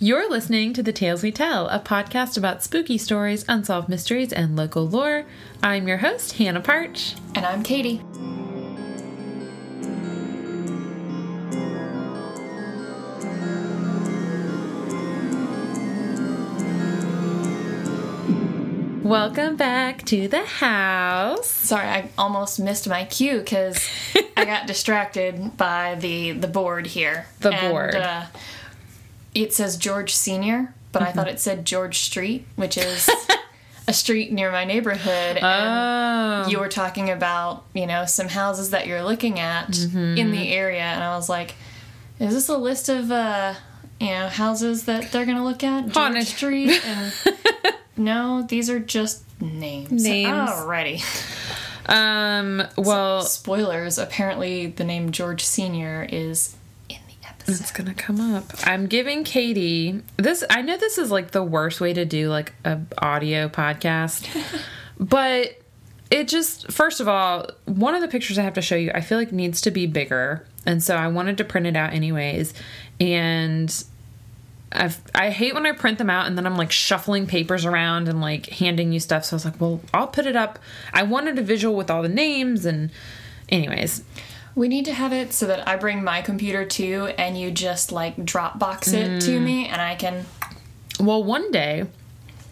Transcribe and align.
You're 0.00 0.28
listening 0.28 0.72
to 0.72 0.82
The 0.82 0.92
Tales 0.92 1.22
We 1.22 1.30
Tell, 1.30 1.68
a 1.68 1.78
podcast 1.78 2.36
about 2.36 2.64
spooky 2.64 2.98
stories, 2.98 3.44
unsolved 3.46 3.88
mysteries, 3.88 4.32
and 4.32 4.56
local 4.56 4.88
lore. 4.88 5.24
I'm 5.62 5.86
your 5.86 5.98
host, 5.98 6.32
Hannah 6.32 6.60
Parch. 6.60 7.14
And 7.36 7.46
I'm 7.46 7.62
Katie. 7.62 8.02
Welcome 19.04 19.54
back 19.54 20.04
to 20.06 20.26
the 20.26 20.44
house. 20.44 21.46
Sorry, 21.46 21.86
I 21.86 22.10
almost 22.18 22.58
missed 22.58 22.88
my 22.88 23.04
cue 23.04 23.38
because 23.38 23.88
I 24.36 24.44
got 24.44 24.66
distracted 24.66 25.56
by 25.56 25.94
the 26.00 26.32
the 26.32 26.48
board 26.48 26.88
here. 26.88 27.26
The 27.38 27.52
board. 27.52 27.94
Uh, 27.94 28.24
it 29.34 29.52
says 29.52 29.76
George 29.76 30.14
Senior, 30.14 30.74
but 30.92 31.02
I 31.02 31.12
thought 31.12 31.28
it 31.28 31.40
said 31.40 31.64
George 31.64 31.98
Street, 31.98 32.46
which 32.56 32.76
is 32.78 33.08
a 33.88 33.92
street 33.92 34.32
near 34.32 34.50
my 34.52 34.64
neighborhood. 34.64 35.36
And 35.38 36.46
Oh. 36.46 36.48
you 36.48 36.58
were 36.58 36.68
talking 36.68 37.10
about 37.10 37.64
you 37.74 37.86
know 37.86 38.04
some 38.06 38.28
houses 38.28 38.70
that 38.70 38.86
you're 38.86 39.02
looking 39.02 39.38
at 39.40 39.76
in 39.78 40.30
the 40.30 40.52
area, 40.52 40.82
and 40.82 41.02
I 41.02 41.16
was 41.16 41.28
like, 41.28 41.54
is 42.20 42.32
this 42.34 42.48
a 42.48 42.56
list 42.58 42.88
of 42.88 43.10
uh 43.10 43.54
you 44.00 44.10
know 44.10 44.28
houses 44.28 44.84
that 44.84 45.10
they're 45.12 45.26
gonna 45.26 45.44
look 45.44 45.62
at? 45.64 45.82
George 45.84 45.94
Haunted. 45.94 46.26
Street 46.26 46.84
and. 46.86 47.12
No, 47.96 48.42
these 48.42 48.68
are 48.70 48.80
just 48.80 49.22
names. 49.40 50.02
Names. 50.02 50.28
Alrighty. 50.50 51.00
Um, 51.88 52.60
well, 52.76 53.20
Spoilers. 53.22 53.98
Apparently, 53.98 54.66
the 54.66 54.82
name 54.82 55.12
George 55.12 55.44
Senior 55.44 56.04
is 56.10 56.16
in 56.18 56.24
the 56.24 56.48
episode. 56.50 56.63
It's 57.48 57.72
gonna 57.72 57.94
come 57.94 58.20
up. 58.20 58.44
I'm 58.64 58.86
giving 58.86 59.24
Katie 59.24 60.02
this. 60.16 60.44
I 60.50 60.62
know 60.62 60.76
this 60.76 60.98
is 60.98 61.10
like 61.10 61.30
the 61.32 61.42
worst 61.42 61.80
way 61.80 61.92
to 61.92 62.04
do 62.04 62.28
like 62.28 62.52
a 62.64 62.80
audio 62.98 63.48
podcast, 63.48 64.28
but 65.00 65.60
it 66.10 66.28
just 66.28 66.70
first 66.72 67.00
of 67.00 67.08
all, 67.08 67.48
one 67.66 67.94
of 67.94 68.00
the 68.00 68.08
pictures 68.08 68.38
I 68.38 68.42
have 68.42 68.54
to 68.54 68.62
show 68.62 68.76
you, 68.76 68.90
I 68.94 69.00
feel 69.00 69.18
like 69.18 69.32
needs 69.32 69.60
to 69.62 69.70
be 69.70 69.86
bigger, 69.86 70.46
and 70.66 70.82
so 70.82 70.96
I 70.96 71.08
wanted 71.08 71.38
to 71.38 71.44
print 71.44 71.66
it 71.66 71.76
out 71.76 71.92
anyways, 71.92 72.54
and. 73.00 73.84
I've, 74.76 75.00
I 75.14 75.30
hate 75.30 75.54
when 75.54 75.66
I 75.66 75.70
print 75.70 75.98
them 75.98 76.10
out 76.10 76.26
and 76.26 76.36
then 76.36 76.46
I'm 76.46 76.56
like 76.56 76.72
shuffling 76.72 77.28
papers 77.28 77.64
around 77.64 78.08
and 78.08 78.20
like 78.20 78.46
handing 78.46 78.90
you 78.90 78.98
stuff. 78.98 79.24
So 79.24 79.34
I 79.34 79.36
was 79.36 79.44
like, 79.44 79.60
well, 79.60 79.80
I'll 79.92 80.08
put 80.08 80.26
it 80.26 80.34
up. 80.34 80.58
I 80.92 81.04
wanted 81.04 81.38
a 81.38 81.42
visual 81.42 81.76
with 81.76 81.92
all 81.92 82.02
the 82.02 82.08
names 82.08 82.66
and, 82.66 82.90
anyways, 83.48 84.02
We 84.56 84.68
need 84.68 84.84
to 84.84 84.94
have 84.94 85.12
it 85.12 85.32
so 85.32 85.46
that 85.46 85.66
I 85.66 85.76
bring 85.76 86.04
my 86.04 86.22
computer 86.22 86.64
too, 86.64 87.06
and 87.18 87.38
you 87.38 87.50
just 87.50 87.90
like 87.90 88.16
Dropbox 88.16 88.92
it 88.92 89.10
Mm. 89.10 89.24
to 89.26 89.40
me, 89.40 89.66
and 89.66 89.80
I 89.82 89.94
can. 89.96 90.26
Well, 91.00 91.24
one 91.24 91.50
day 91.50 91.86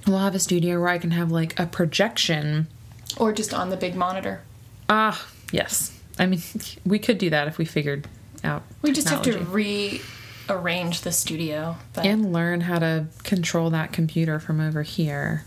we'll 0.06 0.18
have 0.18 0.34
a 0.34 0.40
studio 0.40 0.80
where 0.80 0.88
I 0.88 0.98
can 0.98 1.12
have 1.12 1.30
like 1.30 1.58
a 1.60 1.66
projection. 1.66 2.66
Or 3.18 3.32
just 3.32 3.54
on 3.54 3.70
the 3.70 3.76
big 3.76 3.94
monitor. 3.94 4.40
Ah, 4.88 5.24
yes. 5.52 5.92
I 6.18 6.26
mean, 6.26 6.42
we 6.84 6.98
could 6.98 7.18
do 7.18 7.30
that 7.30 7.46
if 7.46 7.56
we 7.58 7.64
figured 7.64 8.08
out. 8.42 8.62
We 8.82 8.90
just 8.92 9.08
have 9.08 9.22
to 9.22 9.38
rearrange 10.48 11.02
the 11.02 11.12
studio. 11.12 11.76
But 11.92 12.04
and 12.04 12.32
learn 12.32 12.62
how 12.62 12.80
to 12.80 13.06
control 13.22 13.70
that 13.70 13.92
computer 13.92 14.40
from 14.40 14.60
over 14.60 14.82
here. 14.82 15.44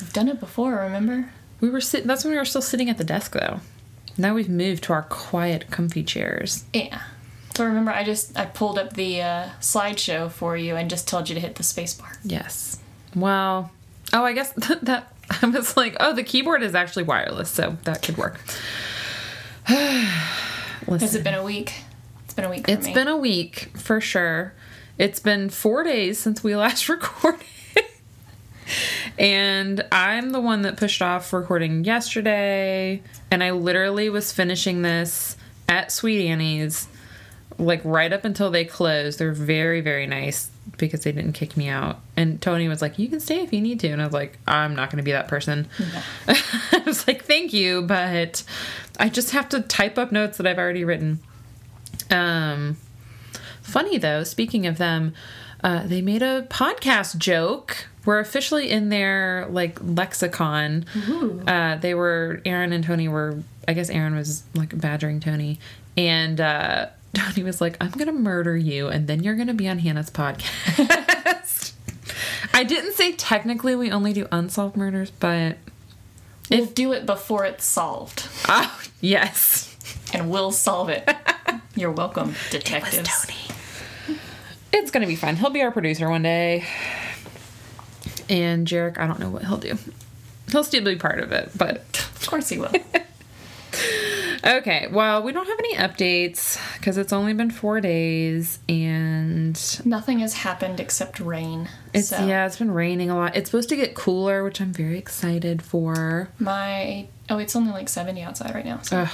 I've 0.00 0.12
done 0.12 0.28
it 0.28 0.40
before, 0.40 0.74
remember? 0.76 1.30
We 1.60 1.70
were 1.70 1.80
sitting. 1.80 2.06
That's 2.08 2.24
when 2.24 2.32
we 2.32 2.38
were 2.38 2.44
still 2.44 2.62
sitting 2.62 2.88
at 2.90 2.98
the 2.98 3.04
desk, 3.04 3.32
though. 3.32 3.60
Now 4.18 4.34
we've 4.34 4.48
moved 4.48 4.82
to 4.84 4.92
our 4.92 5.02
quiet, 5.04 5.70
comfy 5.70 6.02
chairs. 6.02 6.64
Yeah. 6.74 7.00
So 7.54 7.64
remember, 7.64 7.90
I 7.92 8.04
just 8.04 8.36
I 8.38 8.44
pulled 8.46 8.78
up 8.78 8.94
the 8.94 9.22
uh, 9.22 9.48
slideshow 9.60 10.30
for 10.30 10.56
you 10.56 10.76
and 10.76 10.90
just 10.90 11.08
told 11.08 11.28
you 11.28 11.34
to 11.36 11.40
hit 11.40 11.54
the 11.54 11.62
spacebar. 11.62 12.16
Yes. 12.24 12.78
Well. 13.14 13.70
Oh, 14.12 14.24
I 14.24 14.32
guess 14.32 14.52
that 14.82 15.12
I 15.42 15.46
was 15.46 15.76
like, 15.76 15.96
oh, 16.00 16.14
the 16.14 16.22
keyboard 16.24 16.62
is 16.62 16.74
actually 16.74 17.02
wireless, 17.04 17.50
so 17.50 17.76
that 17.84 18.02
could 18.02 18.16
work. 18.16 18.40
Has 19.66 21.14
it 21.14 21.22
been 21.24 21.34
a 21.34 21.44
week? 21.44 21.74
It's 22.24 22.34
been 22.34 22.44
a 22.44 22.50
week. 22.50 22.64
For 22.66 22.70
It's 22.72 22.86
me. 22.86 22.94
been 22.94 23.08
a 23.08 23.16
week 23.16 23.70
for 23.76 24.00
sure. 24.00 24.54
It's 24.96 25.20
been 25.20 25.50
four 25.50 25.82
days 25.84 26.18
since 26.18 26.42
we 26.42 26.56
last 26.56 26.88
recorded. 26.88 27.44
And 29.18 29.84
I'm 29.92 30.30
the 30.30 30.40
one 30.40 30.62
that 30.62 30.76
pushed 30.76 31.02
off 31.02 31.32
recording 31.32 31.84
yesterday. 31.84 33.02
And 33.30 33.42
I 33.42 33.52
literally 33.52 34.08
was 34.08 34.32
finishing 34.32 34.82
this 34.82 35.36
at 35.68 35.92
Sweet 35.92 36.26
Annie's, 36.26 36.88
like 37.58 37.80
right 37.84 38.12
up 38.12 38.24
until 38.24 38.50
they 38.50 38.64
closed. 38.64 39.18
They're 39.18 39.32
very, 39.32 39.80
very 39.80 40.06
nice 40.06 40.50
because 40.76 41.02
they 41.02 41.12
didn't 41.12 41.32
kick 41.32 41.56
me 41.56 41.68
out. 41.68 42.00
And 42.16 42.40
Tony 42.40 42.68
was 42.68 42.80
like, 42.80 42.98
You 42.98 43.08
can 43.08 43.20
stay 43.20 43.40
if 43.40 43.52
you 43.52 43.60
need 43.60 43.80
to. 43.80 43.88
And 43.88 44.00
I 44.00 44.04
was 44.04 44.14
like, 44.14 44.38
I'm 44.46 44.74
not 44.74 44.90
going 44.90 44.98
to 44.98 45.02
be 45.02 45.12
that 45.12 45.28
person. 45.28 45.68
I 46.28 46.82
was 46.86 47.06
like, 47.06 47.24
Thank 47.24 47.52
you, 47.52 47.82
but 47.82 48.42
I 48.98 49.08
just 49.08 49.32
have 49.32 49.48
to 49.50 49.60
type 49.60 49.98
up 49.98 50.12
notes 50.12 50.38
that 50.38 50.46
I've 50.46 50.58
already 50.58 50.84
written. 50.84 51.20
Um, 52.10 52.76
funny 53.62 53.98
though, 53.98 54.24
speaking 54.24 54.66
of 54.66 54.78
them, 54.78 55.14
uh, 55.62 55.86
they 55.86 56.00
made 56.02 56.22
a 56.22 56.42
podcast 56.50 57.16
joke. 57.18 57.86
We're 58.04 58.20
officially 58.20 58.70
in 58.70 58.88
their 58.88 59.46
like 59.50 59.78
lexicon. 59.82 60.86
Uh, 61.46 61.76
they 61.76 61.94
were 61.94 62.40
Aaron 62.44 62.72
and 62.72 62.84
Tony 62.84 63.08
were. 63.08 63.42
I 63.66 63.74
guess 63.74 63.90
Aaron 63.90 64.14
was 64.14 64.44
like 64.54 64.78
badgering 64.80 65.20
Tony, 65.20 65.58
and 65.96 66.40
uh, 66.40 66.86
Tony 67.14 67.42
was 67.42 67.60
like, 67.60 67.76
"I'm 67.82 67.90
gonna 67.90 68.12
murder 68.12 68.56
you, 68.56 68.88
and 68.88 69.06
then 69.06 69.22
you're 69.22 69.34
gonna 69.36 69.54
be 69.54 69.68
on 69.68 69.78
Hannah's 69.78 70.10
podcast." 70.10 71.72
I 72.54 72.64
didn't 72.64 72.94
say 72.94 73.12
technically 73.12 73.76
we 73.76 73.90
only 73.90 74.12
do 74.12 74.26
unsolved 74.32 74.76
murders, 74.76 75.10
but 75.10 75.58
We'll 76.50 76.66
do 76.66 76.92
it 76.92 77.04
before 77.04 77.44
it's 77.44 77.64
solved, 77.64 78.26
oh 78.48 78.80
yes, 79.00 79.76
and 80.14 80.30
we'll 80.30 80.50
solve 80.50 80.88
it. 80.88 81.08
You're 81.74 81.92
welcome, 81.92 82.34
detectives. 82.50 83.26
It's 84.72 84.90
gonna 84.90 85.06
be 85.06 85.16
fun. 85.16 85.36
He'll 85.36 85.50
be 85.50 85.62
our 85.62 85.70
producer 85.70 86.08
one 86.08 86.22
day. 86.22 86.64
And 88.28 88.66
Jarek, 88.66 88.98
I 88.98 89.06
don't 89.06 89.20
know 89.20 89.30
what 89.30 89.44
he'll 89.44 89.56
do. 89.56 89.78
He'll 90.50 90.64
still 90.64 90.84
be 90.84 90.96
part 90.96 91.18
of 91.20 91.32
it, 91.32 91.50
but 91.56 91.78
Of 92.20 92.26
course 92.28 92.48
he 92.48 92.58
will. 92.58 92.72
okay. 94.44 94.88
Well, 94.90 95.22
we 95.22 95.32
don't 95.32 95.46
have 95.46 95.58
any 95.58 95.74
updates 95.76 96.58
because 96.76 96.98
it's 96.98 97.12
only 97.12 97.32
been 97.32 97.50
four 97.50 97.80
days, 97.80 98.58
and 98.68 99.58
Nothing 99.86 100.18
has 100.20 100.34
happened 100.34 100.80
except 100.80 101.20
rain. 101.20 101.68
it's 101.94 102.08
so 102.08 102.24
yeah, 102.26 102.46
it's 102.46 102.58
been 102.58 102.70
raining 102.70 103.10
a 103.10 103.16
lot. 103.16 103.36
It's 103.36 103.50
supposed 103.50 103.68
to 103.70 103.76
get 103.76 103.94
cooler, 103.94 104.44
which 104.44 104.60
I'm 104.60 104.72
very 104.72 104.98
excited 104.98 105.62
for. 105.62 106.28
My 106.38 107.06
oh, 107.30 107.38
it's 107.38 107.54
only 107.56 107.72
like 107.72 107.88
70 107.88 108.22
outside 108.22 108.54
right 108.54 108.64
now. 108.64 108.80
So. 108.82 108.98
Ugh, 108.98 109.08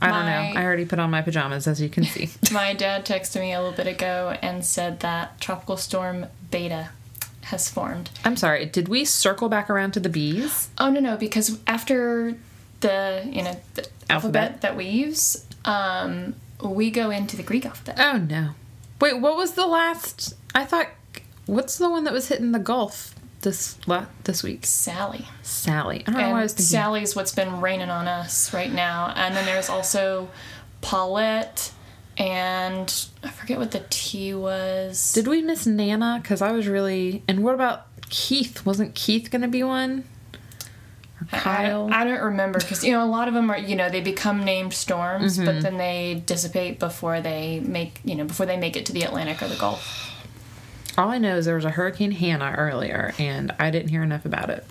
I 0.00 0.08
don't 0.08 0.26
know. 0.26 0.60
I 0.60 0.64
already 0.64 0.84
put 0.84 0.98
on 0.98 1.10
my 1.10 1.22
pajamas, 1.22 1.66
as 1.66 1.80
you 1.80 1.88
can 1.88 2.04
see. 2.04 2.30
My 2.52 2.72
dad 2.74 3.04
texted 3.04 3.40
me 3.40 3.52
a 3.52 3.60
little 3.60 3.76
bit 3.76 3.86
ago 3.86 4.36
and 4.42 4.64
said 4.64 5.00
that 5.00 5.40
tropical 5.40 5.76
storm 5.76 6.26
Beta 6.50 6.90
has 7.42 7.68
formed. 7.68 8.10
I'm 8.24 8.36
sorry. 8.36 8.66
Did 8.66 8.88
we 8.88 9.04
circle 9.04 9.48
back 9.48 9.68
around 9.68 9.92
to 9.92 10.00
the 10.00 10.08
bees? 10.08 10.70
Oh 10.78 10.90
no 10.90 11.00
no, 11.00 11.16
because 11.16 11.58
after 11.66 12.36
the 12.80 13.22
you 13.30 13.42
know 13.42 13.60
the 13.74 13.86
Alphabet. 14.08 14.42
alphabet, 14.42 14.60
that 14.62 14.76
we 14.76 14.86
use, 14.86 15.44
um, 15.64 16.34
we 16.62 16.90
go 16.90 17.10
into 17.10 17.36
the 17.36 17.42
Greek 17.42 17.66
alphabet. 17.66 17.96
Oh 17.98 18.18
no. 18.18 18.50
Wait, 19.00 19.20
what 19.20 19.36
was 19.36 19.52
the 19.52 19.66
last? 19.66 20.34
I 20.54 20.64
thought. 20.64 20.88
What's 21.46 21.76
the 21.76 21.90
one 21.90 22.04
that 22.04 22.12
was 22.12 22.28
hitting 22.28 22.52
the 22.52 22.60
Gulf 22.60 23.11
this 23.42 23.76
la- 23.86 24.06
this 24.24 24.42
week? 24.42 24.64
Sally. 24.66 25.26
Sally. 25.42 26.00
I 26.06 26.10
don't 26.10 26.20
know 26.20 26.30
why 26.30 26.40
I 26.40 26.42
was 26.42 26.52
And 26.52 26.58
thinking. 26.58 26.70
Sally's 26.70 27.14
what's 27.16 27.34
been 27.34 27.60
raining 27.60 27.90
on 27.90 28.08
us 28.08 28.52
right 28.54 28.72
now. 28.72 29.12
And 29.16 29.36
then 29.36 29.44
there's 29.46 29.68
also 29.68 30.28
Paulette 30.80 31.72
and 32.18 33.06
I 33.22 33.28
forget 33.30 33.58
what 33.58 33.70
the 33.70 33.84
T 33.90 34.34
was. 34.34 35.12
Did 35.12 35.26
we 35.28 35.40
miss 35.42 35.66
Nana? 35.66 36.18
Because 36.22 36.42
I 36.42 36.52
was 36.52 36.66
really. 36.68 37.22
And 37.26 37.42
what 37.42 37.54
about 37.54 37.86
Keith? 38.10 38.66
Wasn't 38.66 38.94
Keith 38.94 39.30
going 39.30 39.42
to 39.42 39.48
be 39.48 39.62
one? 39.62 40.04
Or 41.20 41.24
Kyle? 41.38 41.88
I, 41.92 42.02
I 42.02 42.04
don't 42.04 42.20
remember 42.20 42.58
because 42.58 42.84
you 42.84 42.92
know 42.92 43.02
a 43.02 43.06
lot 43.08 43.28
of 43.28 43.34
them 43.34 43.48
are 43.50 43.56
you 43.58 43.76
know 43.76 43.88
they 43.88 44.00
become 44.02 44.44
named 44.44 44.74
storms, 44.74 45.36
Mm-hmm. 45.38 45.46
but 45.46 45.62
then 45.62 45.78
they 45.78 46.22
dissipate 46.26 46.78
before 46.78 47.20
they 47.20 47.60
make 47.60 48.00
you 48.04 48.14
know 48.14 48.24
before 48.24 48.44
they 48.44 48.56
make 48.58 48.76
it 48.76 48.84
to 48.86 48.92
the 48.92 49.02
Atlantic 49.04 49.40
or 49.42 49.48
the 49.48 49.56
Gulf. 49.56 50.08
All 50.98 51.08
I 51.08 51.18
know 51.18 51.36
is 51.36 51.46
there 51.46 51.54
was 51.54 51.64
a 51.64 51.70
Hurricane 51.70 52.10
Hannah 52.12 52.54
earlier, 52.56 53.14
and 53.18 53.54
I 53.58 53.70
didn't 53.70 53.88
hear 53.88 54.02
enough 54.02 54.24
about 54.26 54.50
it. 54.50 54.66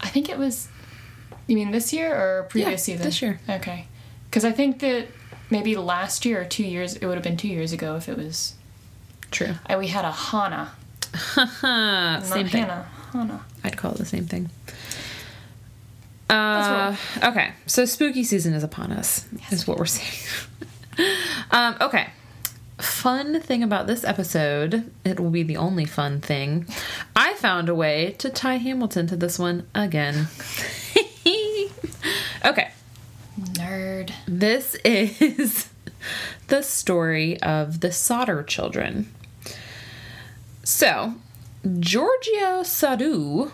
I 0.00 0.08
think 0.08 0.28
it 0.28 0.38
was. 0.38 0.68
You 1.46 1.56
mean 1.56 1.70
this 1.72 1.92
year 1.92 2.14
or 2.14 2.44
previous 2.44 2.88
Yeah, 2.88 2.94
season? 2.94 3.04
this 3.06 3.20
year. 3.22 3.40
Okay, 3.48 3.86
because 4.30 4.44
I 4.44 4.52
think 4.52 4.78
that 4.80 5.08
maybe 5.50 5.76
last 5.76 6.24
year 6.24 6.40
or 6.40 6.44
two 6.44 6.64
years 6.64 6.96
it 6.96 7.04
would 7.06 7.14
have 7.14 7.22
been 7.24 7.36
two 7.36 7.48
years 7.48 7.72
ago 7.72 7.96
if 7.96 8.08
it 8.08 8.16
was. 8.16 8.54
True. 9.30 9.54
I, 9.66 9.76
we 9.76 9.88
had 9.88 10.04
a 10.04 10.12
Hana, 10.12 10.72
Same 11.34 11.44
not 11.44 12.22
thing. 12.28 12.46
Hannah. 12.46 12.86
Hana. 13.12 13.44
I'd 13.64 13.76
call 13.76 13.92
it 13.92 13.98
the 13.98 14.04
same 14.06 14.26
thing. 14.26 14.50
Uh, 16.30 16.96
okay, 17.22 17.52
so 17.66 17.84
spooky 17.84 18.24
season 18.24 18.54
is 18.54 18.62
upon 18.62 18.90
us, 18.92 19.26
is 19.50 19.66
what 19.66 19.78
we're 19.78 19.84
saying. 19.84 20.46
um, 21.50 21.76
okay, 21.80 22.08
fun 22.82 23.40
thing 23.40 23.62
about 23.62 23.86
this 23.86 24.04
episode, 24.04 24.90
it 25.04 25.18
will 25.18 25.30
be 25.30 25.42
the 25.42 25.56
only 25.56 25.84
fun 25.84 26.20
thing. 26.20 26.66
I 27.16 27.34
found 27.34 27.68
a 27.68 27.74
way 27.74 28.14
to 28.18 28.30
tie 28.30 28.56
Hamilton 28.56 29.06
to 29.08 29.16
this 29.16 29.38
one 29.38 29.66
again. 29.74 30.28
okay. 32.44 32.70
Nerd. 33.38 34.12
This 34.26 34.74
is 34.84 35.68
the 36.48 36.62
story 36.62 37.40
of 37.40 37.80
the 37.80 37.92
Sodder 37.92 38.42
children. 38.42 39.12
So, 40.64 41.14
Giorgio 41.78 42.62
Soddu 42.62 43.52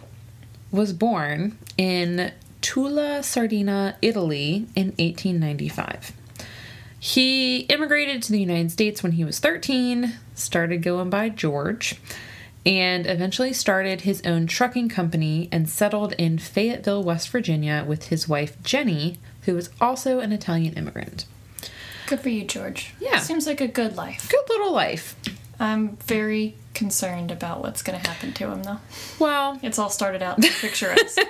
was 0.70 0.92
born 0.92 1.58
in 1.76 2.32
Tula, 2.60 3.22
Sardinia, 3.22 3.96
Italy 4.02 4.66
in 4.74 4.88
1895. 4.98 6.12
He 7.00 7.60
immigrated 7.60 8.22
to 8.24 8.32
the 8.32 8.40
United 8.40 8.72
States 8.72 9.02
when 9.02 9.12
he 9.12 9.24
was 9.24 9.38
13, 9.38 10.14
started 10.34 10.82
going 10.82 11.10
by 11.10 11.28
George, 11.28 11.96
and 12.66 13.06
eventually 13.06 13.52
started 13.52 14.00
his 14.02 14.20
own 14.24 14.46
trucking 14.46 14.88
company 14.88 15.48
and 15.52 15.68
settled 15.68 16.12
in 16.14 16.38
Fayetteville, 16.38 17.04
West 17.04 17.28
Virginia 17.30 17.84
with 17.86 18.08
his 18.08 18.28
wife 18.28 18.60
Jenny, 18.62 19.18
who 19.42 19.54
was 19.54 19.70
also 19.80 20.18
an 20.18 20.32
Italian 20.32 20.74
immigrant. 20.74 21.24
Good 22.08 22.20
for 22.20 22.30
you, 22.30 22.44
George. 22.44 22.94
Yeah. 23.00 23.18
Seems 23.20 23.46
like 23.46 23.60
a 23.60 23.68
good 23.68 23.96
life. 23.96 24.28
Good 24.30 24.48
little 24.48 24.72
life. 24.72 25.14
I'm 25.60 25.96
very 25.98 26.56
concerned 26.74 27.30
about 27.30 27.62
what's 27.62 27.82
going 27.82 28.00
to 28.00 28.08
happen 28.08 28.32
to 28.34 28.50
him, 28.50 28.62
though. 28.62 28.78
Well, 29.18 29.58
It's 29.62 29.78
all 29.78 29.90
started 29.90 30.22
out 30.22 30.40
picturesque. 30.40 31.20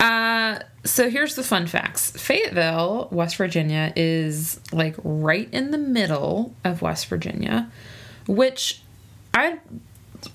Uh, 0.00 0.60
so 0.84 1.10
here's 1.10 1.34
the 1.34 1.42
fun 1.42 1.66
facts. 1.66 2.10
Fayetteville, 2.12 3.08
West 3.10 3.36
Virginia 3.36 3.92
is 3.96 4.60
like 4.72 4.94
right 5.02 5.48
in 5.52 5.70
the 5.70 5.78
middle 5.78 6.54
of 6.64 6.82
West 6.82 7.06
Virginia, 7.06 7.70
which 8.26 8.82
I 9.34 9.58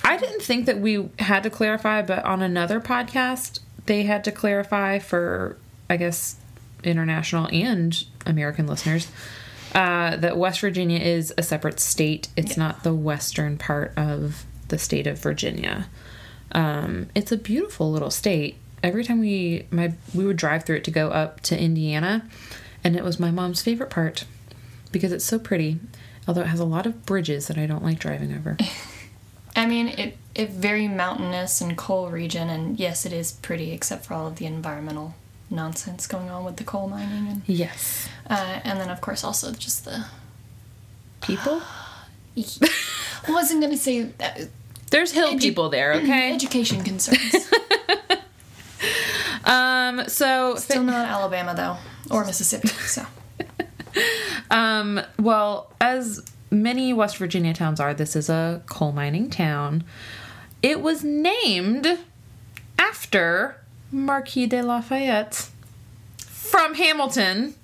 I 0.04 0.18
didn't 0.18 0.42
think 0.42 0.66
that 0.66 0.80
we 0.80 1.10
had 1.20 1.44
to 1.44 1.50
clarify, 1.50 2.02
but 2.02 2.24
on 2.26 2.42
another 2.42 2.80
podcast 2.80 3.60
they 3.86 4.04
had 4.04 4.24
to 4.26 4.32
clarify 4.32 5.00
for 5.00 5.58
I 5.90 5.98
guess 5.98 6.38
international 6.84 7.48
and 7.52 8.04
American 8.26 8.68
listeners 8.68 9.08
uh, 9.74 10.18
that 10.18 10.38
West 10.38 10.60
Virginia 10.60 11.00
is 11.00 11.34
a 11.38 11.44
separate 11.44 11.80
state. 11.80 12.28
It's 12.36 12.58
not 12.58 12.84
the 12.84 12.94
western 12.94 13.58
part 13.58 13.94
of 13.98 14.46
the 14.68 14.78
state 14.78 15.08
of 15.08 15.20
Virginia. 15.20 15.88
Um, 16.52 17.10
it's 17.16 17.32
a 17.32 17.38
beautiful 17.38 17.92
little 17.92 18.12
state. 18.12 18.58
Every 18.84 19.04
time 19.04 19.20
we 19.20 19.66
my 19.72 19.94
we 20.14 20.26
would 20.26 20.38
drive 20.38 20.66
through 20.66 20.76
it 20.78 20.84
to 20.84 20.92
go 20.92 21.10
up 21.10 21.42
to 21.42 21.58
Indiana, 21.60 22.28
and 22.84 22.96
it 22.96 23.04
was 23.04 23.20
my 23.20 23.32
mom's 23.32 23.62
favorite 23.62 23.90
part 23.90 24.26
because 24.92 25.12
it's 25.12 25.26
so 25.26 25.40
pretty. 25.40 25.80
Although 26.28 26.42
it 26.42 26.48
has 26.48 26.60
a 26.60 26.66
lot 26.66 26.86
of 26.86 27.06
bridges 27.06 27.48
that 27.48 27.58
I 27.58 27.66
don't 27.66 27.84
like 27.84 28.00
driving 28.00 28.34
over. 28.34 28.58
I 29.56 29.66
mean, 29.66 29.88
it 29.88 30.18
it 30.36 30.50
very 30.50 30.88
mountainous 30.88 31.62
and 31.62 31.78
coal 31.78 32.10
region, 32.10 32.50
and 32.50 32.78
yes, 32.80 33.06
it 33.06 33.14
is 33.14 33.32
pretty, 33.32 33.72
except 33.72 34.06
for 34.06 34.14
all 34.16 34.28
of 34.28 34.36
the 34.38 34.46
environmental 34.46 35.16
nonsense 35.50 36.08
going 36.08 36.30
on 36.30 36.44
with 36.44 36.58
the 36.58 36.64
coal 36.64 36.88
mining, 36.88 37.28
and 37.28 37.42
yes, 37.46 38.10
uh, 38.30 38.60
and 38.64 38.80
then 38.80 38.90
of 38.90 39.00
course 39.02 39.24
also 39.24 39.54
just 39.54 39.86
the. 39.86 40.06
people. 41.22 41.62
I 42.38 43.32
wasn't 43.32 43.62
gonna 43.62 43.78
say 43.78 44.02
that, 44.18 44.50
There's 44.90 45.12
hill 45.12 45.34
Edu- 45.36 45.40
people 45.42 45.70
there. 45.70 45.94
Okay. 45.94 46.34
education 46.34 46.84
concerns. 46.84 47.50
Um. 49.44 50.08
So 50.08 50.56
Still 50.56 50.84
not 50.84 51.08
Alabama 51.08 51.54
though, 51.56 52.14
or 52.16 52.26
Mississippi. 52.26 52.70
So 52.70 53.06
Um, 54.52 55.02
well, 55.20 55.72
as 55.82 56.22
many 56.52 56.94
West 56.94 57.18
Virginia 57.18 57.54
towns 57.54 57.80
are, 57.80 57.94
this 57.94 58.16
is 58.16 58.30
a 58.30 58.62
coal 58.68 58.92
mining 58.92 59.30
town. 59.30 59.84
It 60.62 60.82
was 60.82 61.04
named 61.04 62.00
after 62.78 63.60
Marquis 63.92 64.46
de 64.48 64.62
Lafayette 64.62 65.50
from 66.18 66.76
Hamilton. 66.76 67.56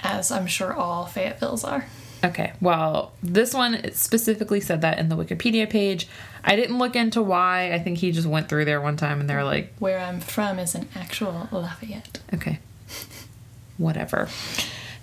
as 0.00 0.30
I'm 0.30 0.46
sure 0.46 0.72
all 0.72 1.06
Fayettevilles 1.06 1.66
are. 1.66 1.86
Okay, 2.24 2.52
well, 2.60 3.12
this 3.22 3.52
one 3.52 3.92
specifically 3.92 4.60
said 4.60 4.80
that 4.82 4.98
in 4.98 5.08
the 5.08 5.16
Wikipedia 5.16 5.68
page. 5.68 6.06
I 6.44 6.54
didn't 6.54 6.78
look 6.78 6.94
into 6.94 7.20
why. 7.20 7.72
I 7.72 7.78
think 7.80 7.98
he 7.98 8.12
just 8.12 8.28
went 8.28 8.48
through 8.48 8.64
there 8.64 8.80
one 8.80 8.96
time 8.96 9.20
and 9.20 9.28
they're 9.28 9.44
like, 9.44 9.72
Where 9.78 9.98
I'm 9.98 10.20
from 10.20 10.58
is 10.58 10.74
an 10.74 10.88
actual 10.94 11.48
Lafayette. 11.50 12.20
Okay. 12.32 12.60
Whatever. 13.76 14.28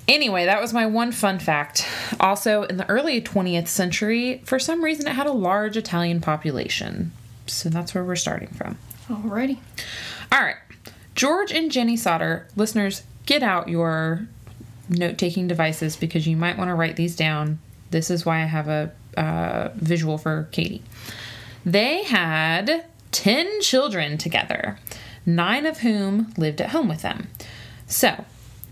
Anyway, 0.07 0.45
that 0.45 0.62
was 0.62 0.74
my 0.74 0.86
one 0.86 1.12
fun 1.12 1.39
fact. 1.39 1.86
Also, 2.19 2.63
in 2.63 2.77
the 2.77 2.89
early 2.89 3.22
20th 3.22 3.68
century, 3.68 4.42
for 4.45 4.57
some 4.57 4.83
reason, 4.83 5.07
it 5.07 5.13
had 5.13 5.27
a 5.27 5.31
large 5.31 5.77
Italian 5.77 6.22
population. 6.22 7.12
So 7.48 7.69
that's 7.69 7.94
where 7.94 8.04
we're 8.04 8.15
starting 8.15 8.50
from. 8.50 8.77
Alrighty. 9.07 9.60
All 10.31 10.42
right. 10.42 10.56
George 11.15 11.51
and 11.51 11.72
Jenny 11.72 11.98
Sodder, 11.98 12.48
listeners, 12.56 13.04
get 13.25 13.44
out 13.44 13.68
your 13.68 14.27
note 14.89 15.18
taking 15.18 15.47
devices 15.47 15.95
because 15.95 16.27
you 16.27 16.36
might 16.36 16.57
want 16.57 16.69
to 16.69 16.75
write 16.75 16.95
these 16.95 17.15
down. 17.15 17.59
This 17.91 18.09
is 18.09 18.25
why 18.25 18.41
I 18.41 18.45
have 18.45 18.68
a 18.68 18.91
uh, 19.18 19.69
visual 19.75 20.18
for 20.18 20.47
Katie. 20.51 20.83
They 21.65 22.03
had 22.03 22.86
10 23.12 23.62
children 23.62 24.18
together, 24.18 24.80
nine 25.25 25.65
of 25.65 25.80
whom 25.80 26.33
lived 26.38 26.62
at 26.62 26.69
home 26.69 26.88
with 26.88 27.01
them. 27.01 27.27
So, 27.88 28.25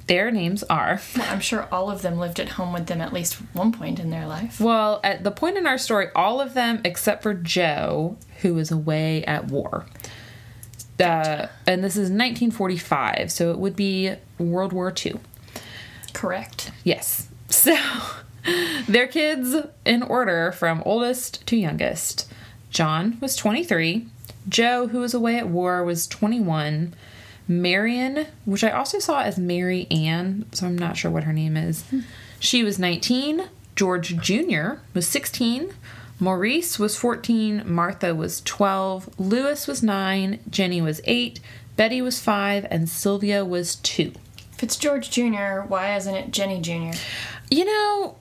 their 0.07 0.31
names 0.31 0.63
are 0.63 1.01
Well, 1.17 1.27
I'm 1.29 1.39
sure 1.41 1.67
all 1.71 1.89
of 1.89 2.01
them 2.01 2.17
lived 2.17 2.39
at 2.39 2.49
home 2.49 2.73
with 2.73 2.87
them 2.87 3.01
at 3.01 3.11
least 3.13 3.35
one 3.53 3.71
point 3.71 3.99
in 3.99 4.09
their 4.09 4.25
life. 4.25 4.59
well, 4.59 4.99
at 5.03 5.23
the 5.23 5.31
point 5.31 5.57
in 5.57 5.67
our 5.67 5.77
story, 5.77 6.07
all 6.15 6.39
of 6.39 6.53
them 6.53 6.81
except 6.83 7.23
for 7.23 7.33
Joe, 7.33 8.17
who 8.41 8.53
was 8.53 8.71
away 8.71 9.23
at 9.25 9.47
war. 9.47 9.85
Uh, 10.99 11.47
and 11.67 11.83
this 11.83 11.93
is 11.93 12.09
1945, 12.09 13.31
so 13.31 13.51
it 13.51 13.59
would 13.59 13.75
be 13.75 14.15
World 14.39 14.73
War 14.73 14.91
II. 15.05 15.19
Correct. 16.17 16.71
Yes. 16.83 17.27
So 17.49 17.77
their 18.87 19.07
kids 19.07 19.55
in 19.85 20.03
order 20.03 20.51
from 20.51 20.83
oldest 20.85 21.45
to 21.47 21.55
youngest. 21.55 22.29
John 22.69 23.17
was 23.21 23.35
23. 23.37 24.05
Joe, 24.49 24.87
who 24.87 24.99
was 24.99 25.13
away 25.13 25.37
at 25.37 25.47
war, 25.47 25.83
was 25.83 26.07
21. 26.07 26.93
Marion, 27.47 28.27
which 28.45 28.63
I 28.63 28.71
also 28.71 28.99
saw 28.99 29.21
as 29.21 29.37
Mary 29.37 29.87
Ann, 29.89 30.45
so 30.51 30.67
I'm 30.67 30.77
not 30.77 30.97
sure 30.97 31.09
what 31.09 31.23
her 31.23 31.33
name 31.33 31.55
is. 31.55 31.83
Hmm. 31.83 32.01
She 32.39 32.63
was 32.63 32.77
19. 32.77 33.49
George 33.75 34.17
Jr. 34.17 34.79
was 34.93 35.07
16. 35.07 35.73
Maurice 36.19 36.77
was 36.77 36.97
14. 36.97 37.63
Martha 37.65 38.13
was 38.13 38.41
12. 38.41 39.19
Lewis 39.19 39.67
was 39.67 39.81
9. 39.81 40.39
Jenny 40.49 40.81
was 40.81 40.99
8. 41.05 41.39
Betty 41.75 42.01
was 42.01 42.19
5. 42.19 42.65
And 42.69 42.89
Sylvia 42.89 43.45
was 43.45 43.75
2. 43.75 44.13
If 44.57 44.63
it's 44.63 44.75
George 44.75 45.11
Jr., 45.11 45.61
why 45.67 45.95
isn't 45.97 46.15
it 46.15 46.31
Jenny 46.31 46.59
Jr.? 46.59 46.97
You 47.51 47.65
know, 47.65 48.15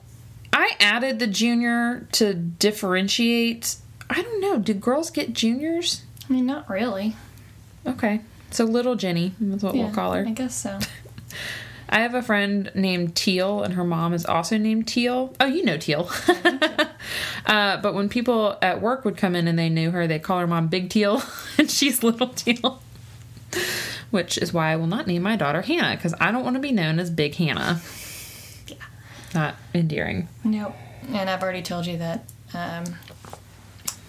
I 0.53 0.75
added 0.79 1.17
the 1.17 1.25
junior 1.25 2.07
to 2.11 2.35
differentiate. 2.35 3.77
I 4.07 4.21
don't 4.21 4.39
know. 4.39 4.59
Do 4.59 4.75
girls 4.75 5.09
get 5.09 5.33
juniors? 5.33 6.03
I 6.29 6.33
mean, 6.33 6.45
not 6.45 6.69
really. 6.69 7.15
Okay. 7.87 8.21
So 8.51 8.65
little 8.65 8.93
Jenny, 8.93 9.33
that's 9.39 9.63
what 9.63 9.73
Yeah, 9.73 9.85
we'll 9.85 9.93
call 9.95 10.13
her. 10.13 10.27
I 10.27 10.31
guess 10.31 10.53
so. 10.53 10.77
I 11.89 12.01
have 12.01 12.13
a 12.13 12.21
friend 12.21 12.71
named 12.75 13.15
Teal, 13.15 13.63
and 13.63 13.73
her 13.73 13.83
mom 13.83 14.13
is 14.13 14.23
also 14.23 14.59
named 14.59 14.87
Teal. 14.87 15.33
Oh, 15.39 15.47
you 15.47 15.65
know 15.65 15.77
Teal. 15.77 16.07
uh, 17.47 17.77
but 17.77 17.95
when 17.95 18.09
people 18.09 18.57
at 18.61 18.79
work 18.79 19.05
would 19.05 19.17
come 19.17 19.35
in 19.35 19.47
and 19.47 19.57
they 19.57 19.69
knew 19.69 19.89
her, 19.89 20.05
they 20.05 20.19
call 20.19 20.37
her 20.39 20.47
mom 20.47 20.67
Big 20.67 20.91
Teal, 20.91 21.23
and 21.57 21.71
she's 21.71 22.03
Little 22.03 22.27
Teal. 22.27 22.79
Which 24.11 24.37
is 24.37 24.53
why 24.53 24.71
I 24.71 24.75
will 24.77 24.87
not 24.87 25.05
name 25.07 25.21
my 25.23 25.35
daughter 25.35 25.61
Hannah, 25.61 25.95
because 25.95 26.13
I 26.19 26.31
don't 26.31 26.43
want 26.43 26.55
to 26.55 26.61
be 26.61 26.71
known 26.71 26.99
as 26.99 27.09
Big 27.09 27.35
Hannah. 27.35 27.81
Yeah. 28.67 28.75
Not 29.33 29.55
endearing. 29.73 30.29
Nope. 30.43 30.75
And 31.11 31.29
I've 31.29 31.43
already 31.43 31.61
told 31.61 31.85
you 31.85 31.97
that 31.97 32.23
um, 32.53 32.85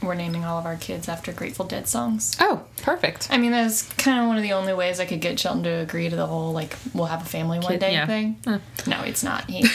we're 0.02 0.14
naming 0.14 0.44
all 0.44 0.58
of 0.58 0.66
our 0.66 0.76
kids 0.76 1.08
after 1.08 1.32
Grateful 1.32 1.64
Dead 1.64 1.88
songs. 1.88 2.36
Oh, 2.40 2.64
perfect. 2.82 3.28
I 3.30 3.38
mean, 3.38 3.50
that's 3.50 3.82
kind 3.94 4.20
of 4.20 4.26
one 4.28 4.36
of 4.36 4.42
the 4.42 4.52
only 4.52 4.72
ways 4.72 5.00
I 5.00 5.06
could 5.06 5.20
get 5.20 5.38
Shelton 5.40 5.64
to 5.64 5.70
agree 5.70 6.08
to 6.08 6.16
the 6.16 6.26
whole, 6.26 6.52
like, 6.52 6.76
we'll 6.94 7.06
have 7.06 7.22
a 7.22 7.28
family 7.28 7.58
one 7.58 7.72
Kid- 7.72 7.80
day 7.80 7.92
yeah. 7.92 8.06
thing. 8.06 8.36
Huh. 8.44 8.58
No, 8.86 9.02
it's 9.02 9.22
not. 9.24 9.48
He. 9.50 9.66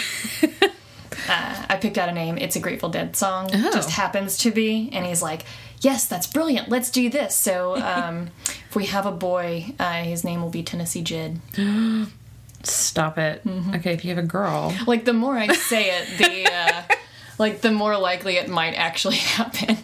Uh, 1.29 1.65
I 1.69 1.77
picked 1.77 1.97
out 1.97 2.09
a 2.09 2.11
name. 2.11 2.37
It's 2.37 2.57
a 2.57 2.59
Grateful 2.59 2.89
Dead 2.89 3.15
song. 3.15 3.49
Oh. 3.53 3.71
Just 3.71 3.91
happens 3.91 4.39
to 4.39 4.51
be, 4.51 4.89
and 4.91 5.05
he's 5.05 5.21
like, 5.21 5.43
"Yes, 5.83 6.05
that's 6.05 6.27
brilliant. 6.27 6.69
Let's 6.69 6.89
do 6.89 7.09
this." 7.09 7.35
So, 7.35 7.75
um, 7.77 8.29
if 8.69 8.75
we 8.75 8.85
have 8.87 9.05
a 9.05 9.11
boy, 9.11 9.73
uh, 9.79 10.03
his 10.03 10.23
name 10.23 10.41
will 10.41 10.49
be 10.49 10.63
Tennessee 10.63 11.01
Jed. 11.03 11.39
Stop 12.63 13.17
it. 13.17 13.41
Okay, 13.75 13.91
if 13.93 14.05
you 14.05 14.15
have 14.15 14.23
a 14.23 14.27
girl. 14.27 14.73
Like 14.87 15.05
the 15.05 15.13
more 15.13 15.37
I 15.37 15.47
say 15.53 15.89
it, 15.99 16.17
the 16.17 16.51
uh, 16.53 16.81
like 17.37 17.61
the 17.61 17.71
more 17.71 17.97
likely 17.97 18.37
it 18.37 18.47
might 18.49 18.73
actually 18.75 19.15
happen. 19.37 19.77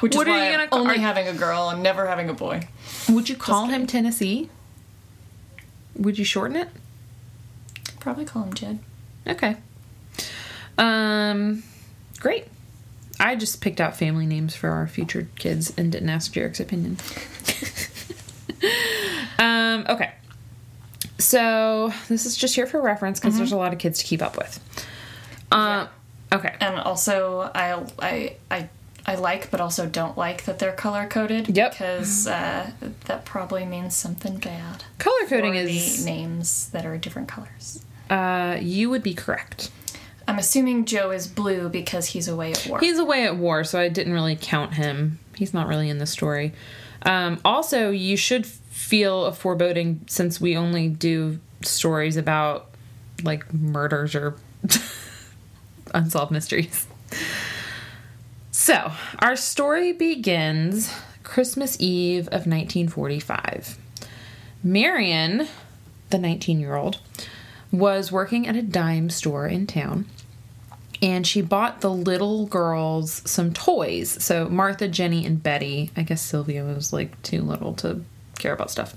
Which 0.00 0.14
What 0.14 0.26
is 0.26 0.32
why 0.32 0.50
you 0.50 0.56
I'm 0.58 0.68
call- 0.68 0.78
only 0.80 0.96
are- 0.96 1.00
having 1.00 1.28
a 1.28 1.34
girl 1.34 1.68
and 1.68 1.82
never 1.82 2.06
having 2.06 2.28
a 2.30 2.34
boy. 2.34 2.62
Would 3.08 3.28
you 3.28 3.36
call 3.36 3.66
him 3.66 3.86
Tennessee? 3.86 4.48
Would 5.96 6.18
you 6.18 6.24
shorten 6.24 6.56
it? 6.56 6.68
Probably 8.00 8.24
call 8.24 8.44
him 8.44 8.54
Jed. 8.54 8.78
Okay. 9.26 9.56
Um, 10.78 11.64
great. 12.20 12.46
I 13.20 13.34
just 13.36 13.60
picked 13.60 13.80
out 13.80 13.96
family 13.96 14.26
names 14.26 14.54
for 14.54 14.70
our 14.70 14.86
future 14.86 15.28
kids 15.36 15.72
and 15.76 15.90
didn't 15.90 16.08
ask 16.08 16.32
Jarek's 16.32 16.60
opinion. 16.60 16.98
um, 19.38 19.86
okay. 19.88 20.12
So 21.18 21.92
this 22.08 22.26
is 22.26 22.36
just 22.36 22.54
here 22.54 22.66
for 22.66 22.80
reference 22.80 23.18
because 23.18 23.36
there's 23.36 23.52
a 23.52 23.56
lot 23.56 23.72
of 23.72 23.78
kids 23.78 23.98
to 23.98 24.04
keep 24.04 24.22
up 24.22 24.36
with. 24.38 24.60
Um, 25.50 25.88
okay. 26.32 26.54
And 26.60 26.76
also, 26.78 27.50
I 27.54 27.84
I 27.98 28.36
I 28.50 28.68
I 29.04 29.14
like, 29.16 29.50
but 29.50 29.60
also 29.60 29.86
don't 29.86 30.16
like 30.16 30.44
that 30.44 30.58
they're 30.60 30.72
color 30.72 31.06
coded. 31.06 31.56
Yep. 31.56 31.72
Because 31.72 32.26
uh, 32.28 32.70
that 33.06 33.24
probably 33.24 33.64
means 33.64 33.96
something 33.96 34.36
bad. 34.38 34.84
Color 34.98 35.26
coding 35.28 35.54
is 35.56 36.04
names 36.04 36.68
that 36.70 36.86
are 36.86 36.96
different 36.98 37.26
colors. 37.28 37.84
uh, 38.10 38.58
you 38.60 38.88
would 38.90 39.02
be 39.02 39.14
correct. 39.14 39.70
I'm 40.28 40.38
assuming 40.38 40.84
Joe 40.84 41.10
is 41.10 41.26
blue 41.26 41.70
because 41.70 42.04
he's 42.04 42.28
away 42.28 42.52
at 42.52 42.66
war. 42.68 42.78
He's 42.80 42.98
away 42.98 43.24
at 43.24 43.36
war, 43.36 43.64
so 43.64 43.80
I 43.80 43.88
didn't 43.88 44.12
really 44.12 44.36
count 44.38 44.74
him. 44.74 45.18
He's 45.34 45.54
not 45.54 45.66
really 45.68 45.88
in 45.88 45.96
the 45.96 46.06
story. 46.06 46.52
Um, 47.02 47.40
also, 47.46 47.90
you 47.90 48.18
should 48.18 48.44
feel 48.44 49.24
a 49.24 49.32
foreboding 49.32 50.02
since 50.06 50.38
we 50.38 50.54
only 50.54 50.88
do 50.90 51.40
stories 51.62 52.18
about 52.18 52.66
like 53.22 53.52
murders 53.54 54.14
or 54.14 54.36
unsolved 55.94 56.30
mysteries. 56.30 56.86
So, 58.50 58.92
our 59.20 59.34
story 59.34 59.92
begins 59.92 60.92
Christmas 61.22 61.74
Eve 61.80 62.26
of 62.26 62.46
1945. 62.46 63.78
Marion, 64.62 65.48
the 66.10 66.18
19 66.18 66.60
year 66.60 66.74
old, 66.74 67.00
was 67.72 68.12
working 68.12 68.46
at 68.46 68.56
a 68.56 68.62
dime 68.62 69.08
store 69.08 69.46
in 69.46 69.66
town 69.66 70.04
and 71.00 71.26
she 71.26 71.42
bought 71.42 71.80
the 71.80 71.90
little 71.90 72.46
girls 72.46 73.22
some 73.24 73.52
toys. 73.52 74.22
So 74.22 74.48
Martha, 74.48 74.88
Jenny, 74.88 75.24
and 75.24 75.42
Betty. 75.42 75.90
I 75.96 76.02
guess 76.02 76.20
Sylvia 76.22 76.64
was 76.64 76.92
like 76.92 77.20
too 77.22 77.42
little 77.42 77.74
to 77.74 78.04
care 78.38 78.52
about 78.52 78.70
stuff. 78.70 78.94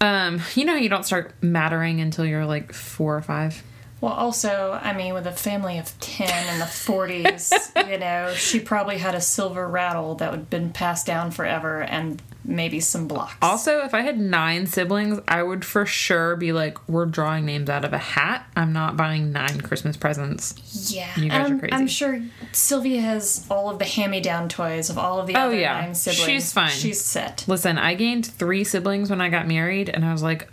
Um, 0.00 0.40
you 0.54 0.64
know, 0.64 0.74
you 0.74 0.88
don't 0.88 1.04
start 1.04 1.34
mattering 1.42 2.00
until 2.00 2.24
you're 2.26 2.46
like 2.46 2.72
four 2.72 3.16
or 3.16 3.22
five. 3.22 3.62
Well, 4.00 4.12
also, 4.12 4.78
I 4.82 4.92
mean, 4.92 5.14
with 5.14 5.26
a 5.26 5.32
family 5.32 5.78
of 5.78 5.98
10 6.00 6.52
in 6.54 6.58
the 6.58 6.66
40s, 6.66 7.88
you 7.90 7.98
know, 7.98 8.34
she 8.34 8.60
probably 8.60 8.98
had 8.98 9.14
a 9.14 9.20
silver 9.20 9.66
rattle 9.66 10.14
that 10.16 10.30
would 10.30 10.40
have 10.40 10.50
been 10.50 10.72
passed 10.72 11.06
down 11.06 11.30
forever 11.30 11.80
and 11.82 12.20
maybe 12.44 12.78
some 12.80 13.08
blocks. 13.08 13.34
Also, 13.40 13.78
if 13.84 13.94
I 13.94 14.02
had 14.02 14.20
nine 14.20 14.66
siblings, 14.66 15.18
I 15.26 15.42
would 15.42 15.64
for 15.64 15.86
sure 15.86 16.36
be 16.36 16.52
like, 16.52 16.86
we're 16.86 17.06
drawing 17.06 17.46
names 17.46 17.70
out 17.70 17.86
of 17.86 17.94
a 17.94 17.98
hat. 17.98 18.46
I'm 18.54 18.74
not 18.74 18.98
buying 18.98 19.32
nine 19.32 19.62
Christmas 19.62 19.96
presents. 19.96 20.92
Yeah, 20.94 21.08
You 21.18 21.30
guys 21.30 21.46
um, 21.46 21.52
I'm, 21.52 21.56
are 21.56 21.58
crazy. 21.60 21.72
I'm 21.72 21.86
sure 21.86 22.22
Sylvia 22.52 23.00
has 23.00 23.46
all 23.50 23.70
of 23.70 23.78
the 23.78 23.86
hand-me-down 23.86 24.50
toys 24.50 24.90
of 24.90 24.98
all 24.98 25.18
of 25.20 25.26
the 25.26 25.34
Oh, 25.36 25.46
other 25.46 25.56
yeah. 25.56 25.80
nine 25.80 25.94
siblings. 25.94 26.26
She's 26.26 26.52
fine. 26.52 26.68
She's 26.70 27.00
set. 27.02 27.44
Listen, 27.48 27.78
I 27.78 27.94
gained 27.94 28.26
three 28.26 28.64
siblings 28.64 29.08
when 29.08 29.22
I 29.22 29.30
got 29.30 29.46
married, 29.48 29.88
and 29.88 30.04
I 30.04 30.12
was 30.12 30.22
like, 30.22 30.50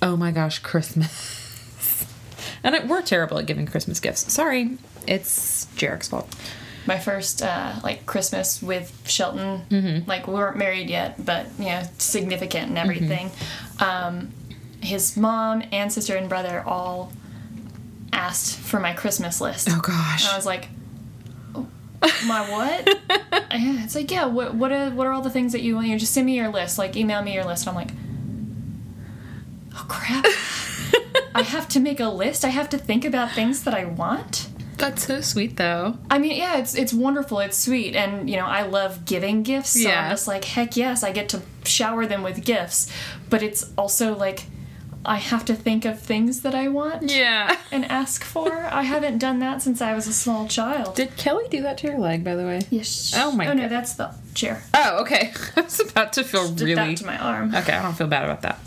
oh 0.00 0.16
my 0.16 0.30
gosh, 0.30 0.60
Christmas. 0.60 1.42
And 2.64 2.74
it, 2.74 2.86
we're 2.88 3.02
terrible 3.02 3.38
at 3.38 3.46
giving 3.46 3.66
Christmas 3.66 4.00
gifts. 4.00 4.32
Sorry, 4.32 4.76
it's 5.06 5.66
Jarek's 5.76 6.08
fault. 6.08 6.34
My 6.86 6.98
first 6.98 7.42
uh, 7.42 7.74
like 7.82 8.06
Christmas 8.06 8.62
with 8.62 8.92
Shelton, 9.06 9.62
Mm-hmm. 9.70 10.08
like 10.08 10.26
we 10.28 10.34
weren't 10.34 10.56
married 10.56 10.88
yet, 10.88 11.24
but 11.24 11.46
you 11.58 11.64
know, 11.66 11.82
significant 11.98 12.68
and 12.68 12.78
everything. 12.78 13.30
Mm-hmm. 13.30 13.82
Um, 13.84 14.32
his 14.80 15.16
mom 15.16 15.62
and 15.72 15.92
sister 15.92 16.14
and 16.16 16.28
brother 16.28 16.62
all 16.64 17.12
asked 18.12 18.56
for 18.58 18.78
my 18.78 18.92
Christmas 18.92 19.40
list. 19.40 19.68
Oh 19.70 19.80
gosh. 19.82 20.24
And 20.24 20.32
I 20.32 20.36
was 20.36 20.46
like, 20.46 20.68
"Oh, 21.56 21.66
my 22.26 22.48
what? 22.50 22.98
it's 23.50 23.94
like, 23.96 24.10
yeah, 24.12 24.26
what 24.26 24.54
what 24.54 24.70
are 24.70 24.90
what 24.90 25.08
are 25.08 25.12
all 25.12 25.22
the 25.22 25.30
things 25.30 25.52
that 25.52 25.62
you 25.62 25.74
want? 25.74 25.88
You 25.88 25.94
know, 25.94 25.98
just 25.98 26.14
send 26.14 26.24
me 26.26 26.36
your 26.36 26.48
list, 26.50 26.78
like 26.78 26.96
email 26.96 27.20
me 27.20 27.34
your 27.34 27.44
list. 27.44 27.66
And 27.66 27.76
I'm 27.76 27.84
like, 27.84 27.94
oh 29.74 29.84
crap. 29.88 30.24
I 31.36 31.42
have 31.42 31.68
to 31.68 31.80
make 31.80 32.00
a 32.00 32.08
list. 32.08 32.44
I 32.44 32.48
have 32.48 32.68
to 32.70 32.78
think 32.78 33.04
about 33.04 33.32
things 33.32 33.64
that 33.64 33.74
I 33.74 33.84
want. 33.84 34.48
That's 34.78 35.06
so 35.06 35.20
sweet, 35.22 35.56
though. 35.56 35.96
I 36.10 36.18
mean, 36.18 36.36
yeah, 36.36 36.58
it's 36.58 36.74
it's 36.74 36.92
wonderful. 36.92 37.38
It's 37.40 37.56
sweet, 37.56 37.96
and 37.96 38.28
you 38.28 38.36
know, 38.36 38.44
I 38.44 38.62
love 38.62 39.06
giving 39.06 39.42
gifts. 39.42 39.70
So 39.70 39.88
Yeah. 39.88 40.04
I'm 40.04 40.10
just 40.10 40.28
like, 40.28 40.44
heck 40.44 40.76
yes, 40.76 41.02
I 41.02 41.12
get 41.12 41.28
to 41.30 41.40
shower 41.64 42.04
them 42.06 42.22
with 42.22 42.44
gifts. 42.44 42.92
But 43.30 43.42
it's 43.42 43.72
also 43.78 44.14
like, 44.14 44.44
I 45.04 45.16
have 45.16 45.46
to 45.46 45.54
think 45.54 45.86
of 45.86 45.98
things 46.00 46.42
that 46.42 46.54
I 46.54 46.68
want 46.68 47.10
Yeah. 47.10 47.56
and 47.72 47.86
ask 47.86 48.22
for. 48.22 48.52
I 48.70 48.82
haven't 48.82 49.16
done 49.18 49.38
that 49.38 49.62
since 49.62 49.80
I 49.80 49.94
was 49.94 50.06
a 50.08 50.12
small 50.12 50.46
child. 50.46 50.94
Did 50.96 51.16
Kelly 51.16 51.46
do 51.48 51.62
that 51.62 51.78
to 51.78 51.86
your 51.86 51.98
leg, 51.98 52.22
by 52.22 52.34
the 52.34 52.44
way? 52.44 52.60
Yes. 52.68 53.14
Oh 53.16 53.30
my 53.32 53.46
Oh 53.46 53.54
no, 53.54 53.68
that's 53.68 53.94
the 53.94 54.12
chair. 54.34 54.62
Oh, 54.74 55.00
okay. 55.02 55.32
I 55.56 55.62
was 55.62 55.80
about 55.80 56.12
to 56.14 56.24
feel 56.24 56.48
Did 56.50 56.64
really. 56.64 56.74
that 56.74 56.96
to 56.98 57.06
my 57.06 57.16
arm. 57.16 57.54
Okay, 57.54 57.72
I 57.72 57.80
don't 57.82 57.94
feel 57.96 58.08
bad 58.08 58.24
about 58.24 58.42
that. 58.42 58.58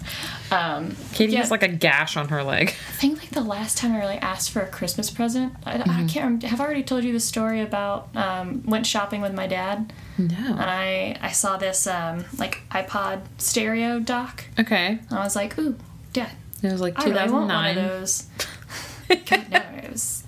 Um, 0.51 0.95
Katie 1.13 1.33
Yeah. 1.33 1.39
has 1.39 1.51
like 1.51 1.63
a 1.63 1.67
gash 1.67 2.17
on 2.17 2.29
her 2.29 2.43
leg. 2.43 2.69
I 2.69 2.91
think 2.93 3.19
like 3.19 3.29
the 3.29 3.41
last 3.41 3.77
time 3.77 3.93
I 3.93 3.99
really 3.99 4.17
asked 4.17 4.51
for 4.51 4.61
a 4.61 4.67
Christmas 4.67 5.09
present, 5.11 5.53
I, 5.65 5.77
Mm-hmm. 5.77 5.89
I 5.89 5.93
can't. 6.07 6.15
Remember, 6.25 6.47
have 6.47 6.59
I 6.59 6.63
already 6.65 6.83
told 6.83 7.03
you 7.03 7.13
the 7.13 7.19
story 7.19 7.61
about 7.61 8.15
um, 8.15 8.63
went 8.65 8.85
shopping 8.87 9.21
with 9.21 9.33
my 9.33 9.47
dad 9.47 9.93
and 10.17 10.33
I 10.59 11.15
I 11.21 11.31
saw 11.31 11.57
this 11.57 11.87
um, 11.87 12.25
like 12.37 12.61
iPod 12.71 13.21
stereo 13.37 13.99
dock. 13.99 14.43
Okay. 14.59 14.99
And 15.09 15.19
I 15.19 15.23
was 15.23 15.35
like, 15.35 15.57
ooh, 15.59 15.75
dad, 16.13 16.31
It 16.63 16.71
was 16.71 16.81
like 16.81 16.95
2009. 16.95 17.17
I 17.17 17.21
really 17.21 17.33
want 17.33 17.47
one 17.47 17.65
of 17.67 17.75
2009. 17.75 17.99
those. 17.99 18.27
God, 19.29 19.51
no, 19.51 19.83
it 19.83 19.91
was 19.91 20.23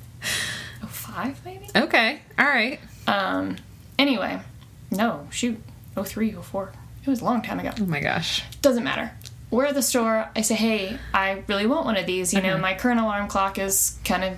05 0.88 1.46
maybe. 1.46 1.68
Okay. 1.76 2.20
All 2.38 2.46
right. 2.46 2.80
Um. 3.08 3.58
Anyway, 4.00 4.40
no, 4.90 5.28
shoot, 5.32 5.60
03, 6.02 6.32
04. 6.32 6.72
It 7.04 7.10
was 7.10 7.22
a 7.22 7.26
long 7.26 7.42
time 7.42 7.60
ago. 7.60 7.72
Oh 7.80 7.86
my 7.86 8.00
gosh. 8.00 8.44
Doesn't 8.62 8.84
matter. 8.84 9.12
We're 9.52 9.66
at 9.66 9.76
the 9.76 9.82
store. 9.84 10.30
I 10.36 10.42
say, 10.42 10.56
hey, 10.56 10.98
I 11.14 11.44
really 11.48 11.66
want 11.68 11.86
one 11.86 11.98
of 11.98 12.06
these. 12.08 12.34
You 12.34 12.42
know, 12.42 12.54
Uh-huh. 12.54 12.62
my 12.62 12.74
current 12.74 13.00
alarm 13.00 13.28
clock 13.28 13.60
is 13.60 14.00
kind 14.06 14.24
of 14.24 14.38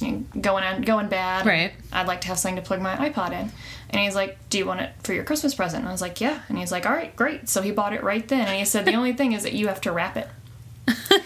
you 0.00 0.10
know, 0.12 0.24
going 0.40 0.64
on, 0.64 0.82
going 0.82 1.08
bad. 1.08 1.46
Right. 1.46 1.72
I'd 1.92 2.06
like 2.08 2.22
to 2.22 2.28
have 2.28 2.38
something 2.38 2.56
to 2.56 2.62
plug 2.66 2.80
my 2.80 2.96
iPod 2.96 3.30
in. 3.32 3.52
And 3.90 4.02
he's 4.02 4.14
like, 4.16 4.36
do 4.50 4.58
you 4.58 4.66
want 4.66 4.80
it 4.80 4.90
for 5.04 5.12
your 5.12 5.22
Christmas 5.22 5.54
present? 5.54 5.82
And 5.82 5.88
I 5.88 5.92
was 5.92 6.00
like, 6.00 6.20
yeah. 6.20 6.40
And 6.48 6.58
he's 6.58 6.72
like, 6.72 6.84
all 6.86 6.92
right, 6.92 7.14
great. 7.14 7.48
So 7.48 7.62
he 7.62 7.70
bought 7.70 7.92
it 7.92 8.02
right 8.02 8.26
then. 8.26 8.48
And 8.48 8.56
he 8.58 8.64
said, 8.64 8.84
the 8.86 8.94
only 9.00 9.12
thing 9.12 9.32
is 9.32 9.44
that 9.44 9.52
you 9.52 9.68
have 9.68 9.80
to 9.82 9.92
wrap 9.92 10.16
it. 10.16 10.28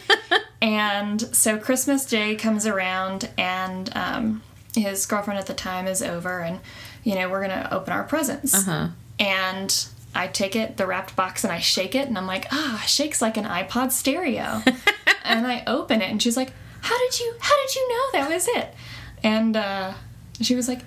and 0.60 1.20
so 1.34 1.58
Christmas 1.58 2.04
Day 2.04 2.34
comes 2.34 2.66
around, 2.66 3.30
and 3.38 3.90
um, 3.96 4.42
his 4.74 5.06
girlfriend 5.06 5.38
at 5.38 5.46
the 5.46 5.54
time 5.54 5.86
is 5.86 6.02
over, 6.02 6.40
and 6.40 6.60
you 7.04 7.14
know 7.14 7.28
we're 7.30 7.40
gonna 7.40 7.68
open 7.70 7.92
our 7.92 8.04
presents. 8.04 8.54
Uh-huh. 8.54 8.88
And 9.18 9.86
I 10.18 10.26
take 10.26 10.56
it, 10.56 10.76
the 10.76 10.86
wrapped 10.86 11.14
box, 11.14 11.44
and 11.44 11.52
I 11.52 11.60
shake 11.60 11.94
it, 11.94 12.08
and 12.08 12.18
I'm 12.18 12.26
like, 12.26 12.48
ah, 12.50 12.82
shakes 12.88 13.22
like 13.22 13.36
an 13.36 13.44
iPod 13.44 13.92
stereo. 13.92 14.62
and 15.24 15.46
I 15.46 15.62
open 15.68 16.02
it, 16.02 16.10
and 16.10 16.20
she's 16.20 16.36
like, 16.36 16.52
how 16.80 16.98
did 16.98 17.20
you, 17.20 17.34
how 17.38 17.56
did 17.62 17.74
you 17.76 17.88
know 17.88 18.04
that 18.14 18.28
was 18.28 18.48
it? 18.48 18.74
And 19.22 19.56
uh, 19.56 19.94
she 20.40 20.56
was 20.56 20.66
like, 20.66 20.80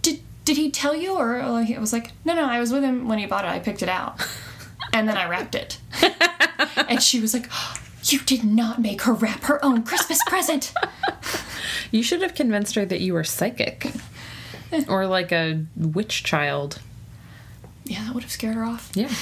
did 0.00 0.20
did 0.44 0.56
he 0.56 0.70
tell 0.70 0.94
you, 0.94 1.16
or 1.16 1.38
or 1.38 1.58
I 1.58 1.76
was 1.80 1.92
like, 1.92 2.12
no, 2.24 2.36
no, 2.36 2.44
I 2.44 2.60
was 2.60 2.72
with 2.72 2.84
him 2.84 3.08
when 3.08 3.18
he 3.18 3.26
bought 3.26 3.44
it. 3.44 3.48
I 3.48 3.58
picked 3.58 3.82
it 3.82 3.88
out, 3.88 4.24
and 4.92 5.08
then 5.08 5.16
I 5.16 5.28
wrapped 5.28 5.56
it. 5.56 5.80
and 6.88 7.02
she 7.02 7.20
was 7.20 7.34
like, 7.34 7.50
you 8.04 8.20
did 8.20 8.44
not 8.44 8.80
make 8.80 9.02
her 9.02 9.12
wrap 9.12 9.42
her 9.44 9.62
own 9.64 9.82
Christmas 9.82 10.22
present. 10.28 10.72
You 11.90 12.04
should 12.04 12.22
have 12.22 12.34
convinced 12.34 12.76
her 12.76 12.84
that 12.84 13.00
you 13.00 13.14
were 13.14 13.24
psychic. 13.24 13.90
or 14.88 15.08
like 15.08 15.32
a 15.32 15.64
witch 15.76 16.22
child. 16.22 16.78
Yeah, 17.88 18.04
that 18.04 18.14
would 18.14 18.22
have 18.22 18.32
scared 18.32 18.54
her 18.54 18.64
off. 18.64 18.90
Yeah. 18.94 19.12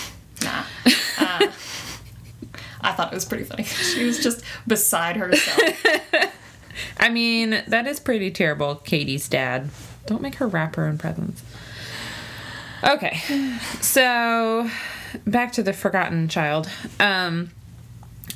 Nah. 0.43 0.65
Uh, 1.19 1.51
I 2.83 2.93
thought 2.93 3.11
it 3.11 3.15
was 3.15 3.25
pretty 3.25 3.45
funny. 3.45 3.65
She 3.95 4.05
was 4.05 4.23
just 4.23 4.43
beside 4.67 5.17
herself. 5.17 5.59
I 6.99 7.09
mean, 7.09 7.63
that 7.67 7.87
is 7.87 7.99
pretty 7.99 8.31
terrible, 8.31 8.75
Katie's 8.77 9.29
dad. 9.31 9.71
Don't 10.05 10.21
make 10.21 10.35
her 10.37 10.47
wrap 10.47 10.77
her 10.77 10.85
own 10.87 10.99
presents. 10.99 11.43
Okay. 12.85 13.19
So, 13.81 14.69
back 15.27 15.53
to 15.53 15.63
the 15.63 15.73
forgotten 15.73 16.29
child. 16.29 16.69
Um 17.01 17.51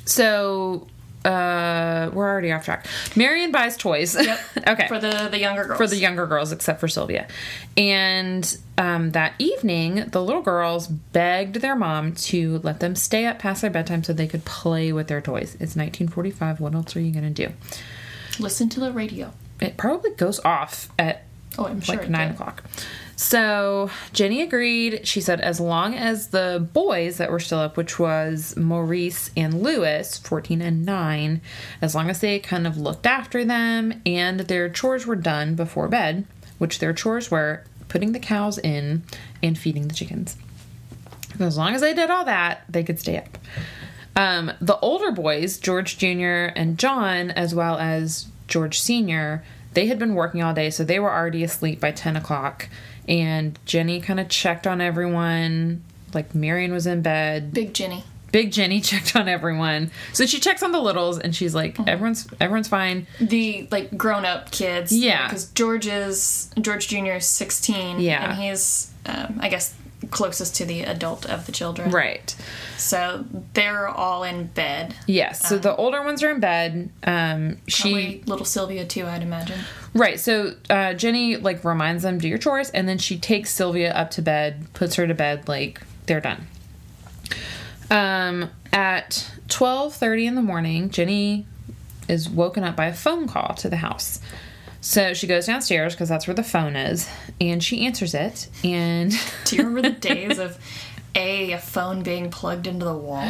so 0.05 0.87
uh 1.25 2.09
we're 2.13 2.27
already 2.27 2.51
off 2.51 2.65
track. 2.65 2.87
Marion 3.15 3.51
buys 3.51 3.77
toys. 3.77 4.15
Yep. 4.15 4.39
okay. 4.67 4.87
For 4.87 4.99
the 4.99 5.27
the 5.29 5.39
younger 5.39 5.65
girls. 5.65 5.77
for 5.77 5.87
the 5.87 5.97
younger 5.97 6.25
girls 6.27 6.51
except 6.51 6.79
for 6.79 6.87
Sylvia. 6.87 7.27
And 7.77 8.57
um, 8.77 9.11
that 9.11 9.33
evening, 9.37 10.05
the 10.11 10.21
little 10.23 10.41
girls 10.41 10.87
begged 10.87 11.57
their 11.57 11.75
mom 11.75 12.13
to 12.15 12.59
let 12.63 12.79
them 12.79 12.95
stay 12.95 13.25
up 13.27 13.37
past 13.39 13.61
their 13.61 13.69
bedtime 13.71 14.03
so 14.03 14.11
they 14.13 14.27
could 14.27 14.43
play 14.45 14.91
with 14.91 15.07
their 15.07 15.21
toys. 15.21 15.53
It's 15.55 15.75
1945. 15.75 16.59
What 16.59 16.73
else 16.73 16.95
are 16.95 16.99
you 17.01 17.11
going 17.11 17.31
to 17.31 17.47
do? 17.47 17.53
Listen 18.39 18.69
to 18.69 18.79
the 18.79 18.91
radio. 18.91 19.31
It 19.59 19.77
probably 19.77 20.11
goes 20.11 20.39
off 20.43 20.89
at 20.97 21.23
Oh, 21.57 21.65
I'm 21.67 21.81
sure 21.81 21.97
like 21.97 22.09
nine 22.09 22.29
did. 22.29 22.35
o'clock. 22.35 22.63
So 23.21 23.91
Jenny 24.13 24.41
agreed. 24.41 25.05
She 25.05 25.21
said 25.21 25.41
as 25.41 25.59
long 25.59 25.93
as 25.93 26.29
the 26.29 26.67
boys 26.73 27.17
that 27.17 27.29
were 27.29 27.39
still 27.39 27.59
up, 27.59 27.77
which 27.77 27.99
was 27.99 28.57
Maurice 28.57 29.29
and 29.37 29.61
Lewis, 29.61 30.17
14 30.17 30.59
and 30.59 30.83
9, 30.83 31.39
as 31.83 31.93
long 31.93 32.09
as 32.09 32.19
they 32.19 32.39
kind 32.39 32.65
of 32.65 32.77
looked 32.77 33.05
after 33.05 33.45
them 33.45 34.01
and 34.07 34.39
their 34.41 34.69
chores 34.69 35.05
were 35.05 35.15
done 35.15 35.53
before 35.53 35.87
bed, 35.87 36.25
which 36.57 36.79
their 36.79 36.93
chores 36.93 37.29
were 37.29 37.63
putting 37.89 38.13
the 38.13 38.19
cows 38.19 38.57
in 38.57 39.03
and 39.43 39.55
feeding 39.55 39.87
the 39.87 39.93
chickens. 39.93 40.35
As 41.39 41.59
long 41.59 41.75
as 41.75 41.81
they 41.81 41.93
did 41.93 42.09
all 42.09 42.25
that, 42.25 42.63
they 42.67 42.83
could 42.83 42.99
stay 42.99 43.19
up. 43.19 43.37
Um, 44.15 44.51
the 44.59 44.79
older 44.79 45.11
boys, 45.11 45.59
George 45.59 45.99
Jr. 45.99 46.49
and 46.55 46.79
John, 46.79 47.29
as 47.29 47.53
well 47.53 47.77
as 47.77 48.25
George 48.47 48.79
Sr., 48.79 49.43
they 49.73 49.85
had 49.85 49.99
been 49.99 50.15
working 50.15 50.41
all 50.41 50.55
day, 50.55 50.71
so 50.71 50.83
they 50.83 50.99
were 50.99 51.13
already 51.13 51.43
asleep 51.43 51.79
by 51.79 51.91
10 51.91 52.17
o'clock. 52.17 52.67
And 53.07 53.57
Jenny 53.65 53.99
kind 54.01 54.19
of 54.19 54.29
checked 54.29 54.67
on 54.67 54.81
everyone. 54.81 55.83
Like 56.13 56.35
Marion 56.35 56.73
was 56.73 56.85
in 56.87 57.01
bed. 57.01 57.53
Big 57.53 57.73
Jenny. 57.73 58.03
Big 58.31 58.51
Jenny 58.51 58.81
checked 58.81 59.15
on 59.15 59.27
everyone. 59.27 59.91
So 60.13 60.25
she 60.25 60.39
checks 60.39 60.63
on 60.63 60.71
the 60.71 60.79
littles 60.79 61.19
and 61.19 61.35
she's 61.35 61.53
like, 61.53 61.79
everyone's 61.87 62.27
everyone's 62.39 62.67
fine. 62.67 63.07
The 63.19 63.67
like 63.71 63.97
grown 63.97 64.25
up 64.25 64.51
kids. 64.51 64.95
Yeah. 64.95 65.27
Because 65.27 65.49
George 65.51 65.87
is 65.87 66.49
George 66.59 66.87
Jr. 66.87 67.13
is 67.13 67.25
sixteen. 67.25 67.99
Yeah. 67.99 68.31
And 68.31 68.41
he's 68.41 68.91
um, 69.05 69.39
I 69.41 69.49
guess 69.49 69.73
closest 70.09 70.55
to 70.55 70.65
the 70.65 70.81
adult 70.81 71.25
of 71.27 71.45
the 71.45 71.51
children. 71.51 71.91
Right. 71.91 72.35
So 72.77 73.23
they're 73.53 73.87
all 73.87 74.23
in 74.23 74.47
bed. 74.47 74.95
Yes. 75.05 75.47
So 75.47 75.57
the 75.59 75.75
older 75.75 76.03
ones 76.03 76.23
are 76.23 76.31
in 76.31 76.39
bed. 76.39 76.89
Um 77.03 77.57
she 77.67 77.91
Probably 77.91 78.23
little 78.25 78.45
Sylvia 78.45 78.85
too, 78.85 79.05
I'd 79.05 79.21
imagine. 79.21 79.59
Right. 79.93 80.19
So 80.19 80.53
uh, 80.69 80.93
Jenny 80.93 81.37
like 81.37 81.63
reminds 81.65 82.03
them 82.03 82.17
do 82.17 82.27
your 82.27 82.37
chores, 82.37 82.69
and 82.69 82.87
then 82.87 82.97
she 82.97 83.17
takes 83.17 83.51
Sylvia 83.51 83.91
up 83.91 84.11
to 84.11 84.21
bed, 84.21 84.67
puts 84.73 84.95
her 84.95 85.05
to 85.05 85.13
bed, 85.13 85.47
like 85.47 85.81
they're 86.05 86.21
done. 86.21 86.47
Um, 87.89 88.49
at 88.71 89.29
twelve 89.49 89.93
thirty 89.93 90.25
in 90.25 90.35
the 90.35 90.41
morning, 90.41 90.89
Jenny 90.89 91.45
is 92.07 92.29
woken 92.29 92.63
up 92.63 92.75
by 92.75 92.85
a 92.85 92.93
phone 92.93 93.27
call 93.27 93.53
to 93.55 93.69
the 93.69 93.77
house. 93.77 94.19
So 94.83 95.13
she 95.13 95.27
goes 95.27 95.45
downstairs 95.45 95.93
because 95.93 96.09
that's 96.09 96.25
where 96.25 96.33
the 96.33 96.43
phone 96.43 96.75
is, 96.75 97.07
and 97.39 97.63
she 97.63 97.85
answers 97.85 98.13
it. 98.13 98.47
And 98.63 99.11
Do 99.45 99.55
you 99.55 99.63
remember 99.63 99.89
the 99.89 99.95
days 99.95 100.39
of 100.39 100.57
a, 101.15 101.51
a 101.53 101.57
phone 101.57 102.03
being 102.03 102.29
plugged 102.31 102.67
into 102.67 102.85
the 102.85 102.95
wall? 102.95 103.27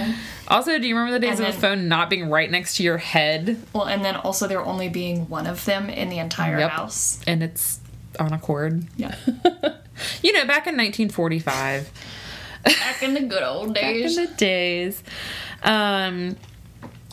also, 0.48 0.78
do 0.80 0.88
you 0.88 0.96
remember 0.96 1.18
the 1.20 1.26
days 1.26 1.40
And 1.40 1.48
of 1.50 1.56
the 1.56 1.62
phone 1.62 1.88
not 1.88 2.10
being 2.10 2.30
right 2.30 2.50
next 2.50 2.78
to 2.78 2.84
your 2.84 2.98
head, 2.98 3.58
Well, 3.74 3.86
and 3.86 4.04
then 4.06 4.16
also 4.16 4.48
there 4.48 4.64
only 4.64 4.90
being 4.90 5.28
one 5.30 5.48
of 5.48 5.66
them 5.66 5.90
in 5.90 6.10
the 6.10 6.20
entire 6.20 6.60
Yep. 6.60 6.72
house. 6.72 7.20
and 7.28 7.42
it's 7.44 7.80
on 8.20 8.34
a 8.34 8.40
cord? 8.40 8.86
Yeah. 8.98 9.16
You 10.24 10.34
know, 10.34 10.42
back 10.48 10.66
in 10.66 10.76
1945. 10.78 11.92
Back 12.64 13.04
in 13.04 13.14
the 13.14 13.22
good 13.22 13.44
old 13.44 13.76
days. 13.76 14.16
Back 14.18 14.26
in 14.26 14.32
the 14.32 14.36
days. 14.38 15.04
Um, 15.62 16.38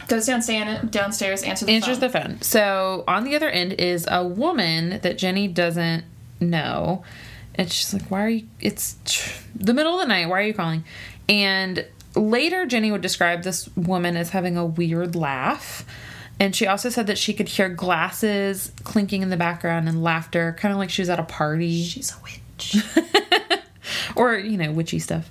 Goes 0.06 0.24
downstairs, 0.24 0.88
downstairs, 0.88 1.42
answers 1.42 1.66
the 1.66 1.66
phone. 1.66 1.74
answers 1.74 1.98
phone. 1.98 2.00
the 2.00 2.18
phone. 2.36 2.42
So 2.42 3.04
on 3.06 3.24
the 3.24 3.36
other 3.36 3.50
end 3.50 3.74
is 3.74 4.06
a 4.10 4.26
woman 4.26 5.00
that 5.02 5.18
Jenny 5.18 5.48
doesn't 5.48 6.04
know. 6.40 7.04
And 7.58 7.70
she's 7.70 7.92
like, 7.92 8.04
Why 8.04 8.24
are 8.24 8.28
you? 8.28 8.46
It's 8.60 8.94
the 9.54 9.74
middle 9.74 9.94
of 9.94 10.00
the 10.00 10.06
night. 10.06 10.28
Why 10.28 10.38
are 10.38 10.46
you 10.46 10.54
calling? 10.54 10.84
And 11.28 11.84
later, 12.14 12.64
Jenny 12.64 12.90
would 12.90 13.02
describe 13.02 13.42
this 13.42 13.68
woman 13.76 14.16
as 14.16 14.30
having 14.30 14.56
a 14.56 14.64
weird 14.64 15.14
laugh. 15.14 15.84
And 16.40 16.54
she 16.54 16.66
also 16.68 16.88
said 16.88 17.08
that 17.08 17.18
she 17.18 17.34
could 17.34 17.48
hear 17.48 17.68
glasses 17.68 18.72
clinking 18.84 19.22
in 19.22 19.28
the 19.28 19.36
background 19.36 19.88
and 19.88 20.02
laughter, 20.04 20.56
kind 20.58 20.72
of 20.72 20.78
like 20.78 20.88
she 20.88 21.02
was 21.02 21.10
at 21.10 21.18
a 21.18 21.24
party 21.24 21.82
She's 21.82 22.12
a 22.12 22.22
witch. 22.22 22.76
or 24.16 24.34
you 24.34 24.56
know 24.56 24.72
witchy 24.72 24.98
stuff 24.98 25.30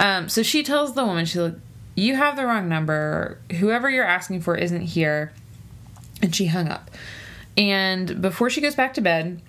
um, 0.00 0.28
so 0.28 0.42
she 0.42 0.62
tells 0.62 0.94
the 0.94 1.04
woman 1.04 1.24
she's 1.24 1.40
like 1.40 1.54
you 1.94 2.16
have 2.16 2.36
the 2.36 2.46
wrong 2.46 2.68
number 2.68 3.38
whoever 3.58 3.90
you're 3.90 4.04
asking 4.04 4.40
for 4.40 4.56
isn't 4.56 4.82
here 4.82 5.32
and 6.22 6.34
she 6.34 6.46
hung 6.46 6.68
up 6.68 6.90
and 7.56 8.22
before 8.22 8.48
she 8.48 8.60
goes 8.60 8.74
back 8.74 8.94
to 8.94 9.00
bed 9.00 9.40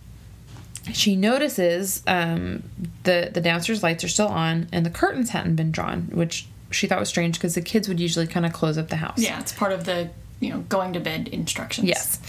she 0.91 1.15
notices 1.15 2.03
um, 2.07 2.63
the 3.03 3.31
the 3.33 3.41
downstairs 3.41 3.83
lights 3.83 4.03
are 4.03 4.09
still 4.09 4.27
on 4.27 4.67
and 4.71 4.85
the 4.85 4.89
curtains 4.89 5.29
hadn't 5.29 5.55
been 5.55 5.71
drawn 5.71 6.09
which 6.13 6.47
she 6.71 6.87
thought 6.87 6.99
was 6.99 7.09
strange 7.09 7.35
because 7.35 7.55
the 7.55 7.61
kids 7.61 7.87
would 7.87 7.99
usually 7.99 8.27
kind 8.27 8.45
of 8.45 8.51
close 8.51 8.77
up 8.77 8.89
the 8.89 8.97
house 8.97 9.19
yeah, 9.19 9.39
it's 9.39 9.53
part 9.53 9.71
of 9.71 9.85
the 9.85 10.09
you 10.43 10.49
know 10.49 10.59
going 10.61 10.93
to 10.93 10.99
bed 10.99 11.27
instructions. 11.29 11.87
Yes. 11.87 12.19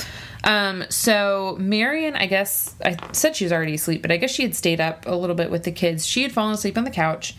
Um, 0.45 0.85
so 0.89 1.57
Marion, 1.59 2.15
I 2.17 2.27
guess 2.27 2.75
I 2.85 2.97
said 3.13 3.37
she 3.37 3.45
was 3.45 3.53
already 3.53 3.75
asleep, 3.75 4.03
but 4.03 4.13
I 4.13 4.17
guess 4.17 4.31
she 4.31 4.43
had 4.43 4.55
stayed 4.55 4.81
up 4.81 5.07
a 5.07 5.15
little 5.15 5.37
bit 5.37 5.51
with 5.51 5.65
the 5.65 5.73
kids. 5.73 6.07
She 6.07 6.23
had 6.23 6.33
fallen 6.33 6.55
asleep 6.55 6.79
on 6.79 6.85
the 6.85 6.91
couch. 6.91 7.35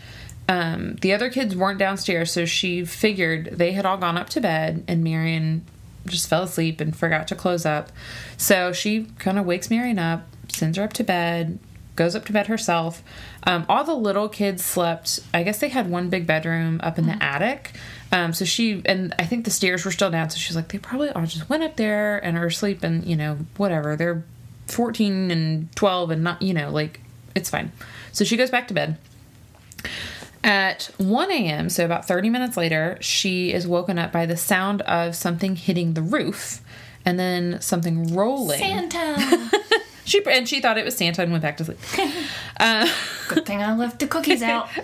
Um, 0.48 0.96
the 0.96 1.12
other 1.12 1.30
kids 1.30 1.56
weren't 1.56 1.78
downstairs, 1.78 2.30
so 2.30 2.44
she 2.44 2.84
figured 2.84 3.46
they 3.52 3.72
had 3.72 3.86
all 3.86 3.96
gone 3.96 4.16
up 4.16 4.28
to 4.30 4.40
bed, 4.40 4.84
and 4.86 5.02
Marion 5.02 5.64
just 6.06 6.28
fell 6.28 6.44
asleep 6.44 6.80
and 6.80 6.96
forgot 6.96 7.26
to 7.28 7.34
close 7.34 7.66
up. 7.66 7.90
So 8.36 8.72
she 8.72 9.04
kind 9.18 9.38
of 9.38 9.46
wakes 9.46 9.70
Marion 9.70 9.98
up, 9.98 10.28
sends 10.48 10.78
her 10.78 10.84
up 10.84 10.92
to 10.94 11.04
bed, 11.04 11.58
goes 11.96 12.14
up 12.14 12.24
to 12.26 12.32
bed 12.32 12.46
herself. 12.46 13.02
Um, 13.44 13.64
all 13.68 13.82
the 13.82 13.94
little 13.94 14.28
kids 14.28 14.64
slept. 14.64 15.20
I 15.34 15.42
guess 15.42 15.58
they 15.58 15.68
had 15.68 15.90
one 15.90 16.08
big 16.08 16.26
bedroom 16.26 16.80
up 16.82 16.98
in 16.98 17.06
the 17.06 17.22
attic. 17.22 17.72
Um, 18.12 18.32
so 18.32 18.44
she 18.44 18.82
and 18.84 19.14
I 19.18 19.24
think 19.24 19.44
the 19.44 19.50
stairs 19.50 19.84
were 19.84 19.90
still 19.90 20.10
down. 20.10 20.30
So 20.30 20.38
she's 20.38 20.54
like, 20.54 20.68
they 20.68 20.78
probably 20.78 21.10
all 21.10 21.26
just 21.26 21.48
went 21.48 21.64
up 21.64 21.76
there 21.76 22.18
and 22.18 22.36
are 22.36 22.46
asleep 22.46 22.84
and 22.84 23.04
you 23.04 23.16
know 23.16 23.38
whatever. 23.56 23.96
They're 23.96 24.22
fourteen 24.68 25.30
and 25.30 25.74
twelve 25.74 26.10
and 26.10 26.22
not 26.22 26.42
you 26.42 26.54
know 26.54 26.70
like 26.70 27.00
it's 27.34 27.50
fine. 27.50 27.72
So 28.12 28.24
she 28.24 28.36
goes 28.36 28.50
back 28.50 28.68
to 28.68 28.74
bed. 28.74 28.98
At 30.44 30.90
1 30.98 31.32
a.m., 31.32 31.68
so 31.68 31.84
about 31.84 32.06
30 32.06 32.30
minutes 32.30 32.56
later, 32.56 32.98
she 33.00 33.52
is 33.52 33.66
woken 33.66 33.98
up 33.98 34.12
by 34.12 34.26
the 34.26 34.36
sound 34.36 34.80
of 34.82 35.16
something 35.16 35.56
hitting 35.56 35.94
the 35.94 36.02
roof 36.02 36.60
and 37.04 37.18
then 37.18 37.60
something 37.60 38.14
rolling. 38.14 38.60
Santa. 38.60 39.50
She 40.06 40.22
and 40.30 40.48
she 40.48 40.60
thought 40.60 40.78
it 40.78 40.84
was 40.84 40.96
Santa 40.96 41.20
and 41.22 41.30
went 41.32 41.42
back 41.42 41.56
to 41.58 41.64
sleep. 41.64 41.78
Good 43.28 43.44
thing 43.44 43.60
I 43.62 43.74
left 43.76 43.98
the 43.98 44.06
cookies 44.06 44.42
out. 44.42 44.68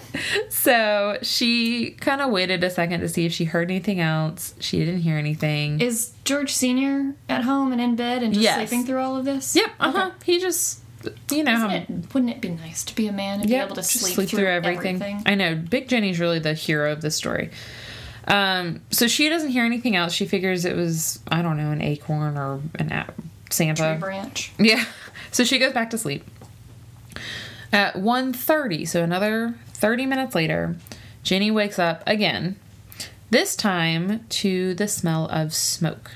So 0.51 1.19
she 1.23 1.91
kind 1.93 2.21
of 2.21 2.31
waited 2.31 2.63
a 2.63 2.71
second 2.71 3.01
to 3.01 3.09
see 3.09 3.25
if 3.27 3.33
she 3.33 3.45
heard 3.45 3.71
anything 3.71 3.99
else. 4.01 4.55
She 4.61 4.79
didn't 4.79 5.01
hear 5.01 5.17
anything. 5.17 5.81
Is 5.81 6.13
George 6.25 6.53
Senior 6.53 7.15
at 7.29 7.43
home 7.43 7.73
and 7.73 7.81
in 7.81 7.97
bed 7.97 8.23
and 8.23 8.33
just 8.33 8.43
Yes. 8.45 8.57
sleeping 8.57 8.87
through 8.87 9.01
all 9.01 9.17
of 9.17 9.25
this? 9.25 9.57
yep, 9.57 9.71
uh 9.81 9.91
huh. 9.91 10.11
He 10.25 10.39
just, 10.39 10.81
you 11.31 11.43
know, 11.43 11.67
Wouldn't 11.67 11.91
it, 11.91 12.15
wouldn't 12.15 12.31
it 12.33 12.41
be 12.41 12.51
nice 12.51 12.85
to 12.85 12.95
be 12.95 13.09
a 13.09 13.13
man 13.13 13.41
and 13.41 13.49
be 13.49 13.57
able 13.57 13.71
to 13.71 13.83
just 13.83 13.91
sleep, 13.93 14.29
through, 14.29 14.47
everything? 14.47 15.23
I 15.27 15.35
know. 15.35 15.55
Big 15.57 15.89
Jenny's 15.89 16.21
really 16.21 16.39
the 16.39 16.55
hero 16.55 16.93
of 16.93 17.01
this 17.01 17.17
story. 17.17 17.51
Um, 18.29 18.83
so 18.91 19.09
she 19.09 19.29
doesn't 19.29 19.51
hear 19.51 19.65
anything 19.65 19.97
else. 19.97 20.13
She 20.13 20.27
figures 20.27 20.65
it 20.65 20.77
was, 20.77 21.19
I 21.29 21.43
don't 21.43 21.57
know, 21.57 21.73
an 21.73 21.83
acorn 21.83 22.37
or 22.39 22.61
an 22.77 22.93
a- 22.93 23.13
Santa. 23.51 23.93
Tree 23.93 23.99
branch. 24.01 24.53
Yeah. 24.59 24.85
So 25.33 25.45
she 25.45 25.59
goes 25.59 25.73
back 25.73 25.91
to 25.91 25.99
sleep. 25.99 26.25
At 27.73 27.95
1.30, 27.95 28.87
so 28.87 29.03
another 29.03 29.55
30 29.69 30.07
minutes 30.07 30.35
later, 30.35 30.77
Jenny 31.23 31.51
wakes 31.51 31.79
up 31.79 32.03
again, 32.07 32.57
this 33.31 33.57
time 33.57 34.27
to 34.29 34.75
the 34.75 34.87
smell 34.87 35.27
of 35.29 35.55
smoke. 35.55 36.13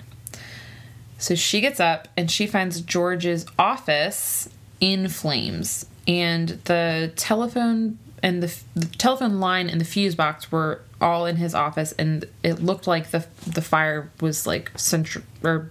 So 1.18 1.35
she 1.35 1.62
gets 1.62 1.81
up 1.81 2.09
and 2.16 2.31
she 2.31 2.46
finds 2.46 2.83
George's 2.83 3.46
office 3.59 4.50
in 4.81 5.09
flames, 5.09 5.87
and 6.07 6.50
the 6.64 7.11
telephone 7.16 7.98
and 8.22 8.42
the, 8.42 8.55
the 8.74 8.87
telephone 8.87 9.40
line 9.40 9.70
and 9.70 9.81
the 9.81 9.85
fuse 9.87 10.14
box 10.14 10.52
were 10.52 10.83
all 11.00 11.24
in 11.24 11.37
his 11.37 11.55
office, 11.55 11.92
and 11.92 12.26
it 12.42 12.62
looked 12.62 12.87
like 12.87 13.11
the 13.11 13.26
the 13.46 13.62
fire 13.62 14.11
was 14.20 14.46
like 14.46 14.70
central 14.76 15.24
or 15.42 15.70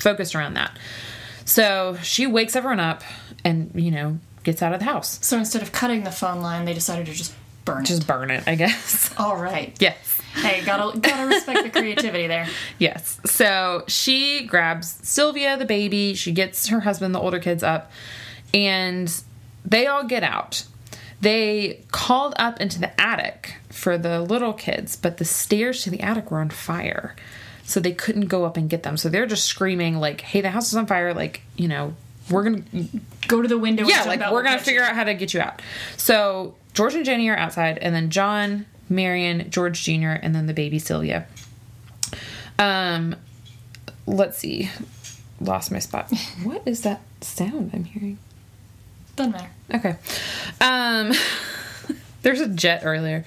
focused 0.00 0.34
around 0.34 0.54
that. 0.54 0.76
So 1.52 1.98
she 2.02 2.26
wakes 2.26 2.56
everyone 2.56 2.80
up 2.80 3.02
and 3.44 3.70
you 3.74 3.90
know 3.90 4.18
gets 4.42 4.62
out 4.62 4.72
of 4.72 4.78
the 4.78 4.86
house, 4.86 5.18
So 5.24 5.36
instead 5.36 5.60
of 5.60 5.70
cutting 5.70 6.02
the 6.02 6.10
phone 6.10 6.40
line, 6.40 6.64
they 6.64 6.72
decided 6.72 7.04
to 7.06 7.12
just 7.12 7.34
burn 7.66 7.84
just 7.84 7.90
it. 7.90 7.94
Just 7.96 8.08
burn 8.08 8.30
it, 8.30 8.42
I 8.46 8.54
guess. 8.54 9.14
All 9.18 9.36
right. 9.36 9.76
yes. 9.78 10.18
Hey, 10.34 10.64
gotta 10.64 10.98
gotta 10.98 11.26
respect 11.26 11.62
the 11.62 11.68
creativity 11.68 12.26
there. 12.26 12.48
Yes. 12.78 13.20
So 13.26 13.84
she 13.86 14.46
grabs 14.46 14.98
Sylvia, 15.02 15.58
the 15.58 15.66
baby. 15.66 16.14
She 16.14 16.32
gets 16.32 16.68
her 16.68 16.80
husband, 16.80 17.14
the 17.14 17.20
older 17.20 17.38
kids, 17.38 17.62
up, 17.62 17.92
and 18.54 19.14
they 19.62 19.86
all 19.86 20.04
get 20.04 20.22
out. 20.22 20.64
They 21.20 21.84
called 21.92 22.32
up 22.38 22.62
into 22.62 22.80
the 22.80 22.98
attic 22.98 23.56
for 23.68 23.98
the 23.98 24.22
little 24.22 24.54
kids, 24.54 24.96
but 24.96 25.18
the 25.18 25.26
stairs 25.26 25.82
to 25.82 25.90
the 25.90 26.00
attic 26.00 26.30
were 26.30 26.40
on 26.40 26.48
fire. 26.48 27.14
So 27.64 27.80
they 27.80 27.92
couldn't 27.92 28.26
go 28.26 28.44
up 28.44 28.56
and 28.56 28.68
get 28.68 28.82
them. 28.82 28.96
So 28.96 29.08
they're 29.08 29.26
just 29.26 29.46
screaming, 29.46 29.96
like, 29.98 30.20
hey, 30.20 30.40
the 30.40 30.50
house 30.50 30.68
is 30.68 30.76
on 30.76 30.86
fire. 30.86 31.14
Like, 31.14 31.42
you 31.56 31.68
know, 31.68 31.94
we're 32.30 32.42
going 32.44 32.62
to 32.64 33.00
Go 33.28 33.40
to 33.40 33.48
the 33.48 33.58
window. 33.58 33.86
yeah, 33.86 34.02
like 34.04 34.20
we're 34.30 34.42
gonna 34.42 34.58
figure 34.58 34.82
out 34.82 34.94
how 34.94 35.04
to 35.04 35.14
get 35.14 35.32
you 35.32 35.40
out. 35.40 35.62
So 35.96 36.54
George 36.74 36.94
and 36.94 37.04
Jenny 37.04 37.28
are 37.28 37.36
outside, 37.36 37.78
and 37.78 37.94
then 37.94 38.10
John, 38.10 38.66
Marion, 38.88 39.48
George 39.50 39.82
Jr., 39.84 40.10
and 40.20 40.34
then 40.34 40.46
the 40.46 40.52
baby 40.52 40.78
Sylvia. 40.78 41.26
Um, 42.58 43.16
let's 44.06 44.38
see, 44.38 44.70
lost 45.40 45.70
my 45.70 45.78
spot. 45.78 46.12
What 46.42 46.62
is 46.66 46.82
that 46.82 47.00
sound 47.20 47.70
I'm 47.72 47.84
hearing? 47.84 48.18
Doesn't 49.16 49.32
matter. 49.32 49.50
Okay. 49.74 49.96
Um, 50.60 51.12
there's 52.22 52.40
a 52.40 52.48
jet 52.48 52.82
earlier. 52.84 53.24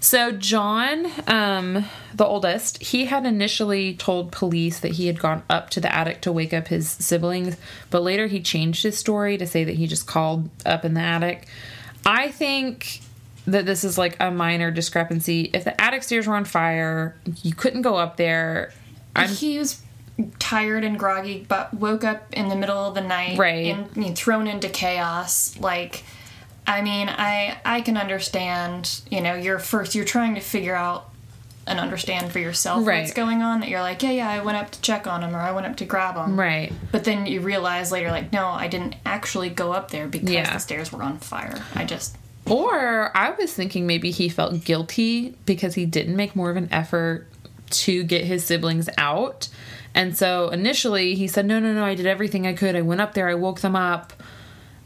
So 0.00 0.32
John, 0.32 1.10
um, 1.26 1.84
the 2.14 2.24
oldest, 2.24 2.82
he 2.82 3.06
had 3.06 3.26
initially 3.26 3.94
told 3.94 4.32
police 4.32 4.80
that 4.80 4.92
he 4.92 5.06
had 5.06 5.18
gone 5.18 5.42
up 5.50 5.70
to 5.70 5.80
the 5.80 5.92
attic 5.94 6.20
to 6.22 6.32
wake 6.32 6.54
up 6.54 6.68
his 6.68 6.88
siblings, 6.88 7.56
but 7.90 8.02
later 8.02 8.26
he 8.26 8.40
changed 8.40 8.82
his 8.82 8.96
story 8.96 9.36
to 9.38 9.46
say 9.46 9.64
that 9.64 9.74
he 9.74 9.86
just 9.86 10.06
called 10.06 10.48
up 10.64 10.84
in 10.84 10.94
the 10.94 11.00
attic. 11.00 11.46
I 12.06 12.30
think 12.30 13.00
that 13.46 13.66
this 13.66 13.82
is 13.82 13.98
like 13.98 14.16
a 14.20 14.30
minor 14.30 14.70
discrepancy. 14.70 15.50
If 15.52 15.64
the 15.64 15.78
attic 15.80 16.02
stairs 16.02 16.26
were 16.26 16.34
on 16.34 16.44
fire, 16.44 17.16
you 17.42 17.54
couldn't 17.54 17.82
go 17.82 17.96
up 17.96 18.16
there. 18.16 18.72
I'm 19.16 19.28
he 19.30 19.58
was 19.58 19.82
tired 20.38 20.84
and 20.84 20.98
groggy, 20.98 21.46
but 21.48 21.72
woke 21.74 22.04
up 22.04 22.32
in 22.32 22.48
the 22.48 22.56
middle 22.56 22.78
of 22.78 22.94
the 22.94 23.00
night, 23.00 23.38
Right. 23.38 23.66
And 23.66 23.88
I 23.94 23.98
mean, 23.98 24.14
thrown 24.14 24.46
into 24.46 24.68
chaos. 24.68 25.58
Like, 25.58 26.04
I 26.68 26.82
mean, 26.82 27.08
I 27.08 27.58
I 27.64 27.80
can 27.80 27.96
understand. 27.96 29.00
You 29.10 29.20
know, 29.22 29.34
you're 29.34 29.58
first. 29.58 29.94
You're 29.94 30.04
trying 30.04 30.34
to 30.36 30.40
figure 30.40 30.74
out 30.76 31.10
and 31.66 31.78
understand 31.80 32.30
for 32.32 32.38
yourself 32.38 32.86
Right. 32.86 33.00
what's 33.02 33.12
going 33.12 33.42
on. 33.42 33.60
That 33.60 33.68
you're 33.68 33.80
like, 33.82 34.02
yeah, 34.02 34.10
yeah, 34.10 34.28
I 34.30 34.42
went 34.42 34.56
up 34.56 34.70
to 34.70 34.80
check 34.80 35.06
on 35.06 35.22
him, 35.22 35.34
or 35.36 35.38
I 35.40 35.52
went 35.52 35.66
up 35.66 35.76
to 35.78 35.84
grab 35.84 36.14
him, 36.16 36.38
right. 36.38 36.72
But 36.92 37.04
then 37.04 37.26
you 37.26 37.40
realize 37.40 37.92
later, 37.92 38.10
like, 38.10 38.32
no, 38.32 38.46
I 38.46 38.68
didn't 38.68 38.94
actually 39.04 39.50
go 39.50 39.72
up 39.72 39.90
there 39.90 40.06
because 40.06 40.30
Yeah. 40.30 40.50
the 40.52 40.58
stairs 40.60 40.92
were 40.92 41.02
on 41.02 41.18
fire. 41.18 41.58
I 41.74 41.84
just 41.84 42.16
Or 42.46 43.14
I 43.14 43.30
was 43.32 43.52
thinking 43.52 43.86
maybe 43.86 44.10
he 44.10 44.30
felt 44.30 44.64
guilty 44.64 45.34
because 45.44 45.74
he 45.74 45.84
didn't 45.84 46.16
make 46.16 46.34
more 46.34 46.48
of 46.50 46.56
an 46.56 46.68
effort 46.72 47.26
to 47.70 48.02
get 48.02 48.24
his 48.24 48.44
siblings 48.44 48.88
out. 48.96 49.48
And 49.94 50.16
so 50.16 50.48
initially 50.48 51.14
he 51.16 51.26
said, 51.28 51.44
No, 51.44 51.58
no, 51.60 51.74
no, 51.74 51.84
I 51.84 51.94
did 51.94 52.06
everything 52.06 52.46
I 52.46 52.54
could. 52.54 52.74
I 52.76 52.80
went 52.80 53.02
up 53.02 53.12
there, 53.12 53.28
I 53.28 53.34
woke 53.34 53.60
them 53.60 53.76
up 53.76 54.14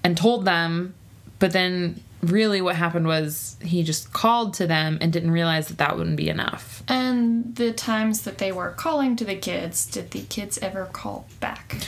and 0.03 0.17
told 0.17 0.45
them. 0.45 0.95
But 1.43 1.51
then 1.53 2.01
really 2.23 2.61
what 2.63 2.77
happened 2.77 3.09
was 3.09 3.57
he 3.61 3.83
just 3.83 4.13
called 4.13 4.55
to 4.55 4.67
them 4.69 4.97
and 5.01 5.13
didn't 5.13 5.33
realize 5.33 5.67
that 5.67 5.79
that 5.79 5.99
wouldn't 5.99 6.15
be 6.17 6.29
enough. 6.29 6.85
and 6.87 7.57
the 7.57 7.73
times 7.73 8.23
that 8.23 8.39
they 8.39 8.53
were 8.53 8.71
calling 8.71 9.17
to 9.17 9.25
the 9.25 9.35
kids, 9.35 9.85
did 9.87 10.13
the 10.13 10.23
kids 10.23 10.57
ever 10.59 10.85
call 10.93 11.27
back? 11.41 11.79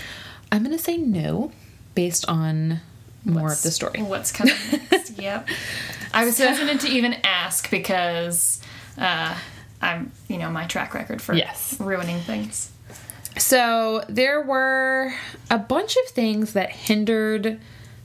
I'm 0.50 0.64
going 0.64 0.76
to 0.76 0.82
say 0.82 0.96
no 0.96 1.52
based 1.94 2.28
on 2.28 2.80
more 3.24 3.44
What's- 3.44 3.58
of 3.58 3.62
the 3.62 3.70
story. 3.70 4.02
What's 4.02 4.32
coming 4.32 4.54
next? 4.90 5.20
yep. 5.20 5.46
I 6.12 6.24
was 6.24 6.36
hesitant 6.36 6.80
to 6.80 6.88
even 6.88 7.14
ask 7.22 7.70
because 7.70 8.60
uh, 8.98 9.36
I'm, 9.80 10.10
you 10.26 10.38
know, 10.38 10.50
my 10.50 10.66
track 10.66 10.94
record 10.94 11.22
for 11.22 11.34
Yes. 11.34 11.76
ruining 11.78 12.18
things. 12.22 12.72
So 13.38 14.02
there 14.08 14.40
were 14.42 15.14
a 15.48 15.58
bunch 15.58 15.96
of 15.96 16.08
things 16.10 16.54
that 16.54 16.70
hindered 16.70 17.60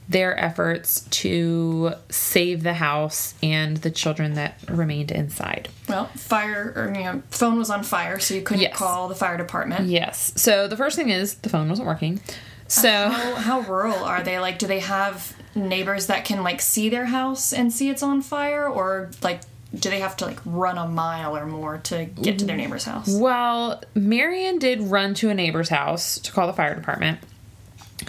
their 0.10 0.38
efforts 0.39 1.02
to 1.12 1.93
save 2.10 2.63
the 2.63 2.74
house 2.74 3.36
and 3.43 3.78
the 3.78 3.91
children 3.91 4.34
that 4.34 4.60
remained 4.67 5.12
inside. 5.12 5.69
Well, 5.88 6.08
fire, 6.15 6.74
or, 6.76 6.88
you 6.98 7.04
know, 7.04 7.22
phone 7.30 7.58
was 7.60 7.69
on 7.69 7.84
fire, 7.84 8.19
so 8.19 8.34
you 8.34 8.41
couldn't 8.41 8.63
Yes. 8.63 8.76
call 8.76 9.08
the 9.08 9.13
fire 9.15 9.38
department. 9.38 9.88
Yes. 9.88 10.34
So 10.36 10.67
the 10.67 10.76
first 10.76 10.95
thing 10.95 11.10
is 11.10 11.36
the 11.36 11.50
phone 11.50 11.69
wasn't 11.69 11.88
working. 11.88 12.19
Uh, 12.28 12.32
so 12.69 12.89
How, 13.10 13.36
how 13.36 13.60
rural 13.62 14.04
are 14.04 14.24
they? 14.24 14.39
Like, 14.39 14.58
do 14.58 14.65
they 14.65 14.80
have 14.80 15.36
neighbors 15.54 16.08
that 16.08 16.26
can, 16.26 16.43
like, 16.43 16.60
see 16.60 16.89
their 16.89 17.06
house 17.06 17.54
and 17.54 17.72
see 17.72 17.89
it's 17.89 18.02
on 18.02 18.24
fire? 18.24 18.67
Or, 18.67 19.12
like, 19.22 19.41
do 19.78 19.91
they 19.91 20.00
have 20.00 20.17
to, 20.17 20.26
like, 20.26 20.39
run 20.43 20.80
a 20.80 20.88
mile 20.88 21.38
or 21.38 21.45
more 21.45 21.78
to 21.84 22.06
get 22.06 22.39
to 22.39 22.45
their 22.45 22.58
neighbor's 22.58 22.86
house? 22.86 23.08
well, 23.12 23.80
Marion 23.93 24.58
did 24.58 24.82
run 24.82 25.13
to 25.15 25.30
a 25.30 25.36
neighbor's 25.36 25.69
house 25.69 26.17
to 26.17 26.32
call 26.32 26.48
the 26.48 26.54
fire 26.54 26.74
department. 26.74 27.19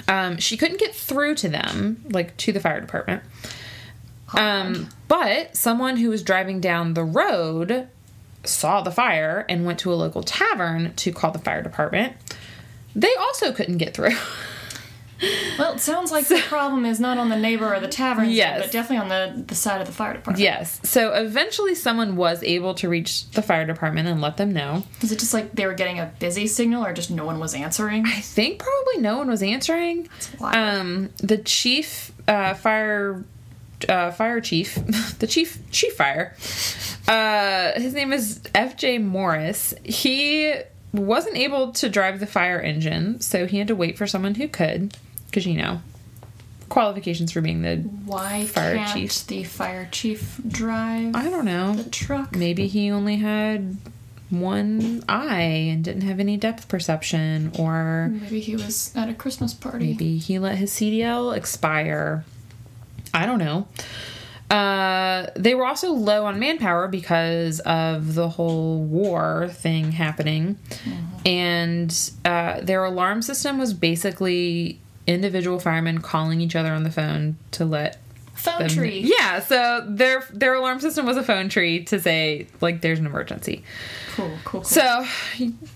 Um, 0.09 0.39
she 0.39 0.57
couldn't 0.57 0.79
get 0.79 0.95
through 0.95 1.35
to 1.37 1.49
them, 1.49 2.05
like 2.11 2.37
to 2.39 2.53
the 2.53 2.61
fire 2.61 2.81
department. 2.81 3.23
Um, 4.37 4.89
but 5.09 5.57
someone 5.57 5.97
who 5.97 6.11
was 6.11 6.23
driving 6.23 6.61
down 6.61 6.95
the 6.95 7.05
road 7.05 7.89
saw 8.45 8.81
the 8.81 8.93
fire 8.93 9.45
and 9.49 9.67
went 9.67 9.79
to 9.81 9.93
a 9.93 9.95
local 9.95 10.23
tavern 10.23 10.95
to 10.95 11.13
call 11.13 11.31
the 11.31 11.39
fire 11.39 11.63
department. 11.63 12.15
They 12.95 13.15
also 13.17 13.53
couldn't 13.53 13.79
get 13.79 13.95
through. 13.95 14.17
Well, 15.59 15.75
it 15.75 15.81
sounds 15.81 16.11
like 16.11 16.27
the 16.29 16.39
problem 16.49 16.87
is 16.87 16.99
not 16.99 17.19
on 17.19 17.29
the 17.29 17.37
neighbor 17.37 17.75
or 17.75 17.79
the 17.81 17.89
tavern, 17.89 18.31
Yes. 18.31 18.63
but 18.63 18.73
definitely 18.73 18.99
on 18.99 19.09
the, 19.09 19.45
the 19.45 19.55
side 19.55 19.81
of 19.81 19.87
the 19.87 19.93
fire 19.93 20.15
department. 20.15 20.39
yes. 20.39 20.81
So 20.83 21.13
eventually 21.13 21.75
someone 21.75 22.17
was 22.17 22.43
able 22.43 22.73
to 22.75 22.89
reach 22.89 23.31
the 23.33 23.43
fire 23.43 23.67
department 23.67 24.09
and 24.09 24.21
let 24.23 24.39
them 24.39 24.53
know. 24.53 24.83
Is 25.03 25.13
it 25.13 25.19
just 25.19 25.35
like 25.35 25.53
they 25.53 25.67
were 25.67 25.75
getting 25.75 25.99
a 25.99 26.11
busy 26.19 26.47
signal 26.47 26.85
or 26.85 26.93
just 26.95 27.11
no 27.11 27.27
one 27.27 27.39
was 27.39 27.55
answering? 27.55 28.07
I 28.07 28.21
think 28.21 28.59
probably 28.59 28.99
no 29.03 29.19
one 29.19 29.29
was 29.29 29.43
answering. 29.43 30.09
wild. 30.39 30.57
Um, 30.57 31.11
the 31.19 31.37
chief, 31.37 32.13
uh, 32.27 32.55
fire, 32.55 33.23
uh, 33.89 34.11
fire 34.13 34.41
chief, 34.41 34.75
the 35.19 35.27
chief, 35.27 35.59
chief 35.71 35.95
fire, 35.97 36.35
uh, 37.09 37.79
his 37.81 37.93
name 37.95 38.13
is 38.13 38.41
F.J. 38.55 38.99
Morris. 38.99 39.75
He 39.85 40.55
wasn't 40.93 41.37
able 41.37 41.73
to 41.73 41.89
drive 41.89 42.21
the 42.21 42.27
fire 42.27 42.59
engine, 42.61 43.21
so 43.21 43.47
he 43.47 43.59
had 43.59 43.69
to 43.69 43.77
wait 43.77 43.97
for 43.99 44.07
someone 44.07 44.35
who 44.37 44.49
could, 44.49 44.97
because 45.31 45.47
you 45.47 45.57
know, 45.57 45.81
qualifications 46.69 47.33
for 47.33 47.41
being 47.41 47.63
the. 47.63 47.77
Why 47.79 48.45
Fire 48.47 48.77
can't 48.77 48.93
chief. 48.93 49.27
the 49.27 49.45
fire 49.45 49.89
chief 49.91 50.41
drive 50.47 51.15
I 51.17 51.25
don't 51.29 51.45
know. 51.45 51.75
the 51.75 51.89
truck? 51.91 52.35
Maybe 52.37 52.67
he 52.67 52.91
only 52.91 53.17
had 53.17 53.77
one 54.31 55.03
eye 55.09 55.41
and 55.41 55.83
didn't 55.85 56.03
have 56.03 56.21
any 56.21 56.37
depth 56.37 56.69
perception, 56.69 57.53
or 57.59 58.09
Maybe 58.13 58.41
he 58.41 58.55
was 58.55 58.95
at 58.97 59.09
a 59.09 59.15
Christmas 59.15 59.53
party. 59.53 59.89
Maybe 59.89 60.19
he 60.19 60.39
let 60.39 60.57
his 60.59 60.71
CDL 60.73 61.37
expire. 61.37 62.25
I 63.13 63.27
don't 63.27 63.39
know. 63.41 63.67
Uh, 64.49 65.27
they 65.37 65.55
were 65.55 65.65
also 65.65 65.93
low 65.93 66.25
on 66.27 66.39
manpower 66.41 66.89
because 66.89 67.61
of 67.61 68.15
the 68.15 68.29
whole 68.29 68.83
war 68.83 69.49
thing 69.53 69.93
happening. 69.93 70.59
And 71.25 72.11
uh, 72.25 72.61
their 72.61 72.85
alarm 72.85 73.23
system 73.23 73.59
was 73.59 73.73
basically 73.73 74.81
individual 75.11 75.59
firemen 75.59 75.99
calling 76.01 76.41
each 76.41 76.57
other 76.57 76.73
on 76.73 76.83
the 76.85 76.91
phone 76.91 77.37
to 77.53 77.65
let 77.65 77.99
Phone 78.35 78.59
them. 78.61 78.69
tree. 78.69 79.01
Yeah, 79.19 79.41
so 79.41 79.85
their 79.87 80.25
their 80.33 80.55
alarm 80.55 80.81
system 80.81 81.05
was 81.05 81.17
a 81.19 81.23
phone 81.23 81.49
tree 81.51 81.85
to 81.85 82.01
say 82.01 82.47
like 82.63 82.81
there's 82.81 82.99
an 82.99 83.05
emergency. 83.07 83.63
Cool, 84.15 84.29
cool, 84.45 84.61
cool. 84.63 84.65
So 84.65 85.05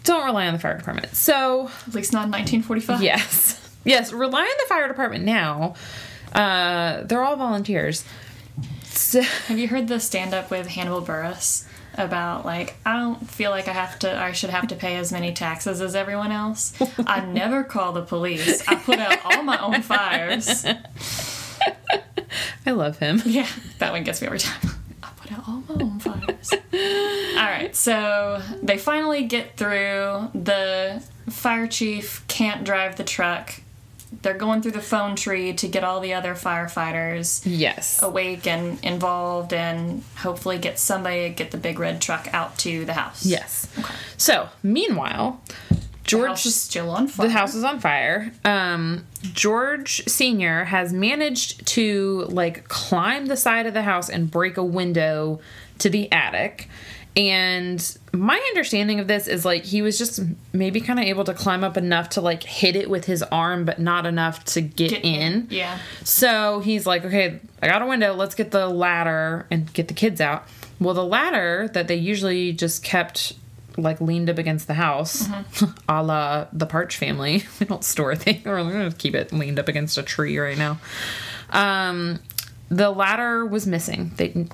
don't 0.04 0.24
rely 0.24 0.46
on 0.46 0.54
the 0.54 0.58
fire 0.60 0.76
department. 0.78 1.14
So 1.14 1.70
At 1.86 1.94
least 1.94 2.12
not 2.14 2.24
in 2.26 2.30
1945. 2.30 3.02
Yes. 3.02 3.60
Yes, 3.84 4.12
rely 4.14 4.40
on 4.40 4.46
the 4.62 4.66
fire 4.66 4.88
department 4.88 5.24
now. 5.24 5.74
Uh, 6.32 7.02
they're 7.02 7.22
all 7.22 7.36
volunteers. 7.36 8.02
So, 8.84 9.20
Have 9.20 9.58
you 9.58 9.68
heard 9.68 9.88
the 9.88 10.00
stand 10.00 10.32
up 10.32 10.50
with 10.50 10.68
Hannibal 10.68 11.02
Buress 11.02 11.66
about 11.96 12.44
like 12.44 12.74
I 12.84 12.96
don't 12.98 13.28
feel 13.30 13.50
like 13.50 13.68
I 13.68 13.72
have 13.72 13.98
to 14.00 14.16
I 14.16 14.32
should 14.32 14.50
have 14.50 14.68
to 14.68 14.76
pay 14.76 14.96
as 14.96 15.12
many 15.12 15.32
taxes 15.32 15.80
as 15.80 15.94
everyone 15.94 16.32
else. 16.32 16.74
I 17.06 17.24
never 17.24 17.64
call 17.64 17.92
the 17.92 18.02
police. 18.02 18.66
I 18.68 18.76
put 18.76 18.98
out 18.98 19.18
all 19.24 19.42
my 19.42 19.58
own 19.58 19.82
fires. 19.82 20.64
I 22.66 22.70
love 22.70 22.98
him. 22.98 23.22
Yeah, 23.24 23.48
that 23.78 23.92
one 23.92 24.04
gets 24.04 24.20
me 24.20 24.26
every 24.26 24.38
time. 24.38 24.70
I 25.02 25.08
put 25.16 25.32
out 25.32 25.48
all 25.48 25.62
my 25.68 25.82
own 25.82 25.98
fires. 25.98 26.52
all 26.72 27.44
right, 27.46 27.74
so 27.74 28.40
they 28.62 28.78
finally 28.78 29.24
get 29.24 29.56
through. 29.56 30.30
The 30.34 31.02
fire 31.30 31.66
chief 31.66 32.24
can't 32.28 32.64
drive 32.64 32.96
the 32.96 33.04
truck. 33.04 33.60
They're 34.22 34.34
going 34.34 34.62
through 34.62 34.72
the 34.72 34.80
phone 34.80 35.16
tree 35.16 35.52
to 35.54 35.68
get 35.68 35.84
all 35.84 36.00
the 36.00 36.14
other 36.14 36.34
firefighters 36.34 37.42
Yes. 37.44 38.02
awake 38.02 38.46
and 38.46 38.78
involved 38.84 39.52
and 39.52 40.02
hopefully 40.16 40.58
get 40.58 40.78
somebody 40.78 41.28
to 41.28 41.30
get 41.34 41.50
the 41.50 41.56
big 41.58 41.78
red 41.78 42.00
truck 42.00 42.28
out 42.32 42.56
to 42.58 42.84
the 42.84 42.94
house. 42.94 43.24
Yes. 43.26 43.68
okay. 43.78 43.94
So, 44.16 44.48
meanwhile, 44.62 45.40
George 46.04 46.28
House 46.28 46.46
is 46.46 46.54
still 46.54 46.90
on 46.90 47.08
fire. 47.08 47.26
the 47.26 47.32
house 47.32 47.54
is 47.54 47.64
on 47.64 47.80
fire. 47.80 48.30
Um, 48.44 49.06
George 49.22 50.02
Senior 50.06 50.64
has 50.64 50.92
managed 50.92 51.66
to 51.68 52.26
like 52.28 52.68
climb 52.68 53.26
the 53.26 53.36
side 53.36 53.66
of 53.66 53.72
the 53.74 53.82
house 53.82 54.10
and 54.10 54.30
break 54.30 54.56
a 54.58 54.64
window 54.64 55.40
to 55.78 55.88
the 55.88 56.12
attic. 56.12 56.68
And 57.16 57.98
my 58.12 58.36
understanding 58.50 58.98
of 58.98 59.06
this 59.06 59.28
is 59.28 59.44
like 59.44 59.62
he 59.62 59.82
was 59.82 59.98
just 59.98 60.20
maybe 60.52 60.80
kind 60.80 60.98
of 60.98 61.04
able 61.04 61.22
to 61.24 61.34
climb 61.34 61.62
up 61.62 61.76
enough 61.76 62.08
to 62.10 62.20
like 62.20 62.42
hit 62.42 62.74
it 62.74 62.90
with 62.90 63.04
his 63.04 63.22
arm, 63.22 63.64
but 63.64 63.78
not 63.78 64.04
enough 64.04 64.44
to 64.46 64.60
get, 64.60 64.90
Get 64.90 65.04
in. 65.04 65.46
Yeah. 65.48 65.78
So 66.02 66.58
he's 66.60 66.86
like, 66.86 67.04
okay, 67.04 67.40
I 67.62 67.68
got 67.68 67.82
a 67.82 67.86
window. 67.86 68.14
Let's 68.14 68.34
get 68.34 68.50
the 68.50 68.68
ladder 68.68 69.46
and 69.50 69.72
get 69.72 69.86
the 69.86 69.94
kids 69.94 70.20
out. 70.20 70.48
Well, 70.80 70.94
the 70.94 71.04
ladder 71.04 71.70
that 71.72 71.86
they 71.86 71.94
usually 71.94 72.52
just 72.52 72.82
kept 72.82 73.34
like 73.76 74.00
leaned 74.00 74.30
up 74.30 74.38
against 74.38 74.66
the 74.66 74.74
house, 74.74 75.28
a 75.88 76.02
la 76.02 76.46
the 76.52 76.66
Parch 76.66 76.96
family. 76.96 77.44
We 77.60 77.66
don't 77.66 77.84
store 77.84 78.16
things. 78.16 78.44
We're 78.44 78.62
going 78.70 78.90
to 78.90 78.96
keep 78.96 79.14
it 79.14 79.32
leaned 79.32 79.60
up 79.60 79.68
against 79.68 79.98
a 79.98 80.02
tree 80.02 80.36
right 80.38 80.58
now. 80.58 80.80
Um, 81.50 82.18
the 82.70 82.90
ladder 82.90 83.46
was 83.46 83.66
missing. 83.66 84.12
They 84.16 84.46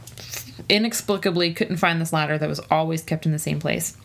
inexplicably 0.69 1.53
couldn't 1.55 1.77
find 1.79 2.01
this 2.01 2.13
ladder 2.13 2.39
that 2.39 2.49
was 2.49 2.61
always 2.71 3.03
kept 3.03 3.27
in 3.27 3.33
the 3.33 3.39
same 3.39 3.59
place. 3.61 3.97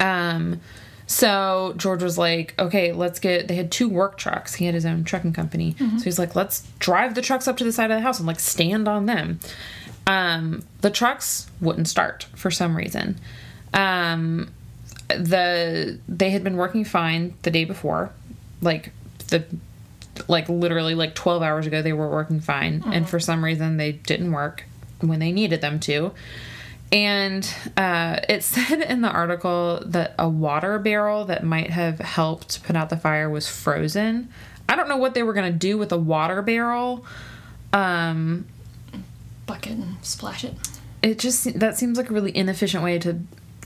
Um, 0.00 0.60
So 1.08 1.72
George 1.76 2.02
was 2.02 2.18
like, 2.18 2.52
okay, 2.58 2.90
let's 2.92 3.20
get. 3.20 3.46
They 3.46 3.54
had 3.54 3.70
two 3.70 3.88
work 3.88 4.18
trucks. 4.18 4.54
He 4.56 4.64
had 4.66 4.74
his 4.74 4.84
own 4.84 5.04
trucking 5.04 5.34
company. 5.34 5.76
So 5.78 6.04
he's 6.04 6.18
like, 6.18 6.34
let's 6.34 6.66
drive 6.80 7.14
the 7.14 7.22
trucks 7.22 7.46
up 7.46 7.56
to 7.58 7.64
the 7.64 7.70
side 7.70 7.90
of 7.92 7.96
the 7.96 8.00
house 8.02 8.18
and 8.18 8.26
like 8.26 8.40
stand 8.40 8.88
on 8.88 9.06
them. 9.06 9.38
Um, 10.08 10.64
the 10.80 10.90
trucks 10.90 11.48
wouldn't 11.60 11.86
start 11.88 12.26
for 12.34 12.50
some 12.50 12.76
reason. 12.76 13.18
Um, 13.72 14.52
the 15.08 15.98
they 16.08 16.30
had 16.30 16.42
been 16.42 16.56
working 16.56 16.84
fine 16.84 17.34
the 17.42 17.52
day 17.52 17.64
before, 17.64 18.10
like 18.60 18.90
the 19.28 19.44
like 20.28 20.48
literally 20.48 20.94
like 20.96 21.14
12 21.14 21.42
hours 21.42 21.66
ago 21.66 21.82
they 21.82 21.92
were 21.92 22.08
working 22.08 22.40
fine 22.40 22.82
and 22.86 23.06
for 23.08 23.20
some 23.20 23.44
reason 23.44 23.76
they 23.76 23.92
didn't 23.92 24.32
work 24.32 24.64
when 25.00 25.18
they 25.20 25.32
needed 25.32 25.60
them 25.60 25.80
to. 25.80 26.12
And 26.92 27.48
uh, 27.76 28.20
it 28.28 28.42
said 28.42 28.80
in 28.82 29.00
the 29.00 29.10
article 29.10 29.82
that 29.86 30.14
a 30.18 30.28
water 30.28 30.78
barrel 30.78 31.24
that 31.26 31.44
might 31.44 31.70
have 31.70 31.98
helped 31.98 32.62
put 32.64 32.76
out 32.76 32.90
the 32.90 32.96
fire 32.96 33.28
was 33.28 33.48
frozen. 33.48 34.28
I 34.68 34.76
don't 34.76 34.88
know 34.88 34.96
what 34.96 35.14
they 35.14 35.22
were 35.22 35.32
going 35.32 35.52
to 35.52 35.58
do 35.58 35.78
with 35.78 35.92
a 35.92 35.98
water 35.98 36.42
barrel. 36.42 37.04
Um, 37.72 38.46
Bucket 39.46 39.72
and 39.72 39.96
splash 40.04 40.42
it. 40.44 40.54
it 41.02 41.18
just 41.20 41.58
that 41.60 41.76
seems 41.76 41.98
like 41.98 42.10
a 42.10 42.12
really 42.12 42.36
inefficient 42.36 42.82
way 42.82 42.98
to 42.98 43.20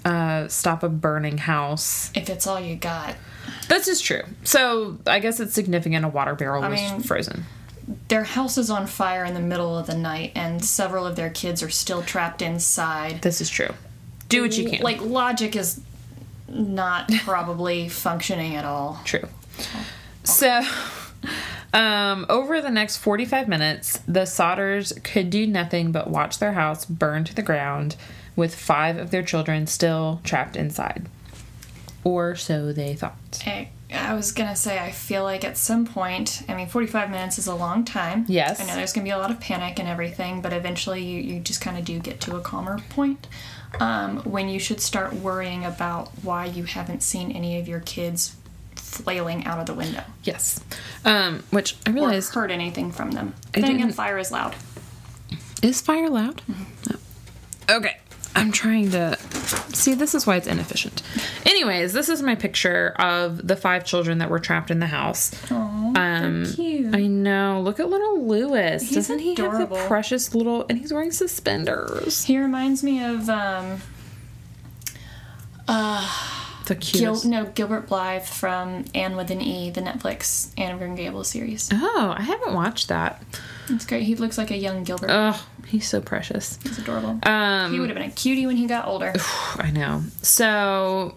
uh, 0.04 0.48
stop 0.48 0.82
a 0.82 0.88
burning 0.90 1.38
house. 1.38 2.10
If 2.14 2.28
it's 2.28 2.46
all 2.46 2.60
you 2.60 2.76
got. 2.76 3.16
this 3.68 3.88
is 3.88 4.00
true. 4.00 4.22
So 4.44 4.98
i 5.06 5.18
guess 5.20 5.40
it's 5.40 5.54
significant 5.54 6.04
a 6.04 6.08
water 6.08 6.34
barrel 6.34 6.62
was 6.62 6.80
mean- 6.80 7.00
frozen 7.00 7.44
Their 8.08 8.24
house 8.24 8.58
is 8.58 8.70
on 8.70 8.86
fire 8.86 9.24
in 9.24 9.34
the 9.34 9.40
middle 9.40 9.78
of 9.78 9.86
the 9.86 9.96
night, 9.96 10.32
and 10.34 10.64
several 10.64 11.06
of 11.06 11.16
their 11.16 11.30
kids 11.30 11.62
are 11.62 11.70
still 11.70 12.02
trapped 12.02 12.42
inside. 12.42 13.22
this 13.22 13.40
is 13.40 13.50
true 13.50 13.74
do 14.30 14.42
what 14.42 14.56
you 14.56 14.70
can 14.70 14.80
Like, 14.80 15.02
logic 15.02 15.54
is 15.54 15.80
not 16.48 17.10
probably 17.24 17.90
functioning 17.90 18.56
at 18.56 18.64
all. 18.64 19.00
True. 19.04 19.28
So, 20.24 20.62
um, 21.74 22.24
over 22.30 22.62
the 22.62 22.70
next 22.70 22.96
45 22.98 23.48
minutes, 23.48 23.98
the 24.08 24.20
Sodders 24.20 25.02
could 25.04 25.28
do 25.28 25.46
nothing 25.46 25.92
but 25.92 26.08
watch 26.08 26.38
their 26.38 26.52
house 26.52 26.86
burn 26.86 27.24
to 27.24 27.34
the 27.34 27.42
ground 27.42 27.96
with 28.36 28.54
five 28.54 28.96
of 28.96 29.10
their 29.10 29.22
children 29.22 29.66
still 29.66 30.20
trapped 30.24 30.56
inside. 30.56 31.06
Or 32.02 32.34
so 32.36 32.72
they 32.72 32.94
thought. 32.94 33.42
I, 33.44 33.68
I 33.92 34.14
was 34.14 34.32
gonna 34.32 34.56
say, 34.56 34.78
I 34.78 34.90
feel 34.90 35.22
like 35.22 35.44
at 35.44 35.56
some 35.56 35.86
point, 35.86 36.42
I 36.48 36.54
mean, 36.54 36.68
45 36.68 37.10
minutes 37.10 37.38
is 37.38 37.46
a 37.46 37.54
long 37.54 37.84
time. 37.84 38.24
Yes. 38.28 38.60
I 38.60 38.66
know 38.66 38.74
there's 38.74 38.92
gonna 38.92 39.04
be 39.04 39.10
a 39.10 39.18
lot 39.18 39.30
of 39.30 39.40
panic 39.40 39.78
and 39.78 39.88
everything, 39.88 40.40
but 40.40 40.52
eventually 40.52 41.02
you, 41.02 41.20
you 41.20 41.40
just 41.40 41.60
kind 41.60 41.76
of 41.78 41.84
do 41.84 41.98
get 41.98 42.20
to 42.22 42.36
a 42.36 42.40
calmer 42.40 42.78
point 42.90 43.26
um, 43.78 44.18
when 44.18 44.48
you 44.48 44.58
should 44.58 44.80
start 44.80 45.12
worrying 45.14 45.64
about 45.64 46.08
why 46.22 46.46
you 46.46 46.64
haven't 46.64 47.02
seen 47.02 47.30
any 47.32 47.58
of 47.58 47.68
your 47.68 47.80
kids 47.80 48.36
flailing 48.76 49.44
out 49.44 49.58
of 49.58 49.66
the 49.66 49.74
window 49.74 50.02
Yes. 50.24 50.60
Um, 51.04 51.44
which 51.50 51.76
I 51.86 51.90
or 51.90 51.94
realized 51.94 52.34
heard 52.34 52.50
anything 52.50 52.90
from 52.92 53.12
them. 53.12 53.34
I 53.54 53.60
then 53.60 53.76
again, 53.76 53.92
fire 53.92 54.18
is 54.18 54.32
loud. 54.32 54.56
is 55.62 55.80
fire 55.80 56.08
loud? 56.08 56.42
Oh. 56.90 57.76
Okay. 57.76 57.98
I'm 58.36 58.52
trying 58.52 58.90
to 58.92 59.16
see. 59.74 59.94
This 59.94 60.14
is 60.14 60.26
why 60.26 60.36
it's 60.36 60.46
inefficient. 60.46 61.02
Anyways, 61.44 61.92
this 61.92 62.08
is 62.08 62.22
my 62.22 62.34
picture 62.36 62.90
of 62.98 63.46
the 63.46 63.56
five 63.56 63.84
children 63.84 64.18
that 64.18 64.30
were 64.30 64.38
trapped 64.38 64.70
in 64.70 64.78
the 64.78 64.86
house. 64.86 65.32
Oh, 65.50 65.92
Um, 65.96 66.46
cute. 66.54 66.94
I 66.94 67.06
know. 67.06 67.60
Look 67.60 67.80
at 67.80 67.88
little 67.90 68.24
Lewis. 68.26 68.82
He's 68.82 68.94
Doesn't 68.94 69.18
he 69.18 69.30
have 69.34 69.38
adorable. 69.46 69.76
the 69.78 69.86
precious 69.86 70.34
little? 70.34 70.64
And 70.68 70.78
he's 70.78 70.92
wearing 70.92 71.10
suspenders. 71.12 72.24
he 72.24 72.38
reminds 72.38 72.82
me 72.84 73.02
of 73.02 73.28
um, 73.28 73.80
The 76.70 76.76
Gil- 76.76 77.24
no 77.24 77.46
Gilbert 77.46 77.88
Blythe 77.88 78.22
from 78.22 78.84
Anne 78.94 79.16
with 79.16 79.32
an 79.32 79.40
E, 79.40 79.70
the 79.70 79.80
Netflix 79.80 80.50
Anne 80.56 80.70
of 80.72 80.78
Green 80.78 80.94
Gables 80.94 81.26
series. 81.28 81.68
Oh, 81.72 82.14
I 82.16 82.22
haven't 82.22 82.54
watched 82.54 82.86
that. 82.88 83.20
It's 83.68 83.84
great. 83.84 84.04
He 84.04 84.14
looks 84.14 84.38
like 84.38 84.52
a 84.52 84.56
young 84.56 84.84
Gilbert. 84.84 85.10
Oh, 85.12 85.44
he's 85.66 85.88
so 85.88 86.00
precious. 86.00 86.60
He's 86.62 86.78
adorable. 86.78 87.18
Um, 87.24 87.72
he 87.72 87.80
would 87.80 87.88
have 87.90 87.98
been 87.98 88.06
a 88.08 88.12
cutie 88.12 88.46
when 88.46 88.54
he 88.56 88.68
got 88.68 88.86
older. 88.86 89.12
I 89.56 89.72
know. 89.72 90.04
So, 90.22 91.16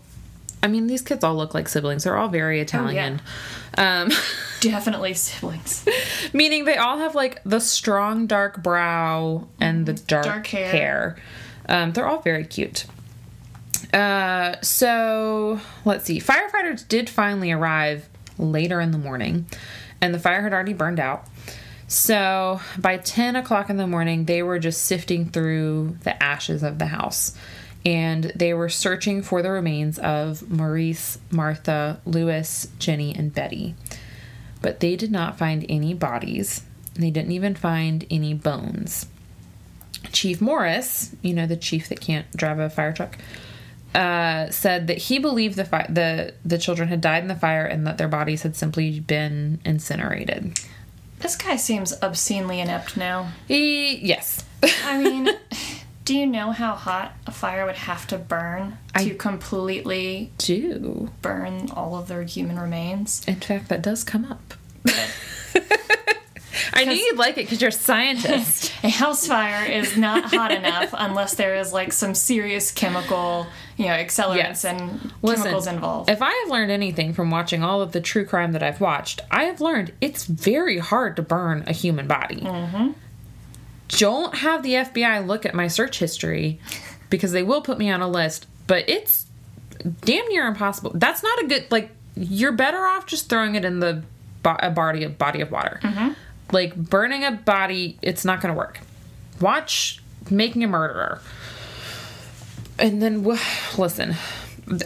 I 0.64 0.68
mean, 0.70 0.88
these 0.88 1.04
kids 1.04 1.24
all 1.24 1.36
look 1.36 1.54
like 1.54 1.68
siblings. 1.70 2.06
They're 2.06 2.18
all 2.18 2.30
very 2.30 2.60
Italian. 2.60 3.22
Um, 3.78 4.10
Definitely 4.62 5.14
siblings. 5.14 5.86
meaning 6.34 6.66
they 6.66 6.78
all 6.78 6.98
have 6.98 7.14
like 7.14 7.44
the 7.44 7.60
strong 7.60 8.26
dark 8.26 8.64
brow 8.64 9.48
and 9.62 9.86
the 9.86 9.94
dark, 9.94 10.26
Dark 10.26 10.48
hair. 10.48 10.72
hair. 10.72 11.16
Um, 11.70 11.94
they're 11.94 12.08
all 12.08 12.22
very 12.22 12.44
cute. 12.44 12.86
Uh, 13.94 14.60
so 14.62 15.60
let's 15.86 16.06
see. 16.06 16.20
Firefighters 16.20 16.88
did 16.88 17.10
finally 17.10 17.52
arrive 17.52 18.10
later 18.38 18.82
in 18.82 18.92
the 18.92 18.98
morning, 18.98 19.46
and 20.02 20.14
the 20.14 20.20
fire 20.20 20.42
had 20.42 20.54
already 20.54 20.74
burned 20.74 21.00
out. 21.00 21.28
So 21.88 22.60
by 22.80 22.98
10 22.98 23.36
o'clock 23.36 23.70
in 23.70 23.78
the 23.78 23.86
morning, 23.86 24.26
they 24.26 24.42
were 24.42 24.58
just 24.58 24.84
sifting 24.84 25.30
through 25.30 25.98
the 26.04 26.22
ashes 26.22 26.64
of 26.64 26.80
the 26.80 26.88
house. 26.88 27.38
And 27.86 28.32
they 28.36 28.54
were 28.54 28.70
searching 28.70 29.22
for 29.22 29.42
the 29.42 29.52
remains 29.52 30.00
of 30.00 30.50
Maurice, 30.50 31.20
Martha, 31.30 32.02
Louis, 32.06 32.68
Jenny, 32.80 33.14
and 33.14 33.34
Betty. 33.34 33.76
But 34.62 34.80
they 34.80 34.96
did 34.96 35.12
not 35.12 35.38
find 35.38 35.66
any 35.68 35.94
bodies. 35.94 36.64
They 36.96 37.12
didn't 37.12 37.34
even 37.34 37.56
find 37.56 38.08
any 38.10 38.34
bones. 38.34 39.08
Chief 40.12 40.42
Morris, 40.42 41.14
you 41.22 41.34
know, 41.34 41.46
the 41.46 41.58
chief 41.58 41.90
that 41.90 42.00
can't 42.00 42.32
drive 42.36 42.60
a 42.60 42.70
fire 42.70 42.94
truck, 42.94 43.18
uh, 43.96 44.50
said 44.50 44.88
that 44.88 44.98
he 44.98 45.20
believed 45.20 45.56
the, 45.56 45.66
fi- 45.66 45.88
the 45.90 46.34
the 46.44 46.58
children 46.58 46.88
had 46.90 47.02
died 47.02 47.22
in 47.24 47.28
the 47.28 47.36
fire 47.36 47.66
and 47.66 47.86
that 47.88 47.98
their 47.98 48.08
bodies 48.08 48.42
had 48.44 48.56
simply 48.56 49.00
been 49.00 49.60
incinerated. 49.66 50.60
This 51.20 51.36
guy 51.36 51.56
seems 51.56 51.94
obscenely 52.02 52.60
inept 52.60 52.98
now. 52.98 53.30
He, 53.48 53.96
yes. 53.98 54.44
I 54.84 55.02
mean, 55.02 55.30
do 56.06 56.18
you 56.18 56.28
know 56.28 56.52
how 56.52 56.74
hot 56.76 57.14
a 57.28 57.32
fire 57.32 57.66
would 57.66 57.76
have 57.76 58.06
to 58.08 58.18
burn 58.18 58.78
to 58.98 59.12
I- 59.14 59.16
completely 59.18 60.32
do. 60.38 61.10
burn 61.22 61.70
all 61.72 61.96
of 61.96 62.08
their 62.10 62.24
human 62.24 62.60
remains? 62.60 63.22
In 63.28 63.36
fact, 63.36 63.70
that 63.70 63.82
does 63.82 64.04
come 64.04 64.26
up. 64.26 64.54
I 66.76 66.86
knew 66.86 66.94
you'd 66.96 67.18
like 67.18 67.38
it 67.38 67.46
because 67.46 67.62
you're 67.62 67.70
a 67.70 67.72
scientist. 67.72 68.72
A 68.84 68.90
house 68.90 69.28
fire 69.28 69.66
is 69.70 69.96
not 69.96 70.26
hot 70.34 70.52
enough 70.52 70.90
unless 70.94 71.36
there 71.36 71.56
is 71.56 71.72
like 71.72 71.94
some 71.94 72.16
serious 72.16 72.72
chemical, 72.72 73.48
you 73.78 73.86
know, 73.86 73.92
accelerants 73.94 74.36
Yes. 74.36 74.66
and 74.66 75.12
Listen, 75.22 75.44
chemicals 75.44 75.68
involved. 75.68 76.10
If 76.10 76.22
I 76.22 76.32
have 76.32 76.50
learned 76.52 76.72
anything 76.72 77.14
from 77.14 77.32
watching 77.32 77.64
all 77.64 77.82
of 77.82 77.92
the 77.92 78.02
true 78.02 78.26
crime 78.26 78.52
that 78.54 78.62
I've 78.64 78.80
watched, 78.82 79.22
I 79.32 79.44
have 79.46 79.62
learned 79.62 79.94
it's 80.02 80.26
very 80.26 80.78
hard 80.80 81.16
to 81.18 81.22
burn 81.22 81.64
a 81.68 81.74
human 81.74 82.08
body. 82.08 82.42
Mm-hmm. 82.42 82.92
Don't 83.90 84.36
have 84.38 84.64
the 84.64 84.74
FBI 84.74 85.26
look 85.26 85.46
at 85.46 85.54
my 85.54 85.68
search 85.68 86.00
history 86.00 86.60
because 87.10 87.32
they 87.32 87.44
will 87.44 87.62
put 87.62 87.78
me 87.78 87.92
on 87.92 88.02
a 88.02 88.08
list, 88.08 88.48
but 88.68 88.88
it's 88.90 89.26
damn 90.02 90.28
near 90.30 90.48
impossible. 90.48 90.92
That's 90.96 91.22
not 91.24 91.44
a 91.44 91.48
good 91.48 91.66
like. 91.72 91.92
You're 92.16 92.52
better 92.52 92.78
off 92.86 93.06
just 93.08 93.30
throwing 93.30 93.56
it 93.56 93.66
in 93.66 93.80
the 93.80 94.04
bo- 94.44 94.56
a 94.60 94.70
body 94.70 95.04
of 95.04 95.18
body 95.18 95.42
of 95.42 95.52
water. 95.52 95.80
Mm-hmm. 95.84 96.10
Like 96.52 96.76
burning 96.76 97.24
a 97.24 97.32
body, 97.32 97.98
it's 98.02 98.24
not 98.24 98.40
going 98.42 98.54
to 98.54 98.58
work. 98.58 98.80
Watch 99.42 100.02
making 100.30 100.64
a 100.64 100.68
murderer. 100.68 101.20
And 102.84 103.02
then, 103.02 103.24
listen, 103.78 104.16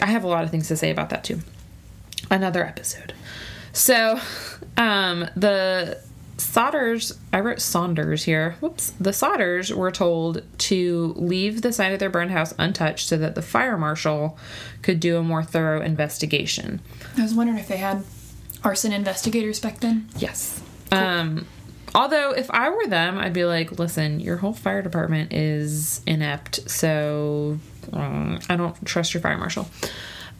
I 0.01 0.05
have 0.05 0.23
a 0.23 0.27
lot 0.27 0.43
of 0.43 0.51
things 0.51 0.67
to 0.67 0.77
say 0.77 0.91
about 0.91 1.09
that 1.09 1.23
too. 1.23 1.39
Another 2.29 2.63
episode. 2.63 3.13
So, 3.73 4.19
um, 4.77 5.27
the 5.35 5.99
Sodders, 6.37 7.17
I 7.33 7.39
wrote 7.39 7.59
Saunders 7.59 8.23
here. 8.23 8.55
Whoops. 8.59 8.91
The 8.99 9.09
Sodders 9.09 9.75
were 9.75 9.91
told 9.91 10.43
to 10.59 11.13
leave 11.17 11.63
the 11.63 11.73
site 11.73 11.91
of 11.91 11.97
their 11.97 12.11
burned 12.11 12.29
house 12.29 12.53
untouched 12.59 13.07
so 13.07 13.17
that 13.17 13.33
the 13.33 13.41
fire 13.41 13.79
marshal 13.79 14.37
could 14.83 14.99
do 14.99 15.17
a 15.17 15.23
more 15.23 15.43
thorough 15.43 15.81
investigation. 15.81 16.81
I 17.17 17.23
was 17.23 17.33
wondering 17.33 17.57
if 17.57 17.67
they 17.67 17.77
had 17.77 18.03
arson 18.63 18.93
investigators 18.93 19.59
back 19.59 19.79
then. 19.79 20.07
Yes. 20.17 20.61
Um, 20.91 21.47
although 21.95 22.31
if 22.31 22.51
I 22.51 22.69
were 22.69 22.85
them, 22.85 23.17
I'd 23.17 23.33
be 23.33 23.45
like, 23.45 23.79
listen, 23.79 24.19
your 24.19 24.37
whole 24.37 24.53
fire 24.53 24.83
department 24.83 25.33
is 25.33 26.01
inept, 26.05 26.69
so 26.69 27.57
um, 27.93 28.39
I 28.49 28.55
don't 28.55 28.85
trust 28.85 29.13
your 29.13 29.21
fire 29.21 29.37
marshal. 29.37 29.67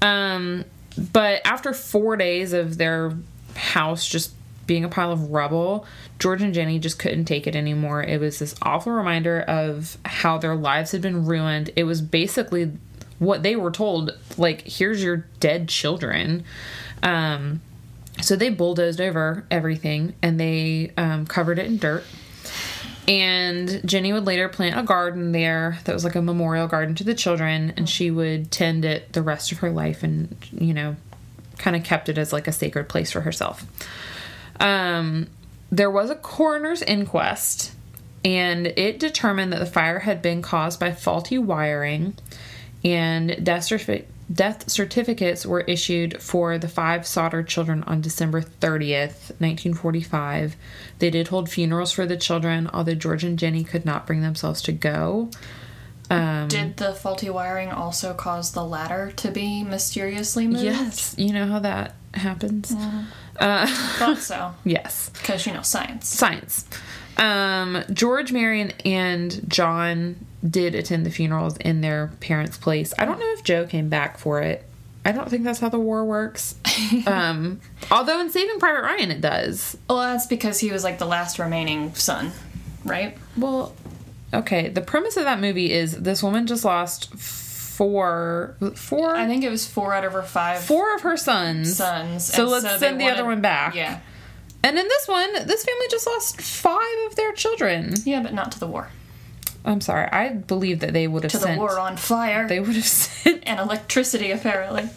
Um, 0.01 0.65
but 1.11 1.41
after 1.45 1.73
four 1.73 2.17
days 2.17 2.53
of 2.53 2.77
their 2.77 3.13
house 3.55 4.07
just 4.07 4.33
being 4.65 4.83
a 4.83 4.89
pile 4.89 5.11
of 5.11 5.31
rubble, 5.31 5.85
George 6.19 6.41
and 6.41 6.53
Jenny 6.53 6.79
just 6.79 6.99
couldn't 6.99 7.25
take 7.25 7.47
it 7.47 7.55
anymore. 7.55 8.03
It 8.03 8.19
was 8.19 8.39
this 8.39 8.55
awful 8.61 8.91
reminder 8.91 9.41
of 9.41 9.97
how 10.05 10.37
their 10.37 10.55
lives 10.55 10.91
had 10.91 11.01
been 11.01 11.25
ruined. 11.25 11.71
It 11.75 11.85
was 11.85 12.01
basically 12.01 12.71
what 13.19 13.43
they 13.43 13.55
were 13.55 13.71
told 13.71 14.17
like, 14.37 14.61
here's 14.67 15.03
your 15.03 15.25
dead 15.39 15.69
children. 15.69 16.43
Um, 17.01 17.61
so 18.21 18.35
they 18.35 18.49
bulldozed 18.49 18.99
over 18.99 19.45
everything 19.49 20.13
and 20.21 20.39
they 20.39 20.91
um, 20.97 21.25
covered 21.25 21.59
it 21.59 21.65
in 21.65 21.77
dirt. 21.77 22.03
And 23.07 23.81
Jenny 23.85 24.11
would 24.11 24.25
later 24.25 24.49
plant 24.49 24.77
a 24.77 24.83
garden 24.83 25.31
there 25.31 25.79
that 25.85 25.93
was 25.93 26.03
like 26.03 26.15
a 26.15 26.21
memorial 26.21 26.67
garden 26.67 26.93
to 26.95 27.05
the 27.05 27.13
children, 27.13 27.73
and 27.77 27.89
she 27.89 28.11
would 28.11 28.51
tend 28.51 28.83
it 28.83 29.13
the 29.13 29.21
rest 29.21 29.51
of 29.51 29.59
her 29.59 29.71
life 29.71 30.03
and, 30.03 30.35
you 30.51 30.73
know, 30.73 30.97
kind 31.57 31.75
of 31.75 31.83
kept 31.83 32.09
it 32.09 32.17
as 32.17 32.33
like 32.33 32.47
a 32.47 32.51
sacred 32.51 32.89
place 32.89 33.11
for 33.11 33.21
herself. 33.21 33.65
Um, 34.59 35.27
there 35.71 35.89
was 35.89 36.09
a 36.09 36.15
coroner's 36.15 36.81
inquest, 36.81 37.73
and 38.25 38.67
it 38.67 38.99
determined 38.99 39.53
that 39.53 39.59
the 39.59 39.65
fire 39.65 39.99
had 39.99 40.21
been 40.21 40.41
caused 40.41 40.77
by 40.77 40.91
faulty 40.91 41.37
wiring, 41.37 42.13
and 42.83 43.37
death, 44.31 44.69
certificates 44.69 45.45
were 45.45 45.61
issued 45.61 46.21
for 46.21 46.57
the 46.57 46.67
five 46.67 47.07
Sodder 47.07 47.43
children 47.43 47.83
on 47.83 48.01
December 48.01 48.41
30th, 48.41 49.31
1945. 49.39 50.55
They 50.99 51.09
did 51.09 51.29
hold 51.29 51.49
funerals 51.49 51.91
for 51.91 52.05
the 52.05 52.17
children, 52.17 52.69
although 52.73 52.95
George 52.95 53.23
and 53.23 53.39
Jenny 53.39 53.63
could 53.63 53.85
not 53.85 54.05
bring 54.05 54.21
themselves 54.21 54.61
to 54.63 54.71
go. 54.71 55.29
Um, 56.09 56.47
Did 56.47 56.77
the 56.77 56.93
faulty 56.93 57.29
wiring 57.29 57.69
also 57.69 58.13
cause 58.13 58.51
the 58.53 58.63
ladder 58.63 59.11
to 59.17 59.29
be 59.31 59.63
mysteriously 59.63 60.47
moved? 60.47 60.63
yes, 60.63 61.13
you 61.17 61.33
know 61.33 61.45
how 61.47 61.59
that 61.59 61.95
happens. 62.13 62.73
Thought 63.37 64.17
so. 64.19 64.53
Yes. 64.63 65.09
Because, 65.09 65.45
you 65.45 65.53
know, 65.53 65.61
science. 65.63 66.07
science. 66.07 66.65
Um, 67.17 67.83
George, 67.91 68.31
Marion, 68.31 68.71
and 68.85 69.41
John 69.49 70.15
did 70.47 70.75
attend 70.75 71.05
the 71.05 71.11
funerals 71.11 71.57
in 71.57 71.81
their 71.81 72.11
parents' 72.19 72.57
place. 72.57 72.93
I 72.97 73.05
don't 73.05 73.19
know 73.19 73.33
if 73.33 73.43
Joe 73.43 73.65
came 73.65 73.89
back 73.89 74.17
for 74.17 74.41
it. 74.41 74.63
I 75.05 75.13
don't 75.13 75.29
think 75.29 75.43
that's 75.43 75.59
how 75.59 75.69
the 75.69 75.79
war 75.79 76.03
works. 76.03 76.55
um, 77.07 77.61
although 77.89 78.19
in 78.19 78.29
Saving 78.29 78.59
Private 78.59 78.81
Ryan, 78.81 79.11
it 79.11 79.21
does. 79.21 79.77
Well, 79.89 79.99
that's 79.99 80.27
because 80.27 80.59
he 80.59 80.71
was 80.71 80.83
like 80.83 80.99
the 80.99 81.05
last 81.05 81.39
remaining 81.39 81.95
son, 81.95 82.31
right? 82.83 83.17
Well, 83.37 83.73
okay. 84.33 84.67
The 84.67 84.81
premise 84.81 85.15
of 85.15 85.23
that 85.23 85.39
movie 85.39 85.71
is 85.71 85.93
this 85.93 86.21
woman 86.21 86.45
just 86.45 86.65
lost 86.65 87.13
four, 87.15 88.57
four, 88.75 89.15
I 89.15 89.27
think 89.27 89.43
it 89.43 89.49
was 89.49 89.65
four 89.65 89.93
out 89.93 90.03
of 90.03 90.11
her 90.13 90.23
five 90.23 90.63
four 90.63 90.95
of 90.95 91.01
her 91.01 91.15
sons. 91.15 91.77
sons. 91.77 92.25
So 92.25 92.43
and 92.43 92.51
let's 92.51 92.63
they 92.65 92.77
send 92.77 92.99
the 92.99 93.07
other 93.07 93.23
one 93.23 93.39
back. 93.39 93.75
Yeah. 93.75 94.01
And 94.63 94.77
in 94.77 94.87
this 94.87 95.07
one, 95.07 95.31
this 95.47 95.63
family 95.63 95.85
just 95.89 96.05
lost 96.05 96.41
five 96.41 97.07
of 97.07 97.15
their 97.15 97.31
children. 97.31 97.93
Yeah, 98.03 98.21
but 98.21 98.33
not 98.33 98.51
to 98.53 98.59
the 98.59 98.67
war. 98.67 98.89
I'm 99.67 99.81
sorry. 99.81 100.07
I 100.11 100.29
believe 100.29 100.79
that 100.79 100.93
they 100.93 101.07
would 101.07 101.23
have 101.23 101.31
To 101.33 101.37
the 101.39 101.55
war 101.57 101.77
on 101.77 101.97
fire 101.97 102.47
They 102.47 102.59
would 102.59 102.75
have 102.75 102.85
sent 102.85 103.43
and 103.45 103.59
electricity, 103.59 104.31
apparently. 104.31 104.89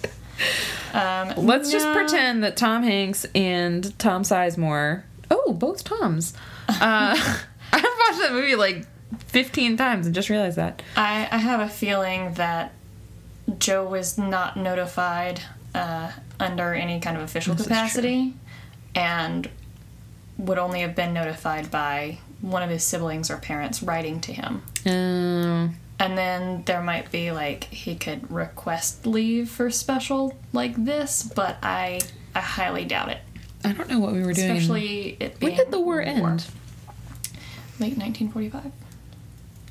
Um, 0.95 1.35
Let's 1.37 1.71
just 1.71 1.87
pretend 1.93 2.43
that 2.45 2.57
Tom 2.57 2.83
Hanks 2.83 3.27
and 3.35 3.97
Tom 3.99 4.23
Sizemore. 4.23 5.03
Oh, 5.31 5.53
both 5.53 5.85
Toms. 5.85 6.33
Uh, 6.69 7.17
I've 7.73 7.83
watched 7.83 8.21
that 8.21 8.31
movie 8.31 8.55
like 8.55 8.87
15 9.27 9.77
times 9.77 10.07
and 10.07 10.15
just 10.15 10.29
realized 10.29 10.57
that. 10.57 10.83
I, 10.97 11.27
I 11.33 11.37
have 11.39 11.59
a 11.59 11.69
feeling 11.69 12.35
that 12.35 12.73
Joe 13.59 13.85
was 13.85 14.17
not 14.17 14.57
notified 14.57 15.41
uh, 15.75 16.13
under 16.39 16.73
any 16.75 17.01
kind 17.01 17.17
of 17.17 17.25
official 17.25 17.57
This 17.57 17.67
capacity 17.67 18.35
and 18.95 19.49
would 20.39 20.59
only 20.59 20.83
have 20.83 20.95
been 20.95 21.13
notified 21.13 21.73
by 21.73 22.19
one 22.41 22.63
of 22.63 22.71
his 22.71 22.85
siblings 22.85 23.31
or 23.31 23.37
parents 23.37 23.83
writing 23.83 24.21
to 24.23 24.33
him. 24.33 24.63
Um, 24.87 25.77
And 25.99 26.17
then 26.17 26.63
there 26.65 26.83
might 26.83 27.11
be 27.11 27.31
like 27.33 27.65
he 27.65 27.95
could 27.95 28.31
request 28.31 29.07
leave 29.07 29.51
for 29.51 29.71
special 29.71 30.37
like 30.53 30.75
this, 30.85 31.23
but 31.23 31.59
I 31.63 32.01
I 32.35 32.41
highly 32.41 32.85
doubt 32.85 33.11
it. 33.11 33.21
I 33.65 33.73
don't 33.73 33.91
know 33.91 33.99
what 34.01 34.13
we 34.13 34.23
were 34.23 34.33
doing. 34.33 34.53
Especially 34.53 35.17
it 35.21 35.39
being 35.39 35.53
when 35.53 35.65
did 35.65 35.71
the 35.71 35.81
war 35.81 36.01
end? 36.01 36.21
Late 37.79 37.97
1945. 37.99 38.73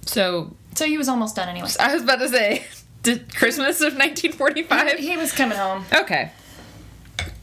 So 0.06 0.56
So 0.76 0.86
he 0.86 0.98
was 0.98 1.10
almost 1.10 1.36
done 1.36 1.50
anyway. 1.50 1.68
I 1.80 1.94
was 1.94 2.04
about 2.04 2.20
to 2.20 2.30
say, 2.30 2.66
did 3.04 3.34
Christmas 3.36 3.78
of 3.82 3.94
1945? 3.96 4.98
He 5.00 5.18
was 5.18 5.32
coming 5.32 5.58
home. 5.58 5.86
Okay. 5.94 6.32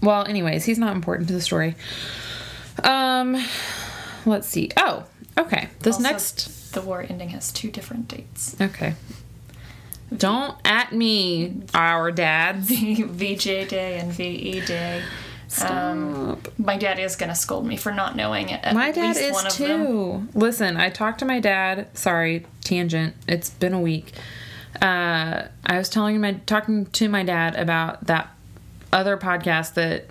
Well, 0.00 0.24
anyways, 0.26 0.64
he's 0.64 0.78
not 0.78 0.94
important 0.94 1.28
to 1.28 1.34
the 1.34 1.40
story. 1.40 1.74
Um, 2.84 3.42
let's 4.24 4.46
see. 4.46 4.70
Oh, 4.76 5.04
okay. 5.38 5.68
This 5.80 5.96
Also, 5.96 6.08
next. 6.08 6.72
the 6.72 6.80
war 6.80 7.04
ending 7.08 7.30
has 7.30 7.52
two 7.52 7.70
different 7.70 8.08
dates. 8.08 8.56
Okay. 8.60 8.94
Don't 10.16 10.56
at 10.64 10.92
me, 10.92 11.62
our 11.74 12.12
dads. 12.12 12.70
VJ 12.70 13.44
Day 13.68 13.98
and 13.98 14.12
VE 14.12 14.60
Day. 14.64 15.02
Um, 15.62 16.38
Stop. 16.40 16.58
my 16.58 16.76
dad 16.76 16.98
is 16.98 17.16
gonna 17.16 17.34
scold 17.34 17.66
me 17.66 17.76
for 17.76 17.92
not 17.92 18.14
knowing 18.16 18.48
it. 18.50 18.74
My 18.74 18.90
dad 18.90 19.08
least 19.16 19.20
is 19.20 19.32
one 19.32 19.46
of 19.46 19.56
them. 19.56 19.86
too. 19.86 20.28
Listen, 20.34 20.76
I 20.76 20.90
talked 20.90 21.18
to 21.20 21.24
my 21.24 21.40
dad. 21.40 21.88
Sorry, 21.96 22.44
tangent. 22.62 23.14
It's 23.28 23.50
been 23.50 23.72
a 23.74 23.80
week. 23.80 24.12
Uh, 24.82 25.44
I 25.64 25.78
was 25.78 25.88
telling 25.88 26.20
my 26.20 26.34
talking 26.46 26.86
to 26.86 27.08
my 27.08 27.22
dad 27.22 27.54
about 27.56 28.06
that 28.06 28.28
other 28.92 29.16
podcast 29.16 29.74
that 29.74 30.06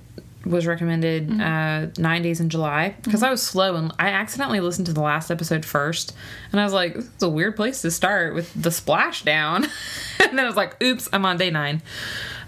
was 0.45 0.65
recommended 0.67 1.27
Mm-hmm. 1.29 1.41
uh, 1.41 1.87
nine 1.97 2.21
days 2.21 2.39
in 2.39 2.49
July 2.49 2.95
because 3.03 3.23
I 3.23 3.29
was 3.31 3.41
slow 3.41 3.75
and 3.75 3.91
I 3.99 4.09
accidentally 4.09 4.59
listened 4.59 4.85
to 4.87 4.93
the 4.93 5.01
last 5.01 5.31
episode 5.31 5.65
first 5.65 6.13
and 6.51 6.61
I 6.61 6.63
was 6.63 6.73
like, 6.73 6.93
this 6.93 7.05
is 7.05 7.23
a 7.23 7.29
weird 7.29 7.55
place 7.55 7.81
to 7.81 7.91
start 7.91 8.35
with 8.35 8.53
the 8.53 8.69
splashdown. 8.69 9.63
and 10.19 10.37
then 10.37 10.39
I 10.39 10.45
was 10.47 10.55
like, 10.55 10.81
oops, 10.83 11.09
I'm 11.11 11.25
on 11.25 11.37
day 11.37 11.49
nine. 11.51 11.81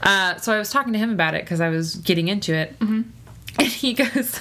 Uh, 0.01 0.35
so 0.37 0.53
I 0.53 0.59
was 0.59 0.69
talking 0.69 0.93
to 0.93 0.99
him 0.99 1.11
about 1.11 1.33
it 1.33 1.43
because 1.43 1.59
I 1.59 1.69
was 1.69 1.95
getting 1.95 2.27
into 2.27 2.53
it. 2.53 2.77
Mm-hmm. 2.79 3.01
And 3.59 3.67
he 3.67 3.93
goes, 3.93 4.39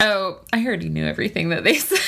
Oh, 0.00 0.38
I 0.52 0.64
already 0.64 0.88
knew 0.88 1.04
everything 1.04 1.48
that 1.50 1.64
they 1.64 1.74
said. 1.78 1.98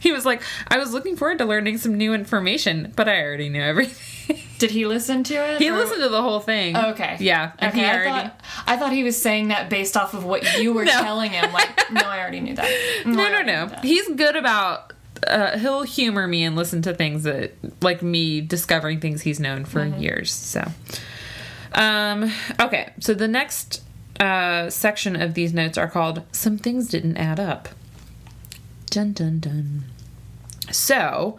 he 0.00 0.12
was 0.12 0.24
like, 0.24 0.42
I 0.68 0.78
was 0.78 0.92
looking 0.94 1.16
forward 1.16 1.38
to 1.38 1.44
learning 1.44 1.76
some 1.78 1.96
new 1.98 2.14
information, 2.14 2.92
but 2.96 3.08
I 3.08 3.22
already 3.22 3.48
knew 3.50 3.62
everything. 3.62 4.38
Did 4.58 4.70
he 4.70 4.86
listen 4.86 5.24
to 5.24 5.34
it? 5.34 5.60
he 5.60 5.70
or- 5.70 5.76
listened 5.76 6.02
to 6.02 6.08
the 6.08 6.22
whole 6.22 6.40
thing. 6.40 6.76
Okay. 6.76 7.16
Yeah. 7.20 7.52
And 7.58 7.72
Okay. 7.72 7.80
he 7.82 7.86
I 7.86 8.04
thought 8.04 8.40
I 8.72 8.76
thought 8.76 8.92
he 8.92 9.04
was 9.04 9.20
saying 9.20 9.48
that 9.48 9.68
based 9.68 9.96
off 9.96 10.14
of 10.14 10.24
what 10.24 10.58
you 10.58 10.72
were 10.72 10.84
No. 10.86 10.92
telling 10.92 11.30
him. 11.32 11.52
Like, 11.52 11.68
no, 11.92 12.00
I 12.02 12.20
already 12.20 12.40
knew 12.40 12.54
that. 12.54 12.70
no, 13.06 13.22
I 13.24 13.30
no, 13.30 13.66
no. 13.66 13.76
He's 13.82 14.08
good 14.08 14.36
about. 14.36 14.92
Uh, 15.26 15.56
he'll 15.58 15.82
humor 15.82 16.26
me 16.26 16.42
and 16.42 16.56
listen 16.56 16.82
to 16.82 16.92
things 16.94 17.22
that, 17.22 17.52
like 17.80 18.02
me, 18.02 18.40
discovering 18.40 18.98
things 18.98 19.22
he's 19.22 19.38
known 19.38 19.64
for 19.64 19.80
Mm-hmm. 19.80 20.00
years. 20.00 20.32
So, 20.32 20.66
um, 21.74 22.32
okay. 22.60 22.92
So 23.00 23.14
the 23.14 23.28
next 23.28 23.82
uh, 24.18 24.68
section 24.70 25.14
of 25.20 25.34
these 25.34 25.52
notes 25.54 25.78
are 25.78 25.88
called 25.88 26.22
"Some 26.32 26.58
Things 26.58 26.88
Didn't 26.88 27.16
Add 27.16 27.38
Up." 27.38 27.68
Dun 28.90 29.12
dun 29.12 29.38
dun. 29.38 29.84
So, 30.70 31.38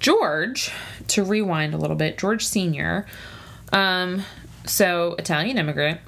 George, 0.00 0.70
to 1.08 1.24
rewind 1.24 1.74
a 1.74 1.76
little 1.76 1.96
bit, 1.96 2.18
George 2.18 2.44
Sr., 2.44 3.06
um, 3.72 4.22
so 4.66 5.14
Italian 5.18 5.56
immigrant, 5.58 6.00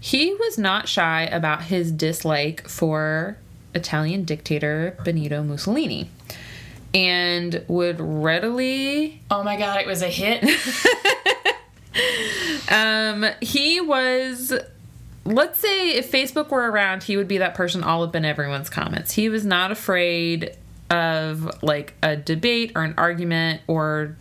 he 0.00 0.34
was 0.34 0.58
not 0.58 0.88
shy 0.88 1.22
about 1.24 1.64
his 1.64 1.92
dislike 1.92 2.68
for 2.68 3.36
Italian 3.74 4.24
dictator 4.24 4.96
Benito 5.04 5.42
Mussolini 5.42 6.10
and 6.94 7.64
would 7.68 8.00
readily 8.00 9.20
Oh 9.30 9.42
my 9.42 9.56
god, 9.56 9.80
it 9.80 9.86
was 9.86 10.02
a 10.02 10.08
hit. 10.08 10.42
um 12.70 13.26
he 13.40 13.80
was 13.80 14.52
let's 15.24 15.58
say 15.58 15.90
if 15.90 16.10
Facebook 16.10 16.50
were 16.50 16.70
around, 16.70 17.02
he 17.02 17.16
would 17.16 17.28
be 17.28 17.38
that 17.38 17.54
person 17.54 17.82
all 17.82 18.02
up 18.02 18.14
in 18.14 18.24
everyone's 18.24 18.70
comments. 18.70 19.12
He 19.12 19.28
was 19.28 19.44
not 19.44 19.70
afraid 19.70 20.56
of 20.88 21.62
like 21.62 21.94
a 22.02 22.16
debate 22.16 22.72
or 22.76 22.84
an 22.84 22.94
argument 22.96 23.60
or 23.66 24.16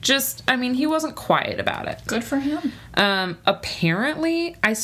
just 0.00 0.42
I 0.48 0.56
mean, 0.56 0.74
he 0.74 0.86
wasn't 0.86 1.14
quiet 1.14 1.60
about 1.60 1.88
it. 1.88 2.00
Good 2.06 2.24
for 2.24 2.38
him. 2.38 2.72
Um, 2.94 3.38
apparently, 3.46 4.56
I 4.62 4.74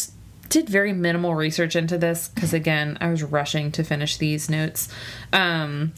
did 0.49 0.69
very 0.69 0.93
minimal 0.93 1.35
research 1.35 1.77
into 1.77 1.99
this 1.99 2.29
because, 2.29 2.53
again, 2.53 2.99
I 3.01 3.11
was 3.11 3.23
rushing 3.23 3.73
to 3.73 3.85
finish 3.85 4.17
these 4.17 4.49
notes. 4.49 4.89
Um, 5.33 5.93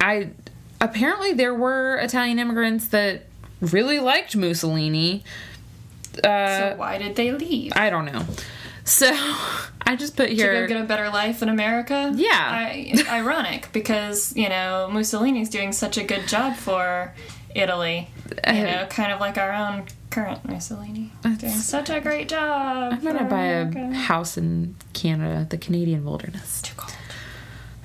I 0.00 0.30
apparently 0.80 1.32
there 1.32 1.54
were 1.54 1.96
Italian 1.98 2.38
immigrants 2.38 2.88
that 2.88 3.26
really 3.60 4.00
liked 4.00 4.34
Mussolini. 4.34 5.22
Uh, 6.22 6.58
so 6.58 6.74
why 6.76 6.98
did 6.98 7.16
they 7.16 7.32
leave? 7.32 7.72
I 7.76 7.88
don't 7.88 8.04
know. 8.04 8.26
So 8.84 9.10
I 9.82 9.96
just 9.96 10.16
put 10.16 10.30
here 10.30 10.52
to 10.52 10.60
go 10.66 10.74
get 10.74 10.82
a 10.82 10.86
better 10.86 11.08
life 11.08 11.42
in 11.42 11.48
America? 11.48 12.12
Yeah. 12.14 12.28
I, 12.32 13.04
ironic 13.08 13.68
because, 13.72 14.36
you 14.36 14.48
know, 14.48 14.88
Mussolini's 14.90 15.48
doing 15.48 15.72
such 15.72 15.96
a 15.96 16.04
good 16.04 16.26
job 16.26 16.56
for 16.56 17.14
Italy. 17.54 18.10
You 18.46 18.52
Uh, 18.52 18.64
know, 18.64 18.86
kind 18.90 19.12
of 19.12 19.20
like 19.20 19.38
our 19.38 19.52
own 19.52 19.84
current 20.10 20.44
Mussolini. 20.48 21.10
Doing 21.22 21.52
such 21.52 21.90
a 21.90 22.00
great 22.00 22.28
job. 22.28 22.92
I'm 22.92 23.02
gonna 23.04 23.24
buy 23.24 23.44
a 23.44 23.62
America. 23.62 23.94
house 23.94 24.36
in 24.36 24.74
Canada, 24.92 25.46
the 25.48 25.58
Canadian 25.58 26.04
wilderness. 26.04 26.60
Too 26.62 26.74
cold. 26.76 26.92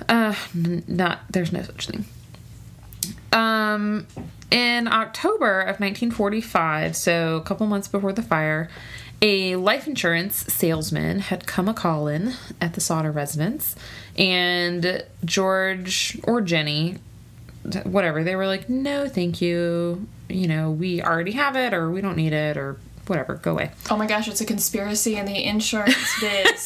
Uh, 0.10 0.34
n- 0.56 0.84
not 0.88 1.20
there's 1.30 1.52
no 1.52 1.62
such 1.64 1.88
thing. 1.88 2.06
Um, 3.34 4.08
in 4.52 4.88
October 4.88 5.60
of 5.62 5.80
1945, 5.80 6.96
so 6.96 7.36
a 7.36 7.42
couple 7.42 7.68
months 7.68 7.88
before 7.88 8.14
the 8.14 8.22
fire, 8.24 8.70
a 9.22 9.56
life 9.58 9.88
insurance 9.88 10.38
salesman 10.54 11.20
had 11.20 11.46
come 11.46 11.68
a 11.68 11.74
call 11.74 12.08
in 12.08 12.34
at 12.62 12.74
the 12.74 12.82
Sodder 12.82 13.12
residence, 13.12 13.76
And 14.18 15.04
George 15.26 16.18
or 16.24 16.42
Jenny, 16.42 16.98
whatever, 17.84 18.24
they 18.24 18.36
were 18.36 18.48
like, 18.48 18.70
no, 18.70 19.08
thank 19.08 19.42
you. 19.42 20.08
You 20.30 20.48
know, 20.48 20.72
we 20.72 21.02
already 21.02 21.32
have 21.34 21.56
it, 21.56 21.74
or 21.74 21.90
we 21.92 22.02
don't 22.02 22.18
need 22.18 22.34
it, 22.34 22.58
or 22.58 22.78
whatever, 23.08 23.36
go 23.36 23.52
away. 23.54 23.72
Oh 23.90 23.96
my 23.98 24.06
gosh, 24.08 24.28
it's 24.28 24.42
a 24.42 24.46
conspiracy 24.46 25.16
in 25.16 25.26
the 25.26 25.44
insurance 25.46 25.96
biz. 26.22 26.66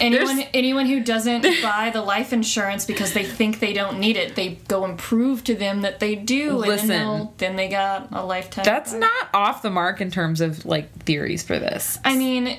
anyone 0.00 0.36
There's- 0.36 0.50
anyone 0.54 0.86
who 0.86 1.00
doesn't 1.02 1.42
buy 1.62 1.90
the 1.92 2.02
life 2.02 2.32
insurance 2.32 2.84
because 2.84 3.12
they 3.12 3.24
think 3.24 3.58
they 3.58 3.72
don't 3.72 3.98
need 3.98 4.16
it, 4.16 4.36
they 4.36 4.56
go 4.68 4.84
and 4.84 4.96
prove 4.98 5.42
to 5.44 5.54
them 5.54 5.80
that 5.82 5.98
they 6.00 6.14
do, 6.14 6.52
Listen. 6.56 6.88
then, 6.88 7.06
they'll- 7.06 7.34
then 7.38 7.56
they 7.56 7.68
got 7.68 8.08
a 8.12 8.24
lifetime. 8.24 8.64
That's 8.64 8.92
not 8.92 9.28
off 9.34 9.62
the 9.62 9.70
mark 9.70 10.00
in 10.00 10.10
terms 10.10 10.40
of 10.40 10.64
like 10.64 10.90
theories 11.04 11.42
for 11.42 11.58
this. 11.58 11.98
I 12.04 12.16
mean, 12.16 12.58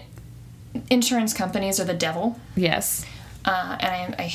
insurance 0.89 1.33
companies 1.33 1.79
are 1.79 1.85
the 1.85 1.93
devil, 1.93 2.37
Yes. 2.57 3.05
uh, 3.45 3.77
and 3.79 4.15
I, 4.19 4.23
I 4.25 4.27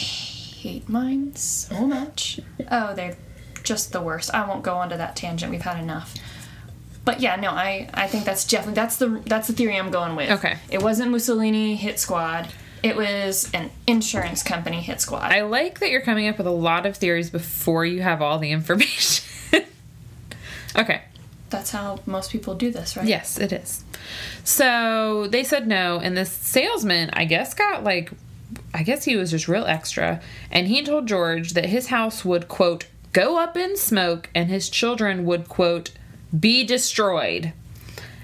hate 0.61 0.89
mine 0.89 1.35
so 1.37 1.87
much. 1.87 2.41
Oh, 2.71 2.95
they're 2.95 3.17
just 3.63 3.93
the 3.93 4.01
worst. 4.01 4.33
I 4.35 4.47
won't 4.47 4.63
go 4.63 4.75
onto 4.75 4.97
that 4.97 5.17
tangent. 5.17 5.51
We've 5.51 5.63
had 5.63 5.83
enough. 5.83 6.15
But 7.05 7.21
yeah, 7.21 7.37
no, 7.37 7.51
I, 7.51 7.89
I 7.95 8.07
think 8.09 8.25
that's 8.25 8.47
definitely 8.47 8.75
that's 8.75 8.97
the 8.97 9.23
that's 9.25 9.47
the 9.47 9.55
theory 9.55 9.79
I'm 9.79 9.91
going 9.91 10.17
with. 10.17 10.31
Okay. 10.31 10.59
It 10.71 10.83
wasn't 10.83 11.11
Mussolini 11.11 11.77
hit 11.77 11.99
squad. 11.99 12.49
It 12.83 12.97
was 12.97 13.51
an 13.53 13.71
insurance 13.87 14.43
company 14.43 14.81
hit 14.81 15.01
squad. 15.01 15.33
I 15.33 15.43
like 15.43 15.81
that 15.81 15.91
you're 15.91 16.01
coming 16.03 16.29
up 16.29 16.39
with 16.39 16.47
a 16.47 16.53
lot 16.53 16.87
of 16.87 16.97
theories 16.97 17.31
before 17.31 17.85
you 17.85 18.03
have 18.03 18.21
all 18.21 18.39
the 18.39 18.51
information. 18.51 19.25
okay. 20.77 21.03
that's 21.49 21.71
how 21.71 22.01
most 22.07 22.31
people 22.31 22.55
do 22.55 22.71
this, 22.71 22.97
right? 22.97 23.07
Yes, 23.07 23.39
it 23.39 23.53
is. 23.53 23.85
So 24.45 25.27
they 25.27 25.45
said 25.45 25.67
no, 25.67 25.99
and 25.99 26.17
this 26.17 26.33
salesman, 26.33 27.11
I 27.13 27.25
guess, 27.25 27.55
got 27.55 27.85
like, 27.85 28.13
I 28.73 28.83
guess 28.83 29.05
he 29.05 29.17
was 29.17 29.31
just 29.33 29.49
real 29.49 29.65
extra, 29.67 30.21
and 30.51 30.69
he 30.69 30.83
told 30.85 31.09
George 31.09 31.55
that 31.55 31.67
his 31.67 31.89
house 31.89 32.25
would, 32.25 32.47
quote, 32.49 32.87
go 33.13 33.39
up 33.39 33.57
in 33.57 33.77
smoke 33.77 34.29
and 34.35 34.49
his 34.49 34.69
children 34.69 35.25
would, 35.25 35.49
quote, 35.49 35.91
be 36.39 36.63
destroyed. 36.65 37.53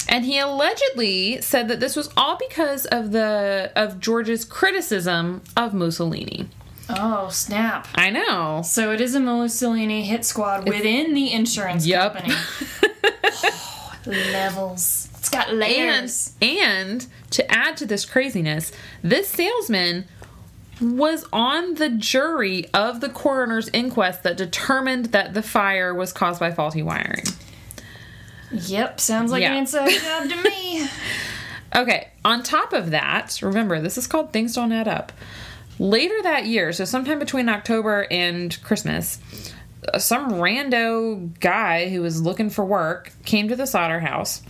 And 0.08 0.24
he 0.24 0.38
allegedly 0.38 1.40
said 1.42 1.66
that 1.66 1.80
this 1.80 1.96
was 1.96 2.10
all 2.16 2.36
because 2.38 2.86
of 2.86 3.10
the 3.10 3.72
of 3.74 3.98
George's 3.98 4.44
criticism 4.44 5.42
of 5.56 5.74
Mussolini. 5.74 6.48
Oh 6.88 7.28
snap! 7.30 7.88
I 7.96 8.10
know. 8.10 8.62
So 8.64 8.92
it 8.92 9.00
is 9.00 9.16
a 9.16 9.20
Mussolini 9.20 10.04
hit 10.04 10.24
squad 10.24 10.68
within 10.68 11.12
the 11.14 11.32
insurance 11.32 11.84
Yup. 11.86 12.14
company. 12.14 12.34
Oh, 14.08 14.10
levels. 14.32 15.08
It's 15.18 15.28
got 15.28 15.48
And 15.48 15.58
layers. 15.58 16.32
and 16.40 17.04
to 17.30 17.50
add 17.52 17.76
to 17.78 17.86
this 17.86 18.04
craziness, 18.04 18.70
this 19.02 19.28
salesman 19.28 20.06
was 20.80 21.24
on 21.32 21.74
the 21.74 21.88
jury 21.88 22.66
of 22.74 23.00
the 23.00 23.08
coroner's 23.08 23.68
inquest 23.72 24.22
that 24.24 24.36
determined 24.36 25.06
that 25.06 25.32
the 25.34 25.42
fire 25.42 25.94
was 25.94 26.12
caused 26.12 26.38
by 26.40 26.50
faulty 26.52 26.82
wiring. 26.82 27.24
Yep, 28.52 29.00
sounds 29.00 29.32
like 29.32 29.42
Yeah. 29.42 29.52
an 29.52 29.58
inside 29.58 29.90
job 30.02 30.28
to 30.28 30.42
me. 30.42 30.86
Okay, 31.74 32.08
on 32.24 32.42
top 32.42 32.72
of 32.72 32.90
that, 32.90 33.40
remember 33.42 33.80
this 33.80 33.98
is 33.98 34.06
called 34.06 34.32
Things 34.32 34.54
Don't 34.54 34.72
Add 34.72 34.88
Up. 34.88 35.12
Later 35.78 36.14
that 36.22 36.46
year, 36.46 36.72
so 36.72 36.84
sometime 36.84 37.18
between 37.18 37.48
October 37.48 38.06
and 38.10 38.56
Christmas, 38.62 39.18
uh, 39.92 39.98
some 39.98 40.30
rando 40.32 41.38
guy 41.40 41.88
who 41.90 42.00
was 42.00 42.22
looking 42.22 42.48
for 42.48 42.64
work 42.64 43.12
came 43.24 43.48
to 43.48 43.56
the 43.56 43.66
Sodder 43.66 44.00
house 44.00 44.42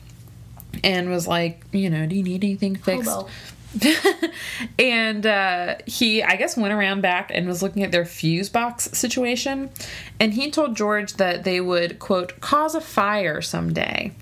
and 0.84 1.08
was 1.10 1.26
like, 1.26 1.64
you 1.72 1.90
know, 1.90 2.06
do 2.06 2.14
you 2.14 2.22
need 2.22 2.44
anything 2.44 2.76
fixed? 2.76 3.08
Hobo. 3.10 3.28
and 4.78 5.26
uh, 5.26 5.76
he, 5.86 6.22
I 6.22 6.36
guess, 6.36 6.56
went 6.56 6.72
around 6.72 7.00
back 7.02 7.30
and 7.32 7.46
was 7.46 7.62
looking 7.62 7.82
at 7.82 7.92
their 7.92 8.04
fuse 8.04 8.48
box 8.48 8.90
situation. 8.92 9.70
And 10.18 10.34
he 10.34 10.50
told 10.50 10.76
George 10.76 11.14
that 11.14 11.44
they 11.44 11.60
would, 11.60 11.98
quote, 11.98 12.40
cause 12.40 12.74
a 12.74 12.80
fire 12.80 13.42
someday. 13.42 14.12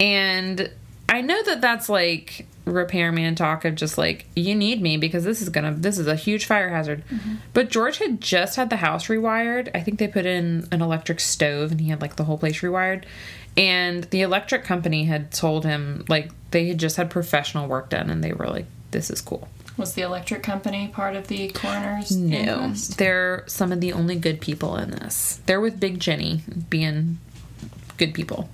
And 0.00 0.70
I 1.08 1.20
know 1.20 1.42
that 1.44 1.60
that's 1.60 1.88
like 1.88 2.46
repairman 2.64 3.34
talk 3.34 3.64
of 3.64 3.74
just 3.74 3.98
like, 3.98 4.26
you 4.36 4.54
need 4.54 4.80
me 4.80 4.96
because 4.96 5.24
this 5.24 5.40
is 5.40 5.48
gonna, 5.48 5.72
this 5.72 5.98
is 5.98 6.06
a 6.06 6.16
huge 6.16 6.44
fire 6.44 6.68
hazard. 6.68 7.02
But 7.52 7.70
George 7.70 7.98
had 7.98 8.20
just 8.20 8.56
had 8.56 8.70
the 8.70 8.76
house 8.76 9.06
rewired. 9.08 9.70
I 9.74 9.80
think 9.80 9.98
they 9.98 10.08
put 10.08 10.26
in 10.26 10.68
an 10.70 10.82
electric 10.82 11.20
stove 11.20 11.72
and 11.72 11.80
he 11.80 11.88
had 11.88 12.00
like 12.00 12.16
the 12.16 12.24
whole 12.24 12.38
place 12.38 12.60
rewired. 12.60 13.04
And 13.56 14.04
the 14.04 14.20
electric 14.20 14.62
company 14.62 15.04
had 15.04 15.32
told 15.32 15.64
him, 15.64 16.04
like, 16.08 16.30
they 16.50 16.68
had 16.68 16.78
just 16.78 16.96
had 16.96 17.10
professional 17.10 17.68
work 17.68 17.90
done 17.90 18.10
and 18.10 18.22
they 18.24 18.32
were 18.32 18.46
like, 18.46 18.66
this 18.90 19.10
is 19.10 19.20
cool. 19.20 19.48
Was 19.76 19.94
the 19.94 20.02
electric 20.02 20.42
company 20.42 20.88
part 20.88 21.14
of 21.14 21.28
the 21.28 21.48
coroner's 21.50 22.10
No, 22.16 22.36
inquest? 22.36 22.98
they're 22.98 23.44
some 23.46 23.70
of 23.70 23.80
the 23.80 23.92
only 23.92 24.16
good 24.16 24.40
people 24.40 24.76
in 24.76 24.90
this. 24.90 25.40
They're 25.46 25.60
with 25.60 25.78
Big 25.78 26.00
Jenny 26.00 26.42
being 26.68 27.18
good 27.96 28.12
people. 28.12 28.48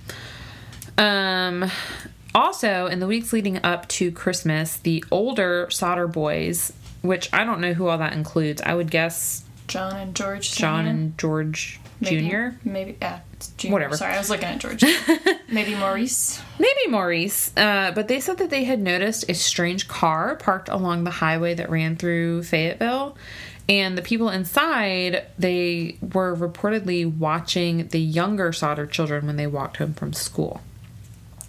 Um, 0.97 1.69
also, 2.33 2.85
in 2.87 2.99
the 2.99 3.07
weeks 3.07 3.33
leading 3.33 3.63
up 3.63 3.87
to 3.89 4.11
Christmas, 4.11 4.77
the 4.77 5.03
older 5.11 5.67
Sodder 5.71 6.07
boys, 6.07 6.71
which 7.01 7.29
I 7.33 7.43
don't 7.43 7.59
know 7.59 7.73
who 7.73 7.87
all 7.87 7.97
that 7.97 8.13
includes, 8.13 8.61
I 8.61 8.75
would 8.75 8.91
guess 8.91 9.43
John 9.67 9.95
and 9.95 10.15
George. 10.15 10.51
John 10.53 10.85
and 10.85 11.17
George 11.17 11.79
Maybe- 11.99 12.29
Jr. 12.29 12.47
Maybe, 12.63 12.97
yeah, 13.01 13.19
it's 13.33 13.47
Junior. 13.49 13.73
Whatever. 13.73 13.97
Sorry, 13.97 14.13
I 14.13 14.17
was 14.17 14.29
looking 14.29 14.45
at 14.45 14.59
George. 14.59 14.83
maybe 15.49 15.75
Maurice. 15.75 16.41
Maybe 16.59 16.87
Maurice, 16.89 17.51
uh, 17.57 17.91
but 17.95 18.07
they 18.07 18.19
said 18.19 18.37
that 18.39 18.49
they 18.49 18.63
had 18.65 18.79
noticed 18.81 19.29
a 19.29 19.33
strange 19.33 19.87
car 19.87 20.35
parked 20.35 20.69
along 20.69 21.03
the 21.03 21.11
highway 21.11 21.53
that 21.55 21.69
ran 21.69 21.95
through 21.95 22.43
Fayetteville. 22.43 23.17
And 23.67 23.97
the 23.97 24.03
people 24.03 24.29
inside, 24.29 25.25
they 25.39 25.97
were 26.13 26.35
reportedly 26.35 27.11
watching 27.17 27.87
the 27.87 27.99
younger 27.99 28.53
Sodder 28.53 28.85
children 28.85 29.25
when 29.25 29.37
they 29.37 29.47
walked 29.47 29.77
home 29.77 29.93
from 29.95 30.13
school, 30.13 30.61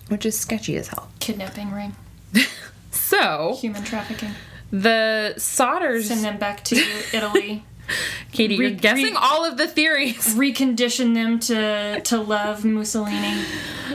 which 0.09 0.25
is 0.25 0.39
sketchy 0.39 0.77
as 0.77 0.89
hell. 0.89 1.11
Kidnapping 1.21 1.73
ring. 1.73 1.95
So 2.91 3.55
Human 3.61 3.85
trafficking. 3.85 4.31
the 4.71 5.35
Sodders. 5.37 6.05
Send 6.05 6.25
them 6.25 6.39
back 6.39 6.65
to 6.65 6.77
Italy. 7.13 7.65
Katie, 8.33 8.57
you're 8.57 8.71
guessing 8.71 9.15
re- 9.15 9.19
all 9.21 9.45
of 9.45 9.57
the 9.57 9.67
theories. 9.67 10.17
Recondition 10.35 11.15
them 11.15 11.39
to 11.41 12.01
to 12.01 12.19
love 12.19 12.65
Mussolini. 12.65 13.43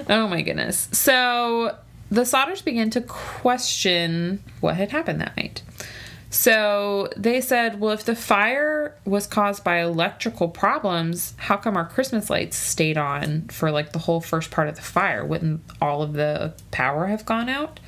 Oh 0.10 0.28
my 0.28 0.42
goodness. 0.42 0.90
So 0.92 1.78
the 2.10 2.22
Sodders 2.22 2.64
began 2.64 2.90
to 2.92 3.02
question 3.02 4.44
what 4.60 4.76
had 4.76 4.92
happened 4.92 5.22
that 5.22 5.36
night. 5.38 5.64
So 6.32 7.10
they 7.18 7.42
said, 7.42 7.82
well, 7.82 7.92
if 7.92 8.06
the 8.06 8.16
fire 8.16 8.96
was 9.04 9.28
caused 9.28 9.66
by 9.66 9.82
electrical 9.82 10.48
problems, 10.48 11.34
how 11.36 11.58
come 11.58 11.76
our 11.76 11.86
Christmas 11.86 12.30
lights 12.30 12.56
stayed 12.56 12.98
on 12.98 13.50
for 13.50 13.70
like 13.70 13.92
the 13.92 14.00
whole 14.00 14.22
first 14.22 14.50
part 14.50 14.70
of 14.70 14.78
the 14.78 14.82
fire? 14.82 15.26
Wouldn't 15.26 15.62
all 15.82 16.02
of 16.02 16.14
the 16.14 16.54
power 16.72 17.08
have 17.08 17.26
gone 17.26 17.50
out? 17.50 17.82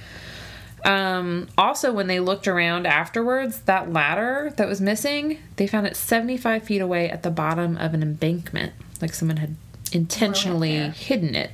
Um, 0.83 1.47
also, 1.57 1.93
when 1.93 2.07
they 2.07 2.19
looked 2.19 2.47
around 2.47 2.85
afterwards, 2.85 3.61
that 3.61 3.91
ladder 3.91 4.53
that 4.57 4.67
was 4.67 4.81
missing, 4.81 5.39
they 5.55 5.65
found 5.65 5.87
it 5.87 5.95
75 5.95 6.63
feet 6.63 6.81
away 6.81 7.09
at 7.09 7.23
the 7.23 7.31
bottom 7.31 7.77
of 7.77 7.93
an 7.93 8.01
embankment. 8.01 8.73
Like 9.01 9.13
someone 9.13 9.37
had 9.37 9.55
intentionally 9.91 10.89
hidden 10.89 11.35
it. 11.35 11.51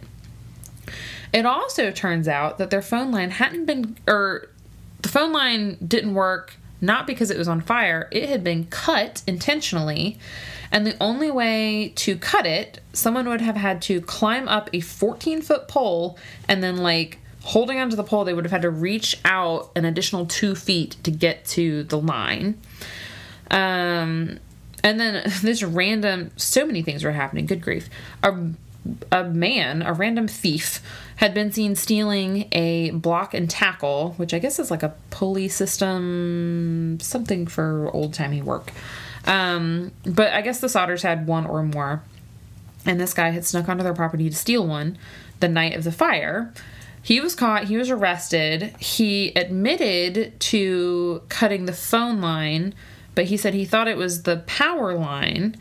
It 1.31 1.45
also 1.45 1.91
turns 1.91 2.27
out 2.27 2.57
that 2.57 2.71
their 2.71 2.81
phone 2.81 3.11
line 3.11 3.29
hadn't 3.29 3.65
been, 3.65 3.97
or 4.07 4.49
the 5.01 5.09
phone 5.09 5.31
line 5.31 5.77
didn't 5.85 6.15
work 6.15 6.55
not 6.81 7.05
because 7.05 7.29
it 7.29 7.37
was 7.37 7.47
on 7.47 7.61
fire, 7.61 8.07
it 8.11 8.29
had 8.29 8.43
been 8.43 8.65
cut 8.65 9.21
intentionally. 9.27 10.17
And 10.71 10.85
the 10.85 10.95
only 11.01 11.31
way 11.31 11.93
to 11.97 12.15
cut 12.17 12.45
it, 12.45 12.79
someone 12.93 13.27
would 13.27 13.41
have 13.41 13.55
had 13.55 13.81
to 13.83 14.01
climb 14.01 14.47
up 14.47 14.69
a 14.71 14.79
14 14.79 15.41
foot 15.41 15.67
pole 15.67 16.17
and 16.47 16.63
then, 16.63 16.77
like, 16.77 17.19
holding 17.43 17.79
onto 17.79 17.95
the 17.95 18.03
pole, 18.03 18.25
they 18.25 18.33
would 18.33 18.45
have 18.45 18.51
had 18.51 18.61
to 18.63 18.69
reach 18.69 19.17
out 19.25 19.71
an 19.75 19.85
additional 19.85 20.25
two 20.25 20.55
feet 20.55 20.97
to 21.03 21.11
get 21.11 21.45
to 21.45 21.83
the 21.83 21.97
line. 21.97 22.59
Um, 23.51 24.39
and 24.83 24.99
then 24.99 25.31
this 25.41 25.63
random, 25.63 26.31
so 26.35 26.65
many 26.65 26.81
things 26.81 27.03
were 27.03 27.11
happening. 27.11 27.45
Good 27.45 27.61
grief. 27.61 27.89
A, 28.23 28.37
a 29.11 29.23
man, 29.23 29.81
a 29.81 29.93
random 29.93 30.27
thief, 30.27 30.81
had 31.17 31.33
been 31.33 31.51
seen 31.51 31.75
stealing 31.75 32.47
a 32.51 32.91
block 32.91 33.33
and 33.33 33.49
tackle, 33.49 34.13
which 34.17 34.33
I 34.33 34.39
guess 34.39 34.57
is 34.57 34.71
like 34.71 34.83
a 34.83 34.95
pulley 35.09 35.49
system, 35.49 36.97
something 37.01 37.45
for 37.45 37.89
old 37.93 38.13
timey 38.13 38.41
work. 38.41 38.71
Um, 39.25 39.91
but 40.05 40.31
I 40.31 40.41
guess 40.41 40.61
the 40.61 40.67
Sodders 40.67 41.01
had 41.01 41.27
one 41.27 41.45
or 41.45 41.63
more. 41.63 42.03
And 42.85 42.99
this 42.99 43.13
guy 43.13 43.31
had 43.31 43.45
snuck 43.45 43.67
onto 43.67 43.83
their 43.83 43.93
property 43.93 44.29
to 44.29 44.35
steal 44.35 44.65
one 44.65 44.97
the 45.41 45.49
night 45.49 45.75
of 45.75 45.83
the 45.83 45.91
fire. 45.91 46.53
He 47.01 47.19
was 47.19 47.35
caught, 47.35 47.65
he 47.65 47.77
was 47.77 47.89
arrested. 47.89 48.75
He 48.79 49.29
admitted 49.35 50.39
to 50.39 51.21
cutting 51.29 51.65
the 51.65 51.73
phone 51.73 52.21
line, 52.21 52.73
but 53.15 53.25
he 53.25 53.37
said 53.37 53.53
he 53.53 53.65
thought 53.65 53.87
it 53.87 53.97
was 53.97 54.23
the 54.23 54.37
power 54.45 54.93
line. 54.95 55.55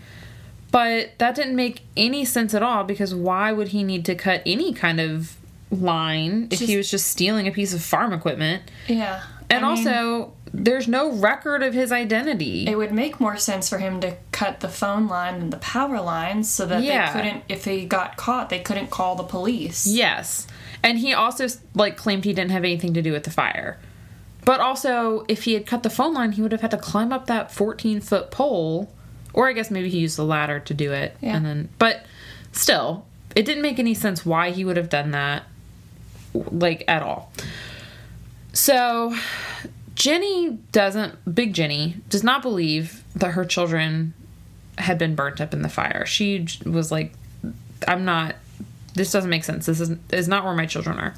But 0.70 1.18
that 1.18 1.34
didn't 1.34 1.56
make 1.56 1.82
any 1.96 2.24
sense 2.24 2.52
at 2.54 2.62
all 2.62 2.84
because 2.84 3.14
why 3.14 3.52
would 3.52 3.68
he 3.68 3.82
need 3.82 4.04
to 4.06 4.14
cut 4.14 4.42
any 4.44 4.72
kind 4.74 5.00
of 5.00 5.36
line 5.70 6.48
if 6.50 6.60
he 6.60 6.76
was 6.76 6.90
just 6.90 7.06
stealing 7.06 7.46
a 7.46 7.50
piece 7.50 7.72
of 7.72 7.82
farm 7.82 8.12
equipment? 8.12 8.64
Yeah. 8.86 9.22
And 9.50 9.64
I 9.64 9.74
mean- 9.74 9.86
also, 9.88 10.32
there's 10.52 10.88
no 10.88 11.12
record 11.12 11.62
of 11.62 11.74
his 11.74 11.92
identity. 11.92 12.66
It 12.66 12.76
would 12.76 12.92
make 12.92 13.20
more 13.20 13.36
sense 13.36 13.68
for 13.68 13.78
him 13.78 14.00
to 14.00 14.16
cut 14.32 14.60
the 14.60 14.68
phone 14.68 15.06
line 15.06 15.34
and 15.40 15.52
the 15.52 15.58
power 15.58 16.00
lines 16.00 16.48
so 16.48 16.64
that 16.66 16.82
Yeah. 16.82 17.12
they 17.12 17.20
couldn't, 17.20 17.44
if 17.48 17.64
he 17.64 17.84
got 17.84 18.16
caught, 18.16 18.48
they 18.48 18.58
couldn't 18.60 18.90
call 18.90 19.14
the 19.14 19.22
police. 19.24 19.86
Yes. 19.86 20.46
And 20.82 20.98
he 20.98 21.12
also 21.12 21.46
like 21.74 21.96
claimed 21.96 22.24
he 22.24 22.32
didn't 22.32 22.50
have 22.52 22.64
anything 22.64 22.94
to 22.94 23.02
do 23.02 23.12
with 23.12 23.24
the 23.24 23.30
fire. 23.30 23.78
But 24.44 24.60
also, 24.60 25.24
if 25.28 25.44
he 25.44 25.52
had 25.54 25.66
cut 25.66 25.82
the 25.82 25.90
phone 25.90 26.14
line, 26.14 26.32
he 26.32 26.40
would 26.42 26.52
have 26.52 26.62
had 26.62 26.70
to 26.70 26.78
climb 26.78 27.12
up 27.12 27.26
that 27.26 27.52
14 27.52 28.00
foot 28.00 28.30
pole. 28.30 28.90
Or 29.34 29.48
I 29.48 29.52
guess 29.52 29.70
maybe 29.70 29.90
he 29.90 29.98
used 29.98 30.16
the 30.16 30.24
ladder 30.24 30.58
to 30.60 30.72
do 30.74 30.92
it. 30.92 31.16
Yeah. 31.20 31.36
And 31.36 31.44
then, 31.44 31.68
but 31.78 32.06
still, 32.52 33.04
it 33.36 33.44
didn't 33.44 33.62
make 33.62 33.78
any 33.78 33.92
sense 33.94 34.24
why 34.24 34.50
he 34.50 34.64
would 34.64 34.78
have 34.78 34.88
done 34.88 35.10
that, 35.10 35.42
like 36.32 36.84
at 36.88 37.02
all. 37.02 37.30
So, 38.58 39.14
Jenny 39.94 40.58
doesn't, 40.72 41.32
Big 41.32 41.54
Jenny, 41.54 41.94
does 42.08 42.24
not 42.24 42.42
believe 42.42 43.04
that 43.14 43.30
her 43.34 43.44
children 43.44 44.14
had 44.78 44.98
been 44.98 45.14
burnt 45.14 45.40
up 45.40 45.54
in 45.54 45.62
the 45.62 45.68
fire. 45.68 46.04
She 46.06 46.44
was 46.66 46.90
like, 46.90 47.12
I'm 47.86 48.04
not, 48.04 48.34
this 48.94 49.12
doesn't 49.12 49.30
make 49.30 49.44
sense. 49.44 49.66
This 49.66 49.78
is, 49.78 49.96
is 50.10 50.26
not 50.26 50.44
where 50.44 50.54
my 50.56 50.66
children 50.66 50.98
are. 50.98 51.14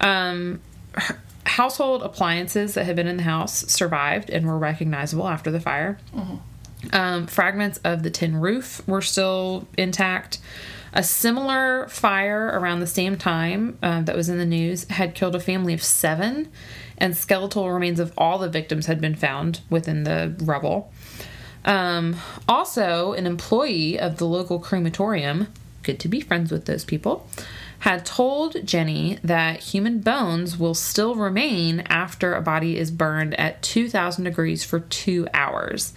Um, 0.00 0.60
her- 0.94 1.22
household 1.46 2.02
appliances 2.02 2.74
that 2.74 2.86
had 2.86 2.96
been 2.96 3.06
in 3.06 3.18
the 3.18 3.22
house 3.22 3.70
survived 3.70 4.28
and 4.28 4.44
were 4.44 4.58
recognizable 4.58 5.28
after 5.28 5.52
the 5.52 5.60
fire. 5.60 5.96
Um, 6.92 7.28
fragments 7.28 7.78
of 7.84 8.02
the 8.02 8.10
tin 8.10 8.40
roof 8.40 8.82
were 8.88 9.00
still 9.00 9.68
intact. 9.78 10.40
A 10.96 11.02
similar 11.02 11.88
fire 11.88 12.46
around 12.54 12.78
the 12.78 12.86
same 12.86 13.18
time 13.18 13.76
uh, 13.82 14.02
that 14.02 14.14
was 14.14 14.28
in 14.28 14.38
the 14.38 14.46
news 14.46 14.84
had 14.84 15.16
killed 15.16 15.34
a 15.34 15.40
family 15.40 15.74
of 15.74 15.82
seven, 15.82 16.48
and 16.96 17.16
skeletal 17.16 17.68
remains 17.72 17.98
of 17.98 18.14
all 18.16 18.38
the 18.38 18.48
victims 18.48 18.86
had 18.86 19.00
been 19.00 19.16
found 19.16 19.60
within 19.68 20.04
the 20.04 20.36
rubble. 20.38 20.92
Um, 21.64 22.14
also, 22.48 23.12
an 23.12 23.26
employee 23.26 23.98
of 23.98 24.18
the 24.18 24.26
local 24.26 24.60
crematorium, 24.60 25.48
good 25.82 25.98
to 25.98 26.08
be 26.08 26.20
friends 26.20 26.52
with 26.52 26.66
those 26.66 26.84
people, 26.84 27.28
had 27.80 28.06
told 28.06 28.64
Jenny 28.64 29.18
that 29.24 29.60
human 29.60 29.98
bones 29.98 30.56
will 30.56 30.74
still 30.74 31.16
remain 31.16 31.80
after 31.80 32.34
a 32.34 32.40
body 32.40 32.78
is 32.78 32.92
burned 32.92 33.34
at 33.34 33.62
2000 33.62 34.22
degrees 34.22 34.62
for 34.62 34.78
two 34.78 35.26
hours. 35.34 35.92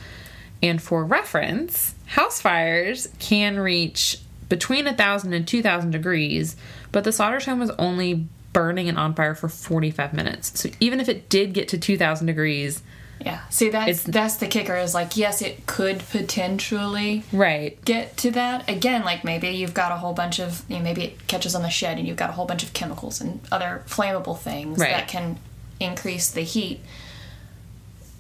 And 0.64 0.82
for 0.82 1.06
reference, 1.06 1.94
house 2.08 2.42
fires 2.42 3.10
can 3.20 3.60
reach 3.60 4.22
between 4.50 4.86
1000 4.86 5.34
and 5.34 5.48
2000 5.48 5.92
degrees, 5.92 6.56
but 6.92 7.04
the 7.04 7.10
Sodders 7.12 7.46
home 7.46 7.60
was 7.60 7.72
only 7.72 8.26
burning 8.54 8.88
and 8.90 8.98
on 8.98 9.14
fire 9.14 9.36
for 9.36 9.50
45 9.50 10.14
minutes. 10.14 10.60
So 10.60 10.70
even 10.80 11.00
if 11.00 11.10
it 11.10 11.30
did 11.30 11.54
get 11.54 11.68
to 11.70 11.78
2000 11.78 12.26
degrees, 12.28 12.82
Yeah. 13.20 13.40
See, 13.50 13.70
that's 13.72 13.90
It's- 13.90 14.04
that's 14.14 14.36
the 14.36 14.46
kicker. 14.46 14.76
Is 14.76 14.94
like, 14.94 15.18
yes, 15.18 15.42
it 15.42 15.66
could 15.66 16.08
potentially 16.10 17.24
right, 17.34 17.84
get 17.84 18.16
to 18.18 18.30
that 18.32 18.70
again. 18.70 19.04
Like 19.04 19.24
maybe 19.24 19.48
you've 19.48 19.74
got 19.74 19.92
a 19.92 19.96
whole 19.98 20.14
bunch 20.14 20.38
of, 20.40 20.62
you 20.70 20.78
know, 20.78 20.84
maybe 20.84 21.04
it 21.04 21.26
catches 21.28 21.56
on 21.56 21.64
the 21.64 21.70
shed, 21.72 21.98
and 21.98 22.08
you've 22.08 22.16
got 22.16 22.30
a 22.30 22.34
whole 22.34 22.46
bunch 22.46 22.62
of 22.62 22.74
chemicals 22.74 23.20
and 23.20 23.40
other 23.52 23.82
flammable 23.88 24.38
things 24.38 24.78
Right. 24.78 24.92
that 24.92 25.08
can 25.08 25.40
increase 25.80 26.30
the 26.30 26.42
heat. 26.42 26.80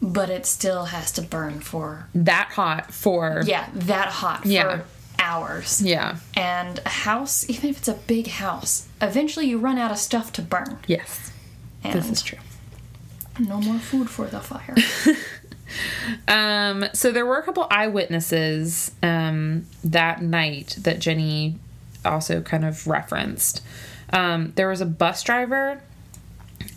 But 0.01 0.31
it 0.31 0.45
still 0.47 0.85
has 0.85 1.11
to 1.13 1.21
burn 1.21 1.59
for 1.59 2.07
that 2.15 2.49
hot 2.53 2.91
for 2.93 3.41
yeah 3.45 3.67
that 3.73 4.07
hot 4.09 4.41
for 4.43 4.47
Yeah. 4.47 4.79
Hours. 5.19 5.81
yeah. 5.81 6.17
And 6.35 6.79
a 6.85 6.89
house, 6.89 7.49
even 7.49 7.69
if 7.69 7.77
it's 7.79 7.87
a 7.87 7.93
big 7.93 8.27
house, 8.27 8.87
eventually 9.01 9.47
you 9.47 9.57
run 9.57 9.77
out 9.77 9.91
of 9.91 9.97
stuff 9.97 10.31
to 10.33 10.41
burn, 10.41 10.77
Yes, 10.87 11.31
and 11.83 11.93
this 11.93 12.09
is 12.09 12.21
true. 12.21 12.39
no 13.39 13.59
more 13.61 13.79
food 13.79 14.09
for 14.09 14.25
the 14.27 14.39
fire. 14.39 14.75
Um, 16.29 16.85
so 16.93 17.11
there 17.11 17.25
were 17.25 17.37
a 17.37 17.43
couple 17.43 17.67
eyewitnesses 17.69 18.91
um, 19.03 19.65
that 19.83 20.21
night 20.21 20.77
that 20.81 20.99
Jenny 20.99 21.55
also 22.05 22.41
kind 22.41 22.63
of 22.63 22.87
referenced. 22.87 23.61
Um, 24.11 24.53
there 24.55 24.69
was 24.69 24.79
a 24.79 24.85
bus 24.85 25.23
driver 25.23 25.81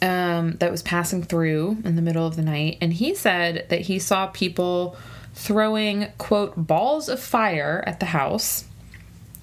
um, 0.03 0.55
that 0.55 0.73
was 0.73 0.83
passing 0.83 1.23
through 1.23 1.79
in 1.85 1.95
the 1.95 2.03
middle 2.03 2.27
of 2.27 2.35
the 2.35 2.43
night, 2.43 2.79
and 2.81 2.93
he 2.93 3.15
said 3.15 3.67
that 3.69 3.83
he 3.83 4.01
saw 4.01 4.27
people 4.27 4.97
throwing, 5.41 6.09
quote, 6.19 6.55
balls 6.57 7.09
of 7.09 7.21
fire 7.21 7.83
at 7.87 7.99
the 8.01 8.07
house. 8.07 8.65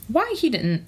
Why 0.08 0.34
he 0.38 0.50
didn't 0.50 0.86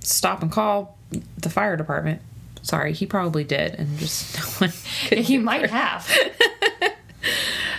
stop 0.00 0.42
and 0.42 0.50
call 0.50 0.96
the 1.36 1.50
fire 1.50 1.76
department. 1.76 2.22
Sorry, 2.62 2.92
he 2.92 3.06
probably 3.06 3.44
did, 3.44 3.74
and 3.74 3.98
just 3.98 4.60
no 4.60 4.66
one 4.66 5.22
he 5.22 5.38
might 5.38 5.68
have. 5.70 6.10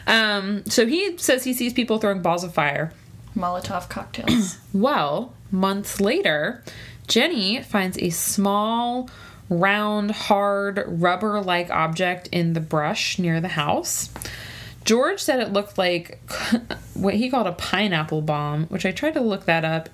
Um, 0.10 0.66
so 0.66 0.88
he 0.88 1.18
says 1.20 1.43
he 1.43 1.53
sees 1.53 1.72
people 1.72 1.99
throwing 1.99 2.24
balls 2.24 2.43
of 2.43 2.51
fire. 2.51 2.91
Molotov 3.36 3.89
cocktails. 3.89 4.57
Well, 4.74 5.34
months 5.51 6.01
later, 6.01 6.64
Jenny 7.07 7.62
finds 7.62 7.97
a 7.99 8.10
small, 8.10 9.10
round, 9.49 10.12
hard, 10.12 10.84
rubber 10.88 11.41
like 11.41 11.70
object 11.70 12.28
in 12.32 12.53
the 12.53 12.60
brush 12.60 13.20
near 13.20 13.39
the 13.39 13.49
house. 13.49 14.10
George 14.86 15.20
said 15.20 15.40
it 15.40 15.54
looked 15.54 15.78
like 15.78 16.20
what 16.94 17.14
he 17.16 17.30
called 17.30 17.48
a 17.48 17.52
pineapple 17.52 18.22
bomb, 18.22 18.66
which 18.68 18.86
I 18.86 18.92
tried 18.92 19.14
to 19.16 19.22
look 19.22 19.46
that 19.46 19.66
up. 19.66 19.90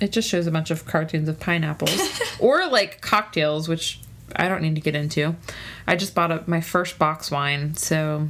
It 0.00 0.10
just 0.10 0.28
shows 0.28 0.46
a 0.46 0.50
bunch 0.50 0.70
of 0.70 0.84
cartoons 0.86 1.28
of 1.28 1.38
pineapples 1.38 2.20
or 2.40 2.66
like 2.66 3.00
cocktails, 3.00 3.68
which 3.68 4.00
I 4.34 4.48
don't 4.48 4.62
need 4.62 4.74
to 4.74 4.80
get 4.80 4.94
into. 4.94 5.36
I 5.86 5.96
just 5.96 6.14
bought 6.14 6.30
up 6.30 6.48
my 6.48 6.60
first 6.60 6.98
box 6.98 7.30
wine, 7.30 7.74
so 7.74 8.28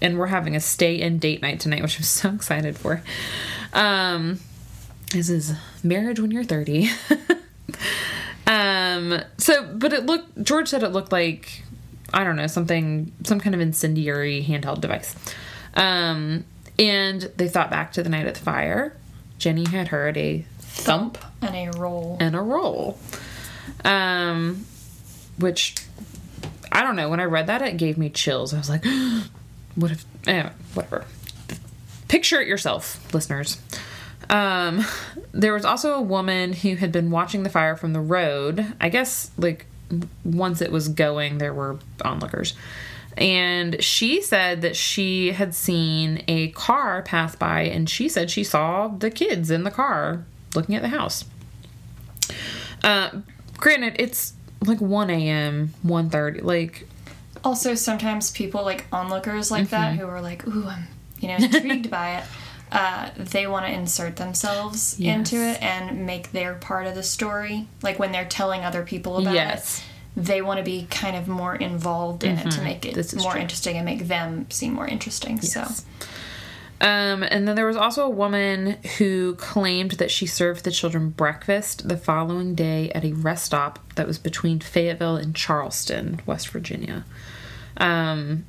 and 0.00 0.18
we're 0.18 0.26
having 0.26 0.56
a 0.56 0.60
stay 0.60 1.00
in 1.00 1.18
date 1.18 1.42
night 1.42 1.60
tonight, 1.60 1.82
which 1.82 1.98
I'm 1.98 2.02
so 2.04 2.30
excited 2.30 2.76
for. 2.76 3.02
Um, 3.72 4.40
this 5.12 5.28
is 5.30 5.54
marriage 5.82 6.20
when 6.20 6.30
you're 6.30 6.44
30. 6.44 6.90
um, 8.46 9.20
so, 9.38 9.64
but 9.74 9.92
it 9.92 10.06
looked, 10.06 10.42
George 10.42 10.68
said 10.68 10.82
it 10.82 10.88
looked 10.88 11.12
like, 11.12 11.62
I 12.12 12.24
don't 12.24 12.36
know, 12.36 12.46
something, 12.46 13.12
some 13.24 13.40
kind 13.40 13.54
of 13.54 13.60
incendiary 13.60 14.44
handheld 14.44 14.80
device. 14.80 15.14
Um, 15.74 16.44
and 16.78 17.22
they 17.36 17.48
thought 17.48 17.70
back 17.70 17.92
to 17.92 18.02
the 18.02 18.08
night 18.08 18.26
at 18.26 18.34
the 18.34 18.40
fire. 18.40 18.96
Jenny 19.38 19.66
had 19.66 19.88
heard 19.88 20.16
a 20.16 20.44
thump 20.58 21.18
and 21.42 21.54
a 21.54 21.78
roll. 21.78 22.16
and 22.20 22.34
a 22.36 22.40
roll. 22.40 22.98
Um, 23.84 24.66
which 25.38 25.74
I 26.72 26.82
don't 26.82 26.96
know. 26.96 27.08
When 27.08 27.20
I 27.20 27.24
read 27.24 27.46
that, 27.48 27.62
it 27.62 27.76
gave 27.76 27.98
me 27.98 28.08
chills. 28.10 28.54
I 28.54 28.58
was 28.58 28.68
like, 28.70 28.84
"What 29.74 29.90
if?" 29.90 30.04
Eh, 30.26 30.48
whatever. 30.74 31.04
Picture 32.08 32.40
it 32.40 32.48
yourself, 32.48 33.12
listeners. 33.12 33.60
Um, 34.30 34.84
there 35.32 35.52
was 35.52 35.64
also 35.64 35.94
a 35.94 36.00
woman 36.00 36.52
who 36.52 36.76
had 36.76 36.92
been 36.92 37.10
watching 37.10 37.42
the 37.42 37.50
fire 37.50 37.76
from 37.76 37.92
the 37.92 38.00
road. 38.00 38.74
I 38.80 38.88
guess 38.88 39.30
like 39.38 39.66
once 40.24 40.60
it 40.60 40.70
was 40.72 40.88
going, 40.88 41.38
there 41.38 41.54
were 41.54 41.78
onlookers. 42.04 42.54
And 43.16 43.82
she 43.82 44.20
said 44.20 44.60
that 44.62 44.76
she 44.76 45.32
had 45.32 45.54
seen 45.54 46.22
a 46.28 46.48
car 46.48 47.00
pass 47.02 47.34
by, 47.34 47.62
and 47.62 47.88
she 47.88 48.08
said 48.08 48.30
she 48.30 48.44
saw 48.44 48.88
the 48.88 49.10
kids 49.10 49.50
in 49.50 49.62
the 49.64 49.70
car 49.70 50.24
looking 50.54 50.74
at 50.74 50.82
the 50.82 50.88
house. 50.88 51.24
Uh, 52.82 53.10
granted, 53.56 53.96
it's 53.98 54.34
like 54.66 54.80
1 54.80 55.10
a.m., 55.10 55.72
1.30. 55.84 56.42
Like, 56.42 56.86
Also, 57.44 57.74
sometimes 57.74 58.30
people 58.32 58.62
like 58.64 58.86
onlookers 58.92 59.50
like 59.50 59.68
that 59.70 59.92
Mm-hmm. 59.94 60.00
who 60.00 60.06
are 60.08 60.20
like, 60.20 60.46
"Ooh, 60.46 60.66
I'm 60.66 60.86
you 61.20 61.28
know 61.28 61.36
intrigued 61.36 61.90
by 61.98 62.18
it." 62.18 62.24
Uh, 62.72 63.10
they 63.16 63.46
want 63.46 63.64
to 63.66 63.72
insert 63.72 64.16
themselves 64.16 64.98
into 64.98 65.36
it 65.36 65.62
and 65.62 66.04
make 66.04 66.32
their 66.32 66.54
part 66.54 66.86
of 66.86 66.94
the 66.94 67.02
story. 67.02 67.68
Like 67.82 67.98
when 67.98 68.10
they're 68.12 68.24
telling 68.24 68.64
other 68.64 68.82
people 68.82 69.18
about 69.18 69.34
Yes. 69.34 69.78
it, 69.78 70.24
they 70.24 70.42
want 70.42 70.58
to 70.58 70.64
be 70.64 70.86
kind 70.90 71.14
of 71.16 71.28
more 71.28 71.54
involved 71.54 72.24
in 72.24 72.38
it 72.38 72.50
to 72.52 72.62
make 72.62 72.84
it 72.84 72.88
Mm-hmm. 72.90 72.96
This 72.96 73.12
is 73.12 73.22
more 73.22 73.32
true. 73.32 73.40
interesting 73.42 73.76
and 73.76 73.84
make 73.84 74.08
them 74.08 74.46
seem 74.50 74.72
more 74.72 74.86
interesting. 74.86 75.40
So 75.40 75.62
Um, 76.80 77.22
and 77.22 77.46
then 77.48 77.54
there 77.56 77.66
was 77.66 77.76
also 77.76 78.04
a 78.04 78.10
woman 78.10 78.76
who 78.98 79.34
claimed 79.36 79.92
that 79.92 80.10
she 80.10 80.26
served 80.26 80.64
the 80.64 80.70
children 80.70 81.08
breakfast 81.10 81.88
the 81.88 81.96
following 81.96 82.54
day 82.54 82.90
at 82.90 83.04
a 83.04 83.12
rest 83.12 83.46
stop 83.46 83.78
that 83.94 84.06
was 84.06 84.18
between 84.18 84.60
Fayetteville 84.60 85.16
and 85.16 85.34
Charleston, 85.34 86.20
West 86.26 86.48
Virginia. 86.48 87.04
Um, 87.78 88.44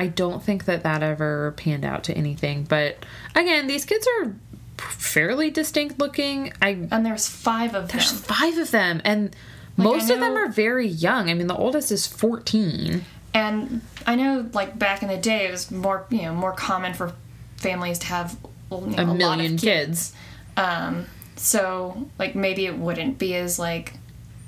I 0.00 0.06
don't 0.06 0.42
think 0.42 0.64
that 0.64 0.82
that 0.84 1.02
ever 1.02 1.52
panned 1.58 1.84
out 1.84 2.04
to 2.04 2.14
anything, 2.14 2.64
but 2.64 3.04
again, 3.34 3.66
these 3.66 3.84
kids 3.84 4.08
are 4.22 4.34
fairly 4.78 5.50
distinct 5.50 5.98
looking. 5.98 6.54
I 6.62 6.88
and 6.90 7.04
there's 7.04 7.28
five 7.28 7.74
of 7.74 7.92
there's 7.92 8.10
them. 8.10 8.22
five 8.22 8.56
of 8.56 8.70
them, 8.70 9.02
and 9.04 9.36
I 9.78 9.82
most 9.82 10.08
of 10.08 10.18
them 10.18 10.38
are 10.38 10.48
very 10.48 10.86
young. 10.86 11.28
I 11.28 11.34
mean, 11.34 11.48
the 11.48 11.54
oldest 11.54 11.92
is 11.92 12.06
14. 12.06 13.04
And 13.34 13.82
I 14.06 14.14
know, 14.14 14.48
like 14.54 14.78
back 14.78 15.02
in 15.02 15.10
the 15.10 15.18
day, 15.18 15.46
it 15.46 15.50
was 15.50 15.70
more 15.70 16.06
you 16.08 16.22
know 16.22 16.32
more 16.34 16.52
common 16.52 16.94
for 16.94 17.12
families 17.58 17.98
to 17.98 18.06
have 18.06 18.38
you 18.70 18.78
know, 18.78 19.02
A 19.02 19.04
lot 19.04 19.10
of 19.10 19.16
million 19.18 19.58
kids. 19.58 20.14
Um, 20.56 21.08
so 21.36 22.08
like 22.18 22.34
maybe 22.34 22.64
it 22.64 22.78
wouldn't 22.78 23.18
be 23.18 23.34
as 23.36 23.58
like, 23.58 23.92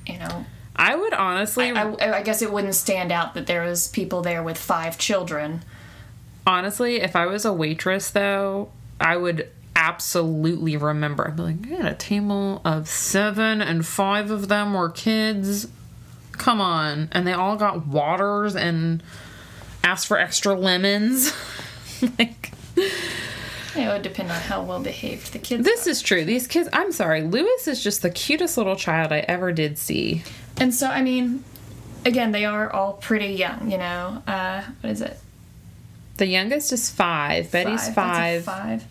you 0.07 0.19
know, 0.19 0.47
I 0.75 0.95
would 0.97 1.13
honestly, 1.15 1.71
I, 1.71 2.19
I 2.19 2.23
guess 2.23 2.43
it 2.43 2.53
wouldn't 2.53 2.75
stand 2.75 3.13
out 3.13 3.35
that 3.35 3.47
there 3.47 3.63
was 3.63 3.89
people 3.89 4.23
there 4.23 4.43
with 4.43 4.59
five 4.59 4.99
children. 4.99 5.63
honestly, 6.47 7.01
if 7.01 7.15
I 7.15 7.27
was 7.27 7.45
a 7.45 7.53
waitress 7.53 8.11
though, 8.11 8.71
I 9.01 9.17
would 9.17 9.49
absolutely 9.77 10.77
remember. 10.77 11.27
I'd 11.29 11.37
be 11.37 11.43
like, 11.43 11.57
I 11.67 11.77
had 11.83 11.93
a 11.93 11.95
table 11.95 12.61
of 12.65 12.89
seven, 12.89 13.61
and 13.61 13.87
five 13.87 14.31
of 14.31 14.49
them 14.49 14.75
were 14.75 14.91
kids. 14.91 15.69
Come 16.33 16.61
on, 16.61 17.09
and 17.13 17.27
they 17.27 17.33
all 17.33 17.57
got 17.57 17.87
waters 17.87 18.57
and 18.57 19.03
asked 19.85 20.07
for 20.07 20.19
extra 20.19 20.55
lemons. 20.55 21.33
like 22.19 22.53
It 23.77 23.87
would 23.89 24.03
depend 24.03 24.31
on 24.31 24.41
how 24.41 24.63
well 24.63 24.81
behaved 24.81 25.33
the 25.33 25.39
kids. 25.39 25.65
this 25.65 25.87
is 25.87 26.03
true. 26.03 26.25
These 26.25 26.47
kids. 26.47 26.69
I'm 26.73 26.93
sorry, 26.93 27.23
Lewis 27.23 27.67
is 27.69 27.83
just 27.83 28.03
the 28.03 28.11
cutest 28.11 28.57
little 28.59 28.77
child 28.77 29.13
I 29.13 29.21
ever 29.21 29.53
did 29.53 29.79
see. 29.79 30.23
And 30.59 30.75
so, 30.75 30.89
I 30.89 31.01
mean, 31.03 31.43
again, 32.05 32.33
they 32.33 32.45
are 32.45 32.71
all 32.71 32.95
pretty 32.95 33.35
young. 33.35 33.71
You 33.71 33.79
know, 33.79 34.23
uh, 34.27 34.63
what 34.81 34.91
is 34.91 35.01
it? 35.01 35.19
The 36.19 36.27
youngest 36.27 36.73
is 36.73 36.91
five. 36.91 37.51
Betty's 37.51 37.87
Five. 37.89 38.45
five. 38.45 38.45
Five. 38.45 38.85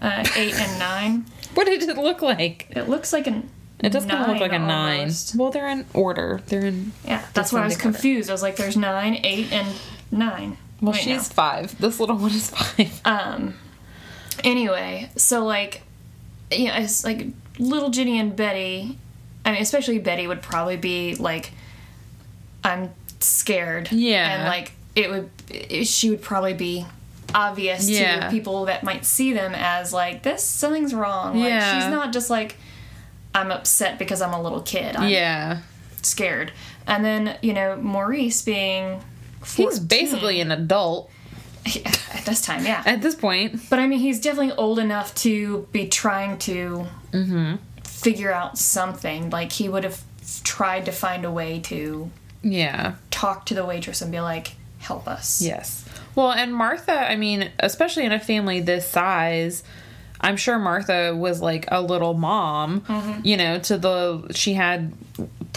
Uh, 0.00 0.24
eight 0.36 0.54
and 0.54 0.78
nine. 0.78 1.26
What 1.54 1.64
did 1.66 1.82
it 1.82 1.96
look 1.96 2.20
like? 2.22 2.66
It 2.70 2.88
looks 2.88 3.12
like 3.12 3.26
an. 3.26 3.48
It 3.80 3.90
does 3.90 4.04
kind 4.04 4.22
of 4.22 4.28
look 4.28 4.40
like 4.40 4.52
a 4.52 4.58
nine. 4.60 5.00
almost. 5.00 5.34
Well, 5.34 5.50
they're 5.50 5.68
in 5.68 5.86
order. 5.94 6.40
They're 6.46 6.66
in. 6.66 6.92
Yeah, 7.04 7.24
that's 7.34 7.52
why 7.52 7.62
I 7.62 7.64
was 7.64 7.72
order. 7.74 7.82
confused. 7.82 8.28
I 8.30 8.32
was 8.34 8.42
like, 8.42 8.56
"There's 8.56 8.76
nine, 8.76 9.18
eight, 9.24 9.50
and 9.50 9.66
nine. 10.12 10.56
Well, 10.80 10.92
Wait, 10.92 11.00
she's 11.02 11.28
five. 11.32 11.76
This 11.80 11.98
little 11.98 12.16
one 12.18 12.30
is 12.30 12.50
five. 12.50 13.00
um. 13.04 13.54
Anyway, 14.44 15.10
so 15.16 15.44
like, 15.44 15.82
yeah, 16.50 16.78
it's 16.80 17.04
like 17.04 17.26
little 17.58 17.90
Ginny 17.90 18.18
and 18.18 18.34
Betty. 18.34 18.98
I 19.44 19.52
mean, 19.52 19.62
especially 19.62 19.98
Betty 19.98 20.26
would 20.26 20.42
probably 20.42 20.76
be 20.76 21.14
like, 21.16 21.52
"I'm 22.64 22.90
scared." 23.20 23.90
Yeah. 23.92 24.34
and 24.34 24.44
like 24.48 24.72
it 24.94 25.10
would, 25.10 25.30
it, 25.50 25.86
she 25.86 26.10
would 26.10 26.22
probably 26.22 26.54
be 26.54 26.84
obvious 27.34 27.88
Yeah. 27.88 28.20
to 28.26 28.30
people 28.30 28.64
that 28.66 28.82
might 28.82 29.04
see 29.04 29.32
them 29.32 29.52
as 29.54 29.92
like 29.92 30.22
this 30.22 30.42
something's 30.42 30.94
wrong. 30.94 31.38
Like 31.38 31.48
Yeah. 31.50 31.80
she's 31.82 31.90
not 31.90 32.12
just 32.12 32.30
like 32.30 32.56
I'm 33.34 33.50
upset 33.50 33.98
because 33.98 34.22
I'm 34.22 34.32
a 34.32 34.42
little 34.42 34.62
kid. 34.62 34.96
I'm 34.96 35.08
yeah. 35.08 35.60
scared. 36.02 36.52
And 36.86 37.04
then, 37.04 37.36
you 37.42 37.52
know, 37.52 37.76
Maurice 37.76 38.40
being 38.42 39.00
14, 39.40 39.66
He's 39.66 39.78
basically 39.78 40.40
an 40.40 40.50
adult 40.50 41.10
at 42.14 42.24
this 42.24 42.40
time, 42.42 42.64
yeah. 42.64 42.82
at 42.86 43.02
this 43.02 43.14
point. 43.14 43.60
But 43.70 43.78
I 43.78 43.86
mean, 43.86 43.98
he's 44.00 44.20
definitely 44.20 44.52
old 44.52 44.78
enough 44.78 45.14
to 45.16 45.66
be 45.72 45.88
trying 45.88 46.38
to 46.40 46.86
Mm-hmm. 47.12 47.54
figure 47.84 48.32
out 48.32 48.58
something. 48.58 49.30
Like 49.30 49.50
he 49.52 49.68
would 49.68 49.84
have 49.84 50.02
tried 50.44 50.84
to 50.86 50.92
find 50.92 51.24
a 51.24 51.30
way 51.30 51.58
to 51.60 52.10
Yeah. 52.42 52.94
talk 53.10 53.46
to 53.46 53.54
the 53.54 53.64
waitress 53.64 54.02
and 54.02 54.12
be 54.12 54.20
like, 54.20 54.52
"Help 54.78 55.08
us." 55.08 55.40
Yes. 55.40 55.84
Well, 56.14 56.30
and 56.32 56.54
Martha, 56.54 56.92
I 56.92 57.16
mean, 57.16 57.50
especially 57.60 58.04
in 58.04 58.12
a 58.12 58.20
family 58.20 58.60
this 58.60 58.86
size, 58.88 59.62
I'm 60.20 60.36
sure 60.36 60.58
Martha 60.58 61.14
was 61.16 61.40
like 61.40 61.64
a 61.68 61.80
little 61.80 62.12
mom, 62.14 62.80
Mm-hmm. 62.82 63.20
you 63.26 63.36
know, 63.38 63.58
to 63.60 63.78
the 63.78 64.32
she 64.34 64.52
had 64.54 64.92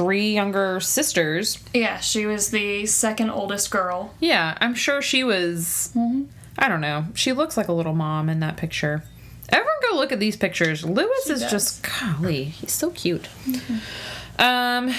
three 0.02 0.34
younger 0.34 0.80
sisters. 0.80 1.58
Yeah, 1.74 2.00
she 2.00 2.26
was 2.26 2.50
the 2.52 2.86
second 2.86 3.30
oldest 3.30 3.72
girl. 3.72 4.14
Yeah, 4.20 4.58
I'm 4.60 4.76
sure 4.76 5.02
she 5.02 5.24
was 5.24 5.92
Mm-hmm. 5.96 6.24
I 6.58 6.68
don't 6.68 6.82
know. 6.82 7.06
She 7.14 7.32
looks 7.32 7.56
like 7.58 7.70
a 7.70 7.74
little 7.74 7.94
mom 7.94 8.30
in 8.30 8.42
that 8.42 8.58
picture. 8.58 9.04
Everyone 9.50 9.74
go 9.90 9.98
look 9.98 10.12
at 10.12 10.20
these 10.20 10.36
pictures. 10.38 10.84
Lewis 10.86 11.30
is 11.30 11.42
does. 11.42 11.52
just 11.52 11.88
golly, 12.00 12.44
he's 12.46 12.72
so 12.74 12.90
cute. 12.92 13.28
Um 14.40 14.92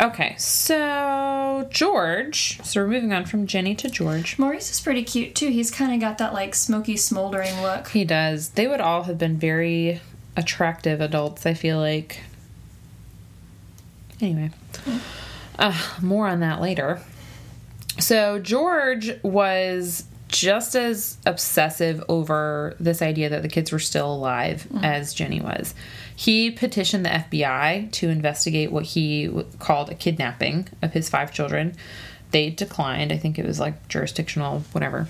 okay, 0.00 0.34
so 0.38 1.66
George. 1.70 2.60
So 2.64 2.80
we're 2.80 2.88
moving 2.88 3.12
on 3.12 3.24
from 3.26 3.46
Jenny 3.46 3.74
to 3.76 3.90
George. 3.90 4.38
Maurice 4.38 4.70
is 4.70 4.80
pretty 4.80 5.02
cute 5.02 5.34
too. 5.34 5.48
He's 5.50 5.70
kind 5.70 5.92
of 5.92 6.00
got 6.00 6.18
that 6.18 6.32
like 6.32 6.54
smoky, 6.54 6.96
smoldering 6.96 7.60
look. 7.62 7.88
He 7.88 8.04
does. 8.04 8.50
They 8.50 8.66
would 8.66 8.80
all 8.80 9.02
have 9.04 9.18
been 9.18 9.36
very 9.36 10.00
attractive 10.36 11.00
adults, 11.00 11.44
I 11.46 11.54
feel 11.54 11.78
like. 11.78 12.20
Anyway, 14.20 14.50
uh, 15.58 15.78
more 16.02 16.26
on 16.28 16.40
that 16.40 16.60
later. 16.60 17.00
So, 17.98 18.38
George 18.38 19.10
was 19.22 20.04
just 20.28 20.74
as 20.74 21.16
obsessive 21.24 22.02
over 22.08 22.74
this 22.80 23.00
idea 23.00 23.28
that 23.30 23.42
the 23.42 23.48
kids 23.48 23.70
were 23.72 23.78
still 23.78 24.12
alive 24.12 24.66
as 24.82 25.14
Jenny 25.14 25.40
was. 25.40 25.74
He 26.14 26.50
petitioned 26.50 27.04
the 27.06 27.10
FBI 27.10 27.90
to 27.92 28.08
investigate 28.08 28.72
what 28.72 28.84
he 28.84 29.30
called 29.60 29.88
a 29.90 29.94
kidnapping 29.94 30.68
of 30.82 30.92
his 30.92 31.08
five 31.08 31.32
children. 31.32 31.76
They 32.32 32.50
declined. 32.50 33.12
I 33.12 33.18
think 33.18 33.38
it 33.38 33.46
was 33.46 33.60
like 33.60 33.86
jurisdictional, 33.88 34.60
whatever. 34.72 35.08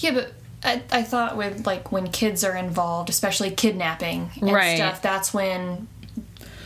Yeah, 0.00 0.10
but 0.12 0.32
I, 0.64 0.82
I 0.90 1.02
thought 1.04 1.36
with 1.36 1.64
like 1.66 1.92
when 1.92 2.10
kids 2.10 2.42
are 2.42 2.56
involved, 2.56 3.08
especially 3.08 3.50
kidnapping 3.52 4.30
and 4.40 4.50
Right. 4.52 4.76
stuff, 4.76 5.00
that's 5.00 5.32
when 5.32 5.86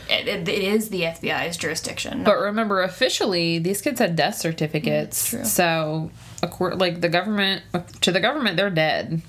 it, 0.09 0.27
it, 0.27 0.47
it 0.47 0.63
is 0.63 0.89
the 0.89 1.01
FBI's 1.01 1.57
jurisdiction. 1.57 2.23
But 2.23 2.37
remember, 2.39 2.81
officially, 2.81 3.59
these 3.59 3.81
kids 3.81 3.99
had 3.99 4.15
death 4.15 4.35
certificates. 4.35 5.29
true. 5.29 5.43
So, 5.45 6.11
acor- 6.41 6.79
like 6.79 7.01
the 7.01 7.09
government, 7.09 7.63
to 8.01 8.11
the 8.11 8.19
government, 8.19 8.57
they're 8.57 8.69
dead. 8.69 9.21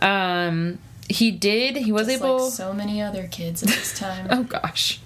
Um, 0.00 0.78
he 1.08 1.30
did. 1.30 1.76
He 1.76 1.92
was 1.92 2.06
Just 2.08 2.22
able. 2.22 2.44
like 2.44 2.52
so 2.52 2.72
many 2.72 3.00
other 3.00 3.26
kids 3.28 3.62
at 3.62 3.68
this 3.68 3.98
time. 3.98 4.26
oh 4.30 4.42
gosh. 4.42 5.00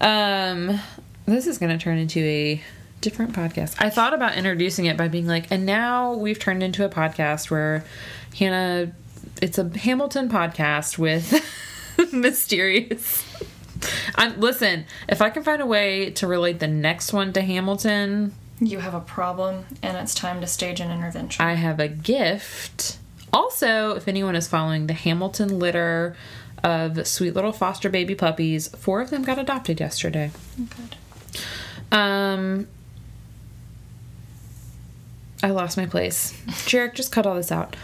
Um, 0.00 0.80
this 1.26 1.46
is 1.46 1.58
going 1.58 1.76
to 1.76 1.82
turn 1.82 1.98
into 1.98 2.20
a 2.20 2.62
different 3.00 3.32
podcast. 3.32 3.76
I 3.78 3.90
thought 3.90 4.14
about 4.14 4.34
introducing 4.36 4.86
it 4.86 4.96
by 4.96 5.08
being 5.08 5.26
like, 5.26 5.50
and 5.50 5.64
now 5.66 6.14
we've 6.14 6.38
turned 6.38 6.62
into 6.62 6.84
a 6.84 6.88
podcast 6.88 7.50
where 7.50 7.84
Hannah. 8.38 8.92
It's 9.42 9.58
a 9.58 9.70
Hamilton 9.78 10.28
podcast 10.28 10.98
with 10.98 11.32
mysterious. 12.12 13.24
I'm, 14.14 14.40
listen, 14.40 14.84
if 15.08 15.22
I 15.22 15.30
can 15.30 15.42
find 15.42 15.62
a 15.62 15.66
way 15.66 16.10
to 16.10 16.26
relate 16.26 16.58
the 16.60 16.68
next 16.68 17.12
one 17.12 17.32
to 17.32 17.42
Hamilton, 17.42 18.34
you 18.60 18.78
have 18.80 18.94
a 18.94 19.00
problem, 19.00 19.64
and 19.82 19.96
it's 19.96 20.14
time 20.14 20.40
to 20.42 20.46
stage 20.46 20.80
an 20.80 20.90
intervention. 20.90 21.44
I 21.44 21.54
have 21.54 21.80
a 21.80 21.88
gift. 21.88 22.98
Also, 23.32 23.94
if 23.94 24.06
anyone 24.06 24.36
is 24.36 24.48
following 24.48 24.86
the 24.86 24.92
Hamilton 24.92 25.58
litter 25.58 26.14
of 26.62 27.06
sweet 27.06 27.34
little 27.34 27.52
foster 27.52 27.88
baby 27.88 28.14
puppies, 28.14 28.68
four 28.68 29.00
of 29.00 29.10
them 29.10 29.22
got 29.22 29.38
adopted 29.38 29.80
yesterday. 29.80 30.30
Good. 30.58 30.96
Um, 31.96 32.68
I 35.42 35.50
lost 35.50 35.76
my 35.76 35.86
place. 35.86 36.34
Jarek, 36.66 36.94
just 36.94 37.12
cut 37.12 37.26
all 37.26 37.34
this 37.34 37.50
out. 37.50 37.76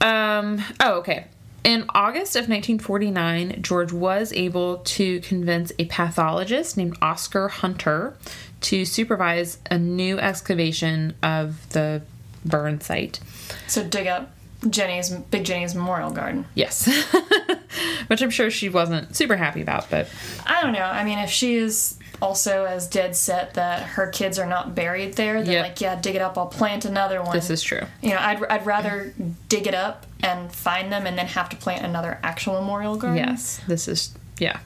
Um, 0.00 0.62
oh, 0.78 0.94
okay. 0.98 1.26
In 1.62 1.84
August 1.90 2.36
of 2.36 2.48
1949, 2.48 3.62
George 3.62 3.92
was 3.92 4.32
able 4.32 4.78
to 4.78 5.20
convince 5.20 5.72
a 5.78 5.84
pathologist 5.86 6.76
named 6.76 6.96
Oscar 7.02 7.48
Hunter 7.48 8.16
to 8.62 8.84
supervise 8.84 9.58
a 9.70 9.78
new 9.78 10.18
excavation 10.18 11.14
of 11.22 11.68
the 11.70 12.02
burn 12.44 12.80
site. 12.80 13.20
So 13.66 13.84
dig 13.84 14.06
up 14.06 14.30
Jenny's 14.68 15.10
Big 15.10 15.44
Jenny's 15.44 15.74
Memorial 15.74 16.10
Garden. 16.10 16.46
Yes. 16.54 16.86
Which 18.08 18.22
I'm 18.22 18.30
sure 18.30 18.50
she 18.50 18.68
wasn't 18.68 19.14
super 19.14 19.36
happy 19.36 19.62
about, 19.62 19.90
but 19.90 20.08
I 20.46 20.62
don't 20.62 20.72
know. 20.72 20.80
I 20.80 21.04
mean, 21.04 21.18
if 21.18 21.30
she 21.30 21.56
is 21.56 21.98
also 22.22 22.64
as 22.64 22.86
dead 22.88 23.16
set 23.16 23.54
that 23.54 23.82
her 23.82 24.08
kids 24.08 24.38
are 24.38 24.46
not 24.46 24.74
buried 24.74 25.14
there, 25.14 25.42
then 25.42 25.52
Yep. 25.52 25.64
like, 25.64 25.80
yeah, 25.80 25.96
dig 26.00 26.14
it 26.16 26.22
up. 26.22 26.36
I'll 26.36 26.46
plant 26.46 26.84
another 26.84 27.22
one. 27.22 27.32
this 27.34 27.50
is 27.50 27.62
true. 27.62 27.82
you 28.02 28.10
know, 28.10 28.18
I'd, 28.18 28.42
I'd 28.44 28.66
rather 28.66 29.14
dig 29.48 29.66
it 29.66 29.74
up 29.74 30.06
and 30.22 30.52
find 30.52 30.92
them 30.92 31.06
and 31.06 31.16
then 31.16 31.26
have 31.26 31.48
to 31.48 31.56
plant 31.56 31.84
another 31.84 32.18
actual 32.22 32.60
memorial 32.60 32.96
garden. 32.96 33.18
Yes, 33.24 33.60
this 33.66 33.88
is 33.88 34.12
yeah. 34.38 34.60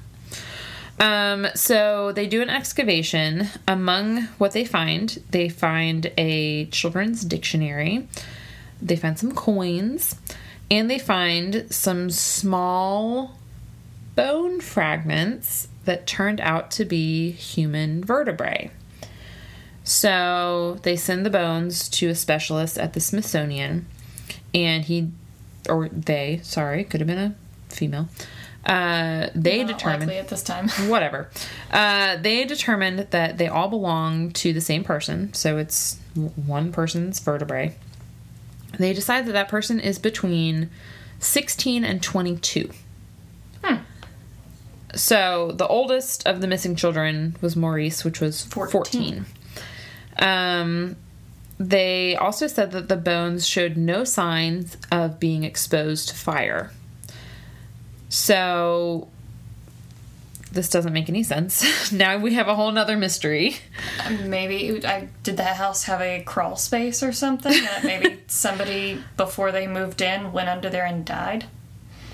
Um, 1.00 1.48
so 1.54 2.12
they 2.12 2.26
do 2.26 2.40
an 2.40 2.50
excavation. 2.50 3.48
Among 3.66 4.22
what 4.38 4.52
they 4.52 4.64
find, 4.64 5.20
they 5.30 5.48
find 5.48 6.12
a 6.16 6.66
children's 6.66 7.24
dictionary. 7.24 8.06
They 8.80 8.96
find 8.96 9.18
some 9.18 9.32
coins, 9.34 10.14
and 10.70 10.88
they 10.90 10.98
find 11.00 11.66
some 11.70 12.10
small 12.10 13.38
bone 14.14 14.60
fragments 14.60 15.66
that 15.84 16.06
turned 16.06 16.40
out 16.40 16.70
to 16.72 16.84
be 16.84 17.30
human 17.32 18.04
vertebrae. 18.04 18.70
So 19.84 20.78
they 20.82 20.96
send 20.96 21.26
the 21.26 21.30
bones 21.30 21.88
to 21.90 22.08
a 22.08 22.14
specialist 22.14 22.78
at 22.78 22.94
the 22.94 23.00
Smithsonian, 23.00 23.86
and 24.54 24.84
he, 24.84 25.10
or 25.68 25.88
they, 25.90 26.40
sorry, 26.42 26.84
could 26.84 27.00
have 27.00 27.06
been 27.06 27.18
a 27.18 27.34
female. 27.68 28.08
Uh, 28.64 29.28
they 29.34 29.62
Not 29.62 29.72
determined 29.72 30.10
at 30.10 30.28
this 30.28 30.42
time. 30.42 30.68
whatever. 30.88 31.28
Uh, 31.70 32.16
they 32.16 32.44
determined 32.44 33.00
that 33.10 33.36
they 33.36 33.46
all 33.46 33.68
belong 33.68 34.30
to 34.32 34.54
the 34.54 34.60
same 34.62 34.84
person, 34.84 35.34
so 35.34 35.58
it's 35.58 35.98
one 36.14 36.72
person's 36.72 37.20
vertebrae. 37.20 37.76
They 38.78 38.94
decide 38.94 39.26
that 39.26 39.32
that 39.32 39.48
person 39.48 39.80
is 39.80 39.98
between 39.98 40.70
16 41.20 41.84
and 41.84 42.02
22. 42.02 42.70
Hmm. 43.62 43.76
So 44.96 45.52
the 45.52 45.66
oldest 45.66 46.26
of 46.26 46.40
the 46.40 46.46
missing 46.46 46.76
children 46.76 47.36
was 47.40 47.56
Maurice, 47.56 48.04
which 48.04 48.20
was 48.20 48.42
14. 48.42 48.70
14. 48.70 49.26
Um, 50.18 50.96
they 51.58 52.16
also 52.16 52.46
said 52.46 52.72
that 52.72 52.88
the 52.88 52.96
bones 52.96 53.46
showed 53.46 53.76
no 53.76 54.04
signs 54.04 54.76
of 54.90 55.20
being 55.20 55.44
exposed 55.44 56.08
to 56.08 56.14
fire. 56.14 56.72
So 58.08 59.08
this 60.52 60.68
doesn't 60.68 60.92
make 60.92 61.08
any 61.08 61.22
sense. 61.22 61.92
now 61.92 62.16
we 62.16 62.34
have 62.34 62.48
a 62.48 62.54
whole 62.54 62.70
nother 62.70 62.96
mystery. 62.96 63.56
Maybe 64.22 64.84
I 64.86 65.08
did 65.22 65.36
that 65.36 65.56
house 65.56 65.84
have 65.84 66.00
a 66.00 66.22
crawl 66.22 66.56
space 66.56 67.02
or 67.02 67.12
something 67.12 67.52
that 67.52 67.84
maybe 67.84 68.20
somebody 68.28 69.02
before 69.16 69.52
they 69.52 69.66
moved 69.66 70.00
in 70.00 70.32
went 70.32 70.48
under 70.48 70.70
there 70.70 70.86
and 70.86 71.04
died. 71.04 71.46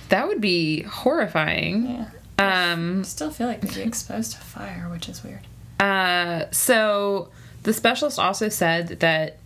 That 0.08 0.26
would 0.26 0.40
be 0.40 0.82
horrifying. 0.82 1.86
Yeah. 1.86 2.10
Um, 2.40 3.00
I 3.00 3.02
still 3.02 3.30
feel 3.30 3.46
like 3.46 3.60
they'd 3.60 3.74
be 3.74 3.82
exposed 3.82 4.32
to 4.32 4.38
fire, 4.38 4.88
which 4.90 5.08
is 5.08 5.22
weird. 5.22 5.40
Uh, 5.78 6.44
so 6.50 7.28
the 7.62 7.72
specialist 7.72 8.18
also 8.18 8.48
said 8.48 9.00
that 9.00 9.38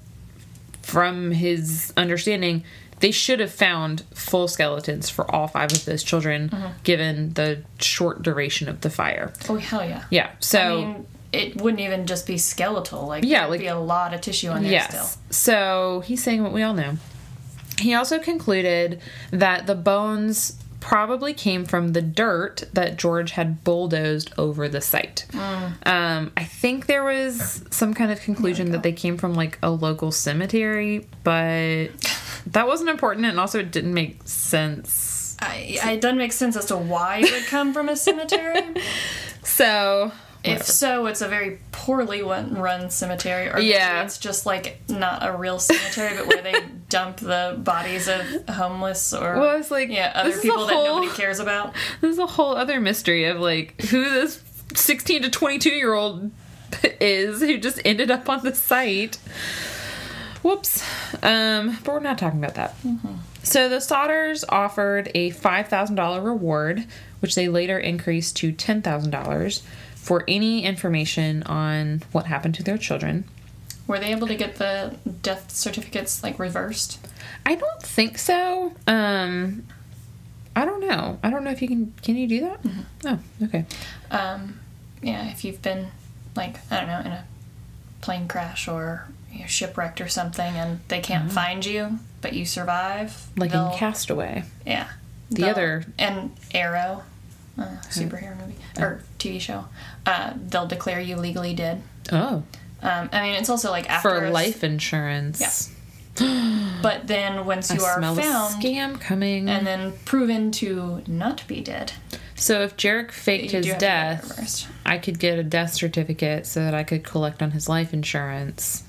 from 0.83 1.31
his 1.31 1.93
understanding, 1.97 2.65
they 3.01 3.11
should 3.11 3.41
have 3.41 3.53
found 3.53 4.03
full 4.15 4.49
skeletons 4.49 5.11
for 5.11 5.31
all 5.35 5.49
five 5.49 5.73
of 5.73 5.85
those 5.85 6.03
children 6.03 6.51
given 6.85 7.33
the 7.35 7.63
short 7.79 8.23
duration 8.23 8.69
of 8.69 8.81
the 8.83 8.91
fire. 8.91 9.33
Oh 9.49 9.57
hell 9.57 9.85
yeah! 9.85 10.05
Yeah. 10.11 10.31
So 10.41 10.61
I 10.61 10.75
mean, 10.85 11.07
it 11.33 11.61
wouldn't 11.61 11.81
even 11.81 12.07
just 12.07 12.27
be 12.27 12.39
skeletal. 12.39 13.07
Like 13.07 13.25
Yeah, 13.25 13.47
like- 13.47 13.61
be 13.61 13.67
a 13.67 13.79
lot 13.79 14.15
of 14.15 14.21
tissue 14.21 14.49
on 14.49 14.63
there 14.63 14.73
yes. 14.73 14.89
still. 14.89 15.23
So 15.31 16.03
he's 16.07 16.23
saying 16.23 16.43
what 16.43 16.53
we 16.53 16.63
all 16.63 16.75
know. 16.75 16.97
He 17.79 17.93
also 17.95 18.19
concluded 18.21 19.01
that 19.33 19.67
the 19.67 19.75
bones 19.75 20.57
probably 20.85 21.33
came 21.33 21.65
from 21.65 21.95
the 21.95 22.03
dirt 22.03 22.65
that 22.75 22.97
George 22.99 23.31
had 23.33 23.65
bulldozed 23.65 24.33
over 24.37 24.69
the 24.69 24.83
site. 24.83 25.25
Um, 25.35 26.31
I 26.37 26.45
think 26.45 26.87
there 26.87 27.03
was 27.03 27.65
some 27.71 27.95
kind 27.95 28.13
of 28.13 28.21
conclusion 28.21 28.71
that 28.73 28.83
they 28.83 28.93
came 28.93 29.17
from 29.17 29.35
like 29.35 29.59
a 29.63 29.71
local 29.71 30.13
cemetery, 30.13 31.07
but 31.25 31.89
that 32.49 32.67
wasn't 32.67 32.91
important, 32.91 33.25
and 33.27 33.41
also 33.41 33.59
it 33.61 33.71
didn't 33.73 33.95
make 33.95 34.21
sense. 34.29 35.37
I, 35.41 35.79
I- 35.83 35.93
it 35.93 36.01
doesn't 36.03 36.19
make 36.19 36.33
sense 36.33 36.55
as 36.57 36.67
to 36.67 36.77
why 36.77 37.19
it 37.25 37.33
would 37.33 37.47
come 37.47 37.73
from 37.73 37.89
a 37.89 37.97
cemetery. 37.97 38.61
So 39.43 40.11
if 40.45 40.63
so, 40.65 41.07
it's 41.07 41.21
a 41.21 41.29
very 41.29 41.59
poorly 41.73 42.23
run, 42.23 42.91
cemetery, 42.91 43.49
or 43.49 43.55
maybe 43.55 43.67
Yeah. 43.69 44.03
it's 44.05 44.19
just 44.19 44.47
like 44.47 44.81
not 44.89 45.25
a 45.27 45.33
real 45.37 45.59
cemetery, 45.59 46.17
but 46.17 46.27
where 46.27 46.43
they 46.43 46.55
dump 46.89 47.17
the 47.19 47.57
bodies 47.59 48.09
of 48.09 48.23
homeless 48.49 49.13
or 49.13 49.39
Well, 49.39 49.49
I 49.51 49.57
was 49.57 49.71
like, 49.71 49.89
yeah 49.91 50.13
other 50.15 50.29
this 50.29 50.37
is 50.39 50.43
people 50.43 50.67
that 50.67 50.75
nobody 50.75 51.09
cares 51.13 51.41
about. 51.41 51.75
There's 52.01 52.19
a 52.19 52.27
whole 52.27 52.55
other 52.57 52.81
mystery 52.81 53.25
of 53.25 53.41
like 53.41 53.81
who 53.91 54.05
this 54.05 54.43
16 54.75 55.23
to 55.23 55.31
22 55.31 55.71
year 55.71 55.95
old 55.95 56.31
is 57.01 57.41
who 57.41 57.59
just 57.59 57.81
ended 57.85 58.11
up 58.11 58.29
on 58.29 58.43
the 58.45 58.55
site. 58.55 59.17
Whoops. 60.43 60.83
Um, 61.23 61.79
but 61.85 61.95
we're 61.95 62.01
not 62.01 62.19
talking 62.19 62.39
about 62.43 62.55
that. 62.57 62.75
So 63.43 63.69
the 63.69 63.77
Sodders 63.77 64.45
offered 64.49 65.11
a 65.15 65.31
$5,000 65.31 66.25
reward, 66.25 66.85
which 67.21 67.35
they 67.35 67.49
later 67.49 67.79
increased 67.79 68.37
to 68.39 68.53
$10,000 68.53 69.63
for 70.05 70.23
any 70.29 70.65
information 70.65 71.43
on 71.45 72.03
what 72.13 72.27
happened 72.27 72.55
to 72.57 72.63
their 72.63 72.77
children. 72.77 73.25
Were 73.87 73.99
they 73.99 74.13
able 74.13 74.27
to 74.27 74.35
get 74.35 74.57
the 74.57 74.97
death 75.23 75.51
certificates 75.51 76.23
like 76.23 76.39
reversed? 76.39 76.99
I 77.47 77.55
don't 77.55 77.83
think 77.83 78.19
so. 78.19 78.75
Um, 78.87 79.65
I 80.55 80.65
don't 80.67 80.87
know. 80.87 81.19
I 81.23 81.31
don't 81.31 81.43
know 81.45 81.51
if 81.51 81.61
you 81.63 81.69
can. 81.69 81.95
Can 82.03 82.17
you 82.17 82.27
do 82.29 82.41
that? 82.43 82.61
Oh, 83.07 83.19
okay. 83.45 83.65
Um, 84.11 84.61
yeah, 85.03 85.31
if 85.31 85.45
you've 85.45 85.63
been 85.63 85.89
like 86.37 86.57
I 86.71 86.81
don't 86.81 86.89
know 86.89 87.01
in 87.01 87.13
a 87.13 87.25
plane 88.03 88.29
crash 88.29 88.69
or 88.69 89.07
you're 89.33 89.49
shipwrecked 89.49 90.01
or 90.01 90.09
something, 90.09 90.55
and 90.55 90.81
they 90.89 91.01
can't 91.01 91.33
find 91.33 91.65
you, 91.67 91.99
but 92.21 92.35
you 92.35 92.45
survive, 92.45 93.27
Like 93.37 93.53
in 93.55 93.71
Castaway. 93.73 94.45
yeah. 94.67 94.89
The 95.31 95.51
other- 95.51 95.85
and 95.99 96.31
Arrow, 96.55 97.03
uh, 97.59 97.63
superhero 97.89 98.37
movie 98.41 98.57
or 98.79 99.03
TV 99.19 99.41
show, 99.41 99.67
uh, 100.07 100.33
they'll 100.49 100.67
declare 100.67 101.01
you 101.01 101.17
legally 101.17 101.55
dead. 101.55 101.83
Oh. 102.13 102.43
Um, 102.83 103.09
I 103.13 103.23
mean, 103.23 103.35
it's 103.37 103.49
also 103.49 103.71
like 103.71 103.89
after 103.89 104.09
For 104.11 104.25
s- 104.27 104.33
life 104.35 104.65
insurance. 104.65 105.41
Yeah. 105.41 105.51
But 106.83 107.07
then 107.09 107.47
once 107.47 107.71
I 107.71 107.77
you 107.77 107.83
are 107.83 107.97
smell 107.99 108.15
found 108.15 108.63
a 108.63 108.67
scam 108.67 109.01
coming. 109.01 109.49
and 109.49 109.67
then 109.67 109.95
proven 110.05 110.51
to 110.53 111.03
not 111.09 111.45
be 111.49 111.61
dead, 111.63 111.93
so 112.37 112.61
if 112.63 112.77
Jarek 112.77 113.11
faked 113.11 113.51
his 113.53 113.65
do 113.65 113.71
have 113.73 113.79
to 113.79 113.85
get 113.85 114.13
it 114.19 114.27
death. 114.29 114.73
I 114.85 114.99
could 114.99 115.19
get 115.19 115.39
a 115.39 115.43
death 115.43 115.73
certificate 115.73 116.47
so 116.47 116.61
that 116.61 116.75
I 116.75 116.85
could 116.85 117.03
collect 117.05 117.43
on 117.43 117.53
his 117.53 117.69
life 117.71 117.93
insurance. 117.95 118.85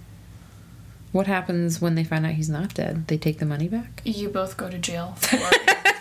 What 1.13 1.27
happens 1.27 1.79
when 1.81 1.95
they 1.95 2.03
find 2.03 2.25
out 2.25 2.33
he's 2.33 2.49
not 2.49 2.73
dead? 2.73 3.07
They 3.07 3.17
take 3.17 3.39
the 3.39 3.45
money 3.45 3.69
back? 3.69 4.01
You 4.03 4.27
both 4.29 4.57
go 4.57 4.69
to 4.69 4.77
jail 4.77 5.15
for 5.17 5.37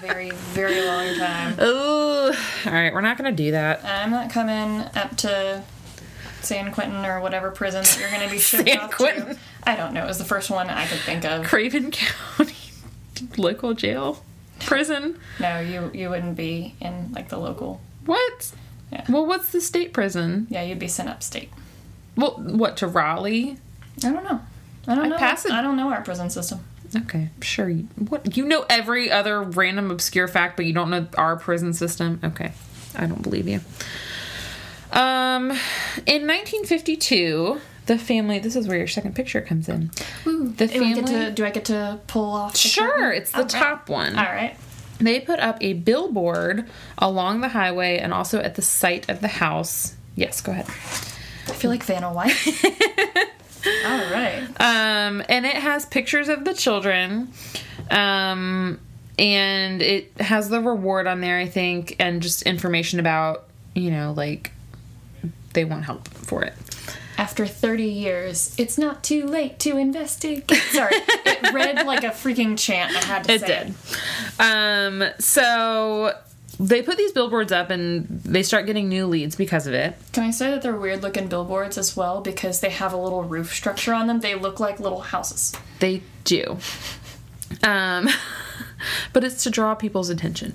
very, 0.00 0.30
very, 0.30 0.80
long 0.84 1.14
time. 1.16 1.54
Oh, 1.58 2.32
all 2.66 2.72
right. 2.72 2.92
We're 2.92 3.00
not 3.00 3.16
going 3.18 3.34
to 3.34 3.42
do 3.44 3.52
that. 3.52 3.84
I'm 3.84 4.10
not 4.10 4.30
coming 4.30 4.80
up 4.94 5.16
to 5.18 5.62
San 6.42 6.72
Quentin 6.72 7.04
or 7.04 7.20
whatever 7.20 7.50
prison 7.50 7.82
that 7.82 7.98
you're 8.00 8.10
going 8.10 8.22
to 8.22 8.30
be 8.30 8.38
shipped 8.40 8.68
San 8.68 8.80
off 8.80 8.90
Quentin. 8.92 9.34
to. 9.34 9.38
I 9.64 9.76
don't 9.76 9.92
know. 9.94 10.04
It 10.04 10.08
was 10.08 10.18
the 10.18 10.24
first 10.24 10.50
one 10.50 10.68
I 10.70 10.86
could 10.86 11.00
think 11.00 11.24
of. 11.24 11.44
Craven 11.44 11.90
County 12.36 12.54
local 13.36 13.74
jail 13.74 14.22
prison. 14.60 15.18
No, 15.38 15.60
you 15.60 15.90
you 15.92 16.08
wouldn't 16.10 16.36
be 16.36 16.74
in 16.80 17.12
like 17.12 17.28
the 17.28 17.38
local. 17.38 17.80
What? 18.06 18.52
Yeah. 18.92 19.04
Well, 19.08 19.26
what's 19.26 19.52
the 19.52 19.60
state 19.60 19.92
prison? 19.92 20.46
Yeah, 20.50 20.62
you'd 20.62 20.78
be 20.78 20.88
sent 20.88 21.08
upstate. 21.08 21.50
Well, 22.16 22.32
what 22.42 22.76
to 22.78 22.86
Raleigh? 22.86 23.56
I 24.04 24.10
don't 24.10 24.24
know. 24.24 24.40
I 24.88 24.94
don't 24.94 25.04
I 25.04 25.08
know. 25.08 25.18
pass 25.18 25.48
I 25.48 25.60
don't 25.62 25.76
know 25.76 25.92
our 25.92 26.02
prison 26.02 26.30
system. 26.30 26.60
Okay, 26.96 27.30
sure. 27.42 27.68
You- 27.68 27.88
What 28.08 28.36
you 28.36 28.44
know 28.46 28.64
every 28.68 29.10
other 29.10 29.42
random 29.42 29.90
obscure 29.90 30.26
fact, 30.28 30.56
but 30.56 30.66
you 30.66 30.72
don't 30.72 30.90
know 30.90 31.06
our 31.16 31.36
prison 31.36 31.72
system. 31.72 32.20
Okay, 32.24 32.52
I 32.96 33.06
don't 33.06 33.22
believe 33.22 33.46
you. 33.48 33.60
Um, 34.92 35.50
in 36.06 36.26
1952, 36.26 37.60
the 37.86 37.96
family. 37.98 38.38
This 38.40 38.56
is 38.56 38.66
where 38.66 38.76
your 38.78 38.88
second 38.88 39.14
picture 39.14 39.40
comes 39.40 39.68
in. 39.68 39.90
The 40.24 40.66
Do 40.66 40.84
I, 40.84 40.92
get 40.94 41.08
family. 41.08 41.12
to, 41.26 41.30
do 41.30 41.44
I 41.44 41.50
get 41.50 41.64
to 41.66 42.00
pull 42.08 42.32
off? 42.32 42.52
the 42.52 42.58
Sure, 42.58 42.90
curtain? 42.90 43.22
it's 43.22 43.30
the 43.30 43.44
top 43.44 43.88
one. 43.88 44.18
All 44.18 44.24
right. 44.24 44.56
They 44.98 45.20
put 45.20 45.38
up 45.40 45.58
a 45.60 45.74
billboard 45.74 46.68
along 46.98 47.40
the 47.40 47.48
highway 47.48 47.98
and 47.98 48.12
also 48.12 48.40
at 48.40 48.56
the 48.56 48.62
site 48.62 49.08
of 49.08 49.20
the 49.20 49.28
house. 49.28 49.94
Yes, 50.16 50.40
go 50.40 50.52
ahead. 50.52 50.66
I 50.66 51.52
feel 51.54 51.70
like 51.70 51.82
Vanna 51.84 52.12
White. 52.12 52.36
All 53.66 54.10
right. 54.10 54.42
Um, 54.58 55.22
and 55.28 55.46
it 55.46 55.56
has 55.56 55.86
pictures 55.86 56.28
of 56.28 56.44
the 56.44 56.54
children. 56.54 57.32
Um, 57.90 58.80
and 59.18 59.82
it 59.82 60.12
has 60.18 60.48
the 60.48 60.60
reward 60.60 61.06
on 61.06 61.20
there, 61.20 61.38
I 61.38 61.46
think, 61.46 61.96
and 61.98 62.22
just 62.22 62.42
information 62.42 63.00
about, 63.00 63.44
you 63.74 63.90
know, 63.90 64.12
like 64.16 64.52
they 65.52 65.64
want 65.64 65.84
help 65.84 66.08
for 66.08 66.42
it. 66.42 66.54
After 67.18 67.46
30 67.46 67.84
years, 67.84 68.54
it's 68.56 68.78
not 68.78 69.04
too 69.04 69.26
late 69.26 69.58
to 69.60 69.76
investigate. 69.76 70.50
Sorry, 70.70 70.94
it 70.94 71.52
read 71.52 71.84
like 71.86 72.02
a 72.02 72.08
freaking 72.08 72.58
chant. 72.58 72.96
I 72.96 73.04
had 73.04 73.24
to 73.24 73.32
It 73.34 73.40
say 73.40 73.46
did. 73.46 73.74
Um, 74.38 75.04
so 75.18 76.16
they 76.60 76.82
put 76.82 76.98
these 76.98 77.12
billboards 77.12 77.52
up 77.52 77.70
and 77.70 78.06
they 78.22 78.42
start 78.42 78.66
getting 78.66 78.88
new 78.88 79.06
leads 79.06 79.34
because 79.34 79.66
of 79.66 79.72
it. 79.72 79.96
Can 80.12 80.24
I 80.24 80.30
say 80.30 80.50
that 80.50 80.60
they're 80.60 80.76
weird 80.76 81.02
looking 81.02 81.26
billboards 81.26 81.78
as 81.78 81.96
well 81.96 82.20
because 82.20 82.60
they 82.60 82.68
have 82.68 82.92
a 82.92 82.98
little 82.98 83.22
roof 83.22 83.54
structure 83.54 83.94
on 83.94 84.06
them? 84.06 84.20
They 84.20 84.34
look 84.34 84.60
like 84.60 84.78
little 84.78 85.00
houses. 85.00 85.54
They 85.78 86.02
do. 86.24 86.58
Um, 87.62 88.10
but 89.14 89.24
it's 89.24 89.42
to 89.44 89.50
draw 89.50 89.74
people's 89.74 90.10
attention. 90.10 90.54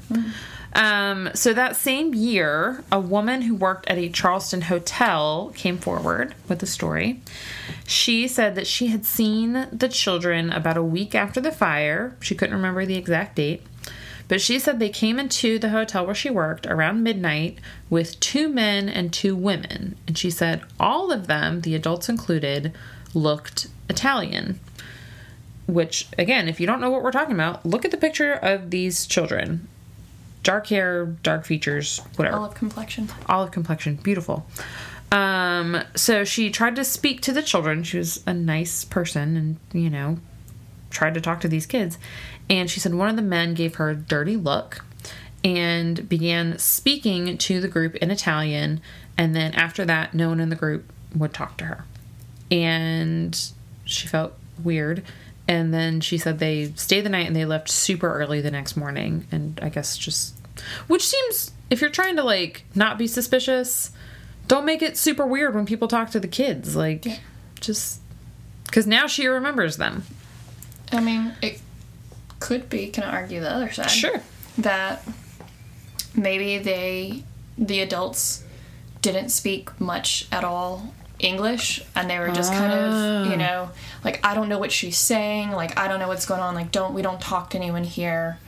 Um, 0.73 1.31
so 1.33 1.53
that 1.53 1.75
same 1.75 2.13
year, 2.13 2.83
a 2.91 2.99
woman 2.99 3.41
who 3.41 3.55
worked 3.55 3.87
at 3.87 3.97
a 3.97 4.09
Charleston 4.09 4.61
hotel 4.61 5.53
came 5.55 5.79
forward 5.79 6.35
with 6.47 6.61
a 6.61 6.67
story. 6.67 7.21
She 7.87 8.27
said 8.27 8.53
that 8.55 8.67
she 8.67 8.87
had 8.87 9.05
seen 9.05 9.67
the 9.71 9.89
children 9.89 10.51
about 10.51 10.77
a 10.77 10.83
week 10.83 11.15
after 11.15 11.41
the 11.41 11.51
fire. 11.51 12.15
She 12.19 12.35
couldn't 12.35 12.55
remember 12.55 12.85
the 12.85 12.95
exact 12.97 13.37
date. 13.37 13.63
But 14.27 14.41
she 14.41 14.57
said 14.59 14.79
they 14.79 14.89
came 14.89 15.19
into 15.19 15.59
the 15.59 15.69
hotel 15.69 16.05
where 16.05 16.15
she 16.15 16.29
worked 16.29 16.65
around 16.65 17.03
midnight 17.03 17.59
with 17.89 18.19
two 18.19 18.49
men 18.49 18.89
and 18.89 19.13
two 19.13 19.35
women. 19.35 19.95
And 20.07 20.17
she 20.17 20.31
said 20.31 20.63
all 20.79 21.11
of 21.11 21.27
them, 21.27 21.61
the 21.61 21.75
adults 21.75 22.09
included, 22.09 22.73
looked 23.13 23.67
Italian. 23.89 24.59
Which 25.67 26.07
again 26.17 26.47
if 26.47 26.59
you 26.59 26.67
don't 26.67 26.79
know 26.79 26.91
what 26.91 27.01
we're 27.01 27.11
talking 27.11 27.33
about 27.33 27.65
look 27.65 27.85
at 27.85 27.91
the 27.91 27.97
picture 27.97 28.33
of 28.33 28.69
these 28.69 29.07
children. 29.07 29.67
Dark 30.43 30.67
hair 30.67 31.05
dark 31.05 31.43
features 31.43 32.01
whatever. 32.17 32.37
Olive 32.37 32.53
complexion. 32.53 33.09
olive 33.27 33.51
complexion 33.51 33.95
beautiful. 33.95 34.45
Um 35.11 35.81
so 35.95 36.23
she 36.23 36.51
tried 36.51 36.75
to 36.75 36.83
speak 36.83 37.21
to 37.21 37.31
the 37.31 37.41
children. 37.41 37.83
She 37.83 37.97
was 37.97 38.23
a 38.27 38.33
nice 38.33 38.85
person 38.85 39.35
and 39.35 39.57
you 39.73 39.89
know 39.89 40.19
tried 40.91 41.15
to 41.15 41.21
talk 41.21 41.41
to 41.41 41.47
these 41.47 41.65
kids 41.65 41.97
and 42.49 42.69
she 42.69 42.79
said 42.79 42.93
one 42.93 43.09
of 43.09 43.15
the 43.15 43.21
men 43.21 43.53
gave 43.53 43.75
her 43.75 43.89
a 43.89 43.95
dirty 43.95 44.35
look 44.37 44.83
and 45.43 46.07
began 46.09 46.57
speaking 46.57 47.37
to 47.37 47.61
the 47.61 47.67
group 47.67 47.95
in 47.95 48.09
Italian. 48.11 48.81
And 49.17 49.35
then 49.35 49.53
after 49.53 49.85
that, 49.85 50.13
no 50.13 50.29
one 50.29 50.39
in 50.39 50.49
the 50.49 50.55
group 50.55 50.91
would 51.15 51.33
talk 51.33 51.57
to 51.57 51.65
her. 51.65 51.85
And 52.51 53.39
she 53.85 54.07
felt 54.07 54.33
weird. 54.63 55.03
And 55.47 55.73
then 55.73 56.01
she 56.01 56.17
said 56.17 56.39
they 56.39 56.73
stayed 56.75 57.01
the 57.01 57.09
night 57.09 57.27
and 57.27 57.35
they 57.35 57.45
left 57.45 57.69
super 57.69 58.11
early 58.13 58.41
the 58.41 58.51
next 58.51 58.75
morning. 58.75 59.27
And 59.31 59.59
I 59.61 59.69
guess 59.69 59.97
just, 59.97 60.35
which 60.87 61.05
seems, 61.07 61.51
if 61.69 61.81
you're 61.81 61.89
trying 61.91 62.15
to 62.15 62.23
like 62.23 62.65
not 62.73 62.97
be 62.97 63.05
suspicious, 63.07 63.91
don't 64.47 64.65
make 64.65 64.81
it 64.81 64.97
super 64.97 65.25
weird 65.25 65.53
when 65.55 65.65
people 65.65 65.87
talk 65.87 66.09
to 66.11 66.19
the 66.19 66.27
kids. 66.27 66.75
Like, 66.75 67.05
Yeah. 67.05 67.17
just 67.59 67.99
because 68.65 68.87
now 68.87 69.05
she 69.07 69.27
remembers 69.27 69.77
them. 69.77 70.03
I 70.91 70.99
mean, 71.01 71.33
it 71.41 71.61
could 72.39 72.69
be. 72.69 72.87
Can 72.87 73.03
I 73.03 73.11
argue 73.11 73.39
the 73.39 73.51
other 73.51 73.71
side? 73.71 73.91
Sure. 73.91 74.21
That 74.57 75.07
maybe 76.15 76.57
they, 76.57 77.23
the 77.57 77.81
adults, 77.81 78.43
didn't 79.01 79.29
speak 79.29 79.79
much 79.79 80.27
at 80.31 80.43
all 80.43 80.93
English, 81.19 81.83
and 81.95 82.09
they 82.09 82.19
were 82.19 82.29
just 82.31 82.51
kind 82.51 82.73
of, 82.73 82.91
ah. 82.91 83.29
you 83.29 83.37
know, 83.37 83.69
like 84.03 84.19
I 84.25 84.33
don't 84.33 84.49
know 84.49 84.57
what 84.57 84.71
she's 84.71 84.97
saying. 84.97 85.51
Like 85.51 85.77
I 85.77 85.87
don't 85.87 85.99
know 85.99 86.07
what's 86.07 86.25
going 86.25 86.41
on. 86.41 86.55
Like 86.55 86.71
don't 86.71 86.93
we 86.93 87.01
don't 87.01 87.21
talk 87.21 87.51
to 87.51 87.57
anyone 87.57 87.83
here. 87.83 88.39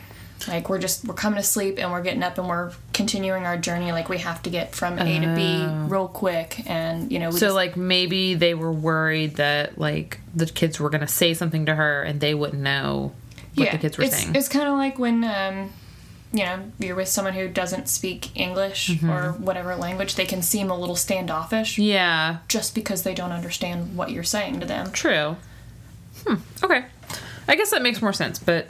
Like 0.48 0.70
we're 0.70 0.80
just 0.80 1.06
we're 1.06 1.16
coming 1.16 1.38
to 1.38 1.44
sleep 1.44 1.80
and 1.80 1.92
we're 1.92 2.02
getting 2.02 2.24
up 2.24 2.38
and 2.38 2.48
we're 2.48 2.72
continuing 2.94 3.46
our 3.46 3.58
journey. 3.58 3.92
Like 3.92 4.10
we 4.10 4.20
have 4.20 4.42
to 4.44 4.50
get 4.50 4.76
from 4.76 5.00
A 5.00 5.20
to 5.20 5.36
B 5.36 5.66
oh. 5.66 5.88
real 5.88 6.08
quick, 6.08 6.68
and 6.68 7.12
you 7.12 7.20
know. 7.20 7.30
We 7.30 7.38
So 7.38 7.48
just, 7.48 7.56
like 7.56 7.78
maybe 7.78 8.36
they 8.36 8.54
were 8.54 8.72
worried 8.72 9.36
that 9.38 9.78
like 9.78 10.20
the 10.36 10.46
kids 10.46 10.80
were 10.80 10.90
gonna 10.90 11.08
say 11.08 11.34
something 11.34 11.66
to 11.66 11.76
her 11.76 12.04
and 12.04 12.20
they 12.20 12.34
wouldn't 12.34 12.62
know 12.62 13.14
what 13.58 13.72
the 13.72 13.78
kids 13.78 13.98
were 13.98 14.04
it's, 14.06 14.16
saying. 14.18 14.36
It's 14.36 14.48
kind 14.50 14.68
of 14.68 14.76
like 14.78 14.98
when, 15.00 15.24
um, 15.24 15.72
you 16.34 16.44
know, 16.44 16.60
you're 16.80 16.96
with 16.96 17.08
someone 17.08 17.34
who 17.34 17.48
doesn't 17.48 17.88
speak 17.90 18.36
English 18.38 18.90
Mm-hmm. 18.90 19.10
or 19.10 19.32
whatever 19.34 19.76
language, 19.76 20.16
they 20.16 20.26
can 20.26 20.42
seem 20.42 20.70
a 20.70 20.78
little 20.78 20.96
standoffish 20.96 21.78
yeah, 21.80 22.38
just 22.48 22.76
because 22.76 23.04
they 23.04 23.14
don't 23.14 23.32
understand 23.32 23.96
what 23.96 24.12
you're 24.12 24.24
saying 24.24 24.60
to 24.60 24.66
them. 24.66 24.92
true. 24.92 25.36
Hmm. 26.26 26.36
Okay. 26.64 26.86
I 27.48 27.56
guess 27.56 27.70
that 27.72 27.82
makes 27.82 28.02
more 28.02 28.14
sense, 28.14 28.40
but 28.40 28.68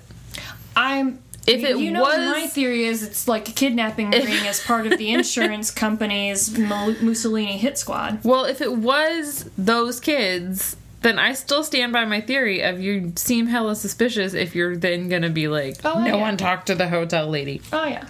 I'm. 0.75 1.19
If 1.47 1.63
it 1.63 1.77
you 1.77 1.91
know, 1.91 2.01
was- 2.01 2.17
my 2.17 2.45
theory 2.47 2.83
is 2.83 3.01
it's 3.03 3.25
like 3.27 3.47
a 3.47 3.53
kidnapping 3.53 4.11
ring 4.11 4.27
as 4.45 4.59
part 4.61 4.85
of 4.85 4.97
the 4.97 5.09
insurance 5.13 5.71
company's 5.71 6.55
Mussolini 6.57 7.57
hit 7.57 7.77
squad. 7.77 8.19
well, 8.25 8.43
if 8.43 8.59
it 8.61 8.73
was 8.75 9.49
those 9.57 10.01
kids, 10.01 10.75
then 11.07 11.17
I 11.17 11.33
still 11.33 11.63
stand 11.63 11.93
by 11.93 12.03
my 12.03 12.19
theory 12.19 12.61
of 12.61 12.81
you 12.81 13.13
seem 13.15 13.47
hella 13.47 13.75
suspicious 13.77 14.33
if 14.33 14.53
you're 14.55 14.75
then 14.75 15.07
gonna 15.07 15.29
be 15.29 15.47
like, 15.47 15.77
Oh, 15.85 15.99
no 15.99 16.05
yeah. 16.07 16.15
one 16.17 16.35
talked 16.35 16.67
to 16.67 16.75
the 16.75 16.89
hotel 16.89 17.27
lady. 17.27 17.61
Oh 17.71 17.85
yeah. 17.85 18.05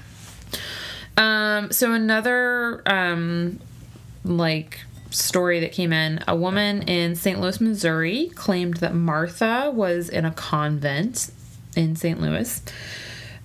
Um, 1.15 1.71
so 1.71 1.93
another 1.93 2.81
um 2.87 3.59
like 4.23 4.79
story 5.11 5.59
that 5.61 5.71
came 5.71 5.93
in, 5.93 6.23
a 6.27 6.35
woman 6.35 6.81
in 6.83 7.15
St. 7.15 7.39
Louis, 7.39 7.61
Missouri 7.61 8.31
claimed 8.35 8.77
that 8.77 8.93
Martha 8.93 9.71
was 9.73 10.09
in 10.09 10.25
a 10.25 10.31
convent 10.31 11.31
in 11.75 11.95
St. 11.95 12.19
Louis. 12.19 12.61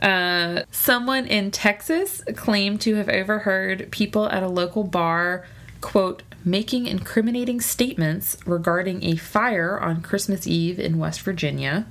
Uh, 0.01 0.63
someone 0.73 1.27
in 1.27 1.51
Texas 1.53 2.21
claimed 2.35 2.81
to 2.81 2.97
have 2.97 3.09
overheard 3.09 3.89
people 3.93 4.29
at 4.31 4.43
a 4.43 4.49
local 4.49 4.83
bar, 4.83 5.47
quote, 5.81 6.23
making 6.45 6.87
incriminating 6.87 7.61
statements 7.61 8.37
regarding 8.47 9.05
a 9.05 9.17
fire 9.17 9.79
on 9.79 10.03
Christmas 10.03 10.47
Eve 10.47 10.79
in 10.79 10.99
West 10.99 11.21
Virginia. 11.23 11.87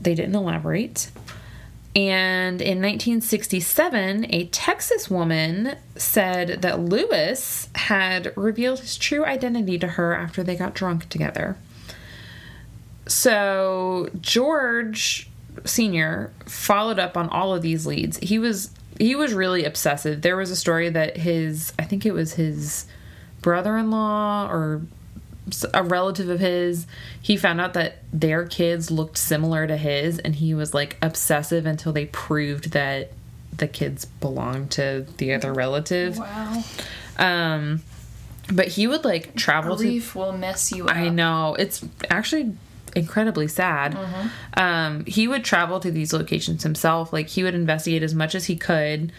They 0.00 0.14
didn't 0.14 0.34
elaborate. 0.34 1.10
And 1.96 2.62
in 2.62 2.78
1967, 2.78 4.26
a 4.32 4.46
Texas 4.46 5.10
woman 5.10 5.76
said 5.96 6.62
that 6.62 6.78
Lewis 6.78 7.68
had 7.74 8.32
revealed 8.36 8.80
his 8.80 8.96
true 8.96 9.24
identity 9.24 9.78
to 9.80 9.88
her 9.88 10.14
after 10.14 10.44
they 10.44 10.54
got 10.54 10.74
drunk 10.74 11.08
together. 11.08 11.56
So 13.06 14.08
George 14.20 15.28
Sr. 15.64 16.32
followed 16.46 17.00
up 17.00 17.16
on 17.16 17.28
all 17.28 17.54
of 17.54 17.62
these 17.62 17.86
leads. 17.86 18.18
He 18.18 18.38
was 18.38 18.70
he 18.98 19.16
was 19.16 19.32
really 19.32 19.64
obsessive. 19.64 20.22
There 20.22 20.36
was 20.36 20.50
a 20.50 20.56
story 20.56 20.90
that 20.90 21.16
his 21.16 21.72
I 21.78 21.84
think 21.84 22.06
it 22.06 22.12
was 22.12 22.34
his 22.34 22.86
brother-in-law 23.42 24.48
or 24.50 24.82
a 25.74 25.82
relative 25.82 26.28
of 26.28 26.38
his 26.38 26.86
he 27.20 27.36
found 27.36 27.60
out 27.60 27.72
that 27.74 27.98
their 28.12 28.44
kids 28.46 28.90
looked 28.90 29.18
similar 29.18 29.66
to 29.66 29.76
his 29.76 30.18
and 30.20 30.36
he 30.36 30.54
was 30.54 30.72
like 30.74 30.96
obsessive 31.02 31.66
until 31.66 31.92
they 31.92 32.06
proved 32.06 32.70
that 32.72 33.10
the 33.56 33.66
kids 33.66 34.04
belonged 34.04 34.70
to 34.70 35.06
the 35.16 35.32
other 35.34 35.52
relative 35.52 36.18
Wow. 36.18 36.62
um 37.18 37.82
but 38.52 38.68
he 38.68 38.86
would 38.86 39.04
like 39.04 39.34
travel 39.34 39.76
to 39.76 39.82
Grief 39.82 40.14
will 40.14 40.32
mess 40.32 40.72
you 40.72 40.86
up. 40.88 40.96
I 40.96 41.08
know. 41.08 41.54
It's 41.56 41.84
actually 42.10 42.52
incredibly 42.96 43.46
sad. 43.46 43.96
Um, 44.54 45.04
he 45.04 45.28
would 45.28 45.44
travel 45.44 45.78
to 45.78 45.90
these 45.92 46.12
locations 46.12 46.64
himself. 46.64 47.12
Like 47.12 47.28
he 47.28 47.44
would 47.44 47.54
investigate 47.54 48.02
as 48.02 48.12
much 48.12 48.34
as 48.34 48.46
he 48.46 48.56
could. 48.56 49.12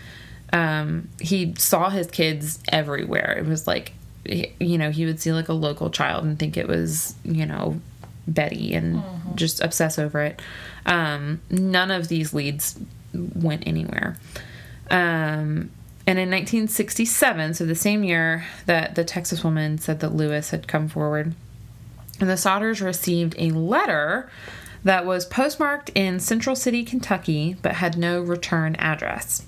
Um, 0.51 1.07
he 1.22 1.53
saw 1.57 1.89
his 1.89 2.07
kids 2.07 2.59
everywhere. 2.74 3.38
It 3.38 3.45
was 3.45 3.67
like, 3.67 3.93
you 4.26 4.78
know, 4.78 4.91
he 4.91 5.05
would 5.05 5.19
see 5.19 5.32
like 5.32 5.49
a 5.49 5.53
local 5.53 5.89
child 5.89 6.26
and 6.26 6.38
think 6.38 6.57
it 6.57 6.67
was, 6.67 7.15
you 7.24 7.45
know, 7.45 7.80
Betty 8.28 8.74
and 8.74 9.03
just 9.36 9.61
obsess 9.61 9.97
over 9.97 10.22
it. 10.22 10.41
Um, 10.86 11.41
none 11.49 11.91
of 11.91 12.07
these 12.07 12.34
leads 12.34 12.80
went 13.13 13.67
anywhere. 13.67 14.17
Um, 14.89 15.72
and 16.07 16.17
in 16.17 16.30
1967, 16.30 17.53
so 17.53 17.65
the 17.65 17.76
same 17.76 18.03
year 18.03 18.45
that 18.65 18.95
the 18.95 19.03
Texas 19.03 19.43
woman 19.43 19.78
said 19.78 19.99
that 19.99 20.15
Lewis 20.15 20.49
had 20.49 20.67
come 20.67 20.88
forward, 20.88 21.34
and 22.19 22.30
the 22.30 22.34
Sodders 22.34 22.84
received 22.84 23.36
a 23.38 23.51
letter 23.51 24.30
that 24.84 25.05
was 25.05 25.26
postmarked 25.26 25.89
in 25.93 26.19
Central 26.19 26.55
City, 26.55 26.84
Kentucky, 26.84 27.55
but 27.61 27.74
had 27.74 27.97
no 27.97 28.19
return 28.19 28.76
address. 28.76 29.45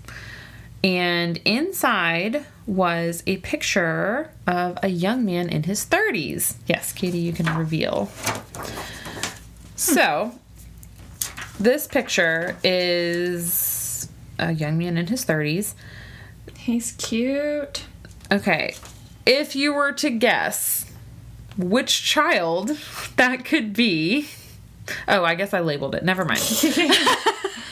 And 0.84 1.40
inside 1.46 2.46
was 2.66 3.24
a 3.26 3.38
picture 3.38 4.32
of 4.46 4.78
a 4.84 4.90
young 4.90 5.26
man 5.26 5.50
in 5.50 5.64
his 5.64 5.86
30s. 5.86 6.56
Yes, 6.68 6.92
Katie, 6.92 7.20
you 7.20 7.34
can 7.34 7.46
reveal. 7.58 8.12
So, 9.76 10.34
this 11.60 11.88
picture 11.88 12.58
is 12.64 14.10
a 14.40 14.52
young 14.52 14.78
man 14.78 14.98
in 14.98 15.08
his 15.08 15.26
30s. 15.26 15.74
He's 16.58 16.94
cute. 16.94 17.86
Okay, 18.32 18.76
if 19.26 19.56
you 19.56 19.74
were 19.74 19.92
to 19.94 20.10
guess 20.10 20.92
which 21.58 22.04
child 22.04 22.78
that 23.16 23.46
could 23.46 23.74
be. 23.74 24.28
Oh, 25.08 25.24
I 25.24 25.36
guess 25.36 25.54
I 25.54 25.62
labeled 25.62 25.96
it. 25.96 26.04
Never 26.04 26.26
mind. 26.26 26.42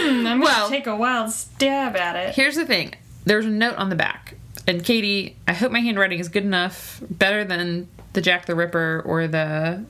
I'm 0.00 0.22
gonna 0.24 0.44
Well- 0.44 0.68
take 0.68 0.86
a 0.86 0.96
wild 0.96 1.30
stab 1.30 1.96
at 1.96 2.16
it. 2.16 2.34
Here's 2.34 2.56
the 2.56 2.66
thing 2.66 2.94
there's 3.24 3.46
a 3.46 3.50
note 3.50 3.76
on 3.76 3.88
the 3.90 3.96
back. 3.96 4.34
And 4.66 4.84
Katie, 4.84 5.36
I 5.48 5.52
hope 5.52 5.72
my 5.72 5.80
handwriting 5.80 6.20
is 6.20 6.28
good 6.28 6.44
enough, 6.44 7.02
better 7.10 7.44
than 7.44 7.88
the 8.12 8.20
Jack 8.20 8.46
the 8.46 8.54
Ripper 8.54 9.02
or 9.04 9.26
the 9.26 9.84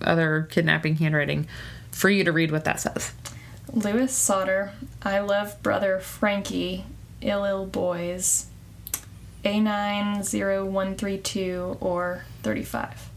other 0.00 0.48
kidnapping 0.50 0.96
handwriting, 0.96 1.46
for 1.92 2.10
you 2.10 2.24
to 2.24 2.32
read 2.32 2.50
what 2.50 2.64
that 2.64 2.80
says. 2.80 3.12
Lewis 3.72 4.16
Sodder, 4.16 4.72
I 5.02 5.20
love 5.20 5.62
brother 5.62 6.00
Frankie, 6.00 6.84
ill 7.20 7.44
ill 7.44 7.66
boys, 7.66 8.46
A90132 9.44 11.76
or 11.80 12.24
35. 12.42 13.10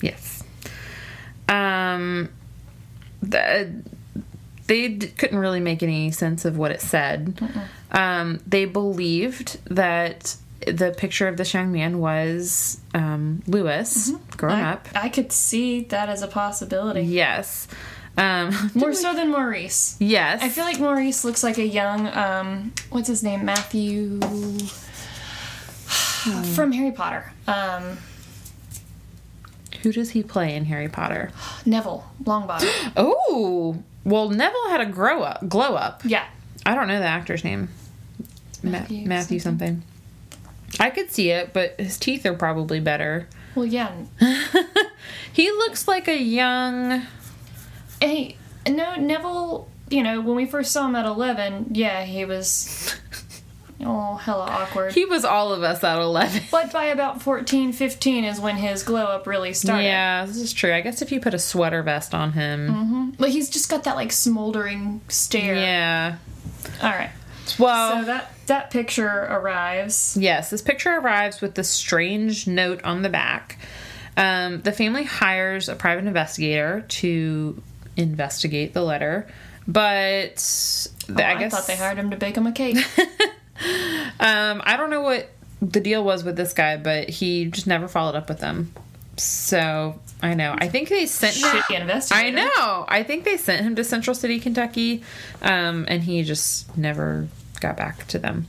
Yes. 0.00 0.42
Um, 1.48 2.28
the, 3.22 3.72
they 4.66 4.88
d- 4.88 5.08
couldn't 5.08 5.38
really 5.38 5.60
make 5.60 5.82
any 5.82 6.10
sense 6.10 6.44
of 6.44 6.56
what 6.56 6.70
it 6.70 6.80
said. 6.80 7.38
Um, 7.90 8.40
they 8.46 8.64
believed 8.64 9.58
that 9.74 10.36
the 10.66 10.94
picture 10.96 11.28
of 11.28 11.36
this 11.36 11.52
young 11.52 11.70
man 11.72 11.98
was 11.98 12.80
um, 12.94 13.42
Lewis 13.46 14.12
growing 14.36 14.60
I, 14.60 14.72
up. 14.72 14.88
I 14.94 15.08
could 15.10 15.30
see 15.32 15.82
that 15.84 16.08
as 16.08 16.22
a 16.22 16.26
possibility. 16.28 17.02
Yes. 17.02 17.68
Um, 18.16 18.70
More 18.74 18.94
so 18.94 19.12
than 19.14 19.30
Maurice. 19.30 19.96
yes. 19.98 20.40
I 20.42 20.48
feel 20.48 20.64
like 20.64 20.78
Maurice 20.78 21.24
looks 21.24 21.42
like 21.42 21.58
a 21.58 21.66
young, 21.66 22.06
um, 22.08 22.72
what's 22.90 23.08
his 23.08 23.22
name? 23.22 23.44
Matthew. 23.44 24.20
From 26.54 26.72
Harry 26.72 26.92
Potter. 26.92 27.32
Um, 27.46 27.98
Who 29.82 29.92
does 29.92 30.10
he 30.10 30.22
play 30.22 30.54
in 30.54 30.64
Harry 30.66 30.88
Potter? 30.88 31.30
Neville 31.66 32.04
Longbottom. 32.22 32.92
Oh, 32.96 33.82
well, 34.04 34.30
Neville 34.30 34.68
had 34.68 34.80
a 34.80 34.86
grow 34.86 35.22
up, 35.22 35.48
glow 35.48 35.74
up. 35.74 36.02
yeah. 36.04 36.26
I 36.66 36.74
don't 36.74 36.88
know 36.88 36.98
the 36.98 37.04
actor's 37.04 37.44
name. 37.44 37.68
Matthew, 38.62 38.70
Matthew 38.70 39.08
Matthew 39.08 39.38
something. 39.38 39.82
I 40.80 40.90
could 40.90 41.10
see 41.10 41.30
it, 41.30 41.52
but 41.52 41.78
his 41.78 41.98
teeth 41.98 42.24
are 42.24 42.34
probably 42.34 42.80
better. 42.80 43.28
Well, 43.54 43.66
yeah. 43.66 43.92
He 45.34 45.50
looks 45.50 45.88
like 45.88 46.06
a 46.06 46.16
young. 46.16 47.02
Hey, 48.00 48.36
no, 48.68 48.94
Neville 48.94 49.68
you 49.90 50.02
know, 50.02 50.20
when 50.20 50.36
we 50.36 50.46
first 50.46 50.72
saw 50.72 50.86
him 50.86 50.96
at 50.96 51.06
11, 51.06 51.68
yeah, 51.72 52.04
he 52.04 52.24
was 52.24 52.96
oh, 53.82 54.16
hella 54.16 54.44
awkward. 54.46 54.92
He 54.92 55.04
was 55.04 55.24
all 55.24 55.52
of 55.52 55.62
us 55.62 55.82
at 55.82 55.98
11. 55.98 56.42
but 56.50 56.72
by 56.72 56.84
about 56.86 57.22
14, 57.22 57.72
15 57.72 58.24
is 58.24 58.40
when 58.40 58.56
his 58.56 58.82
glow 58.82 59.04
up 59.04 59.26
really 59.26 59.52
started. 59.52 59.84
Yeah, 59.84 60.24
this 60.26 60.36
is 60.36 60.52
true. 60.52 60.72
I 60.72 60.80
guess 60.80 61.02
if 61.02 61.10
you 61.12 61.20
put 61.20 61.34
a 61.34 61.38
sweater 61.38 61.82
vest 61.82 62.14
on 62.14 62.32
him. 62.32 63.12
But 63.18 63.30
he's 63.30 63.50
just 63.50 63.70
got 63.70 63.84
that 63.84 63.96
like 63.96 64.12
smoldering 64.12 65.00
stare. 65.08 65.54
Yeah. 65.56 66.16
All 66.82 66.90
right. 66.90 67.10
Well, 67.58 68.00
So 68.00 68.04
that 68.06 68.30
that 68.46 68.70
picture 68.70 69.06
arrives. 69.08 70.16
Yes, 70.18 70.50
this 70.50 70.62
picture 70.62 70.90
arrives 70.98 71.40
with 71.40 71.54
this 71.54 71.68
strange 71.70 72.46
note 72.46 72.82
on 72.84 73.02
the 73.02 73.08
back. 73.08 73.58
Um, 74.16 74.62
the 74.62 74.72
family 74.72 75.04
hires 75.04 75.68
a 75.68 75.74
private 75.74 76.06
investigator 76.06 76.84
to 76.88 77.60
investigate 77.96 78.72
the 78.74 78.82
letter, 78.82 79.26
but 79.66 80.36
the, 81.08 81.22
Oh, 81.22 81.26
I 81.26 81.34
I, 81.34 81.38
guess 81.38 81.52
thought 81.52 81.66
they 81.66 81.76
hired 81.76 81.98
him 81.98 82.10
to 82.10 82.16
bake 82.16 82.36
him 82.36 82.46
a 82.46 82.52
cake. 82.52 82.76
um, 84.20 84.62
I 84.64 84.76
don't 84.76 84.90
know 84.90 85.02
what 85.02 85.30
the 85.60 85.80
deal 85.80 86.04
was 86.04 86.24
with 86.24 86.36
this 86.36 86.52
guy, 86.52 86.76
but 86.76 87.08
he 87.08 87.46
just 87.46 87.66
never 87.66 87.88
followed 87.88 88.14
up 88.14 88.28
with 88.28 88.40
them. 88.40 88.72
So 89.16 90.00
I 90.22 90.34
know. 90.34 90.54
I 90.58 90.68
think 90.68 90.88
they 90.88 91.06
sent 91.06 91.36
him. 91.36 91.48
Shitty 91.48 91.80
investigator. 91.80 92.26
I 92.26 92.30
know. 92.30 92.84
I 92.88 93.02
think 93.02 93.24
they 93.24 93.36
sent 93.36 93.62
him 93.62 93.76
to 93.76 93.84
Central 93.84 94.14
City, 94.14 94.40
Kentucky, 94.40 95.02
um, 95.42 95.84
and 95.88 96.02
he 96.02 96.22
just 96.22 96.76
never 96.76 97.28
got 97.60 97.76
back 97.76 98.06
to 98.08 98.18
them. 98.18 98.46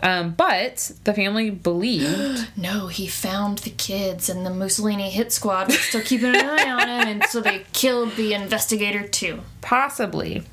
Um, 0.00 0.30
but 0.34 0.92
the 1.02 1.12
family 1.12 1.50
believed 1.50 2.48
No, 2.56 2.86
he 2.86 3.08
found 3.08 3.58
the 3.58 3.70
kids, 3.70 4.28
and 4.28 4.46
the 4.46 4.50
Mussolini 4.50 5.10
hit 5.10 5.32
squad 5.32 5.66
was 5.66 5.80
still 5.80 6.02
keeping 6.02 6.34
an 6.34 6.36
eye 6.36 6.70
on 6.70 6.88
him, 6.88 7.08
and 7.08 7.24
so 7.24 7.40
they 7.40 7.64
killed 7.72 8.14
the 8.14 8.32
investigator 8.32 9.06
too. 9.06 9.40
Possibly. 9.60 10.44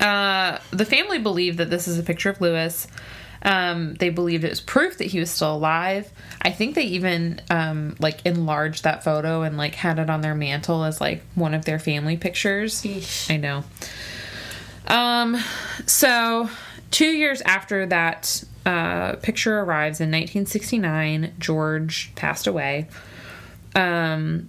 Uh, 0.00 0.58
the 0.70 0.84
family 0.84 1.18
believed 1.18 1.58
that 1.58 1.70
this 1.70 1.88
is 1.88 1.98
a 1.98 2.02
picture 2.02 2.30
of 2.30 2.40
Lewis. 2.40 2.86
Um, 3.42 3.94
they 3.94 4.08
believed 4.08 4.44
it 4.44 4.50
was 4.50 4.60
proof 4.60 4.98
that 4.98 5.06
he 5.06 5.20
was 5.20 5.30
still 5.30 5.54
alive. 5.54 6.10
I 6.42 6.50
think 6.50 6.74
they 6.74 6.82
even 6.82 7.40
um, 7.50 7.96
like 8.00 8.24
enlarged 8.26 8.84
that 8.84 9.04
photo 9.04 9.42
and 9.42 9.56
like 9.56 9.74
had 9.74 9.98
it 9.98 10.10
on 10.10 10.20
their 10.20 10.34
mantle 10.34 10.84
as 10.84 11.00
like 11.00 11.22
one 11.34 11.54
of 11.54 11.64
their 11.64 11.78
family 11.78 12.16
pictures. 12.16 12.82
Eesh. 12.82 13.30
I 13.32 13.36
know. 13.36 13.64
Um, 14.88 15.36
so 15.86 16.48
two 16.90 17.06
years 17.06 17.40
after 17.42 17.86
that 17.86 18.42
uh, 18.64 19.16
picture 19.16 19.60
arrives 19.60 20.00
in 20.00 20.08
1969, 20.08 21.34
George 21.38 22.12
passed 22.16 22.46
away. 22.46 22.88
Um, 23.74 24.48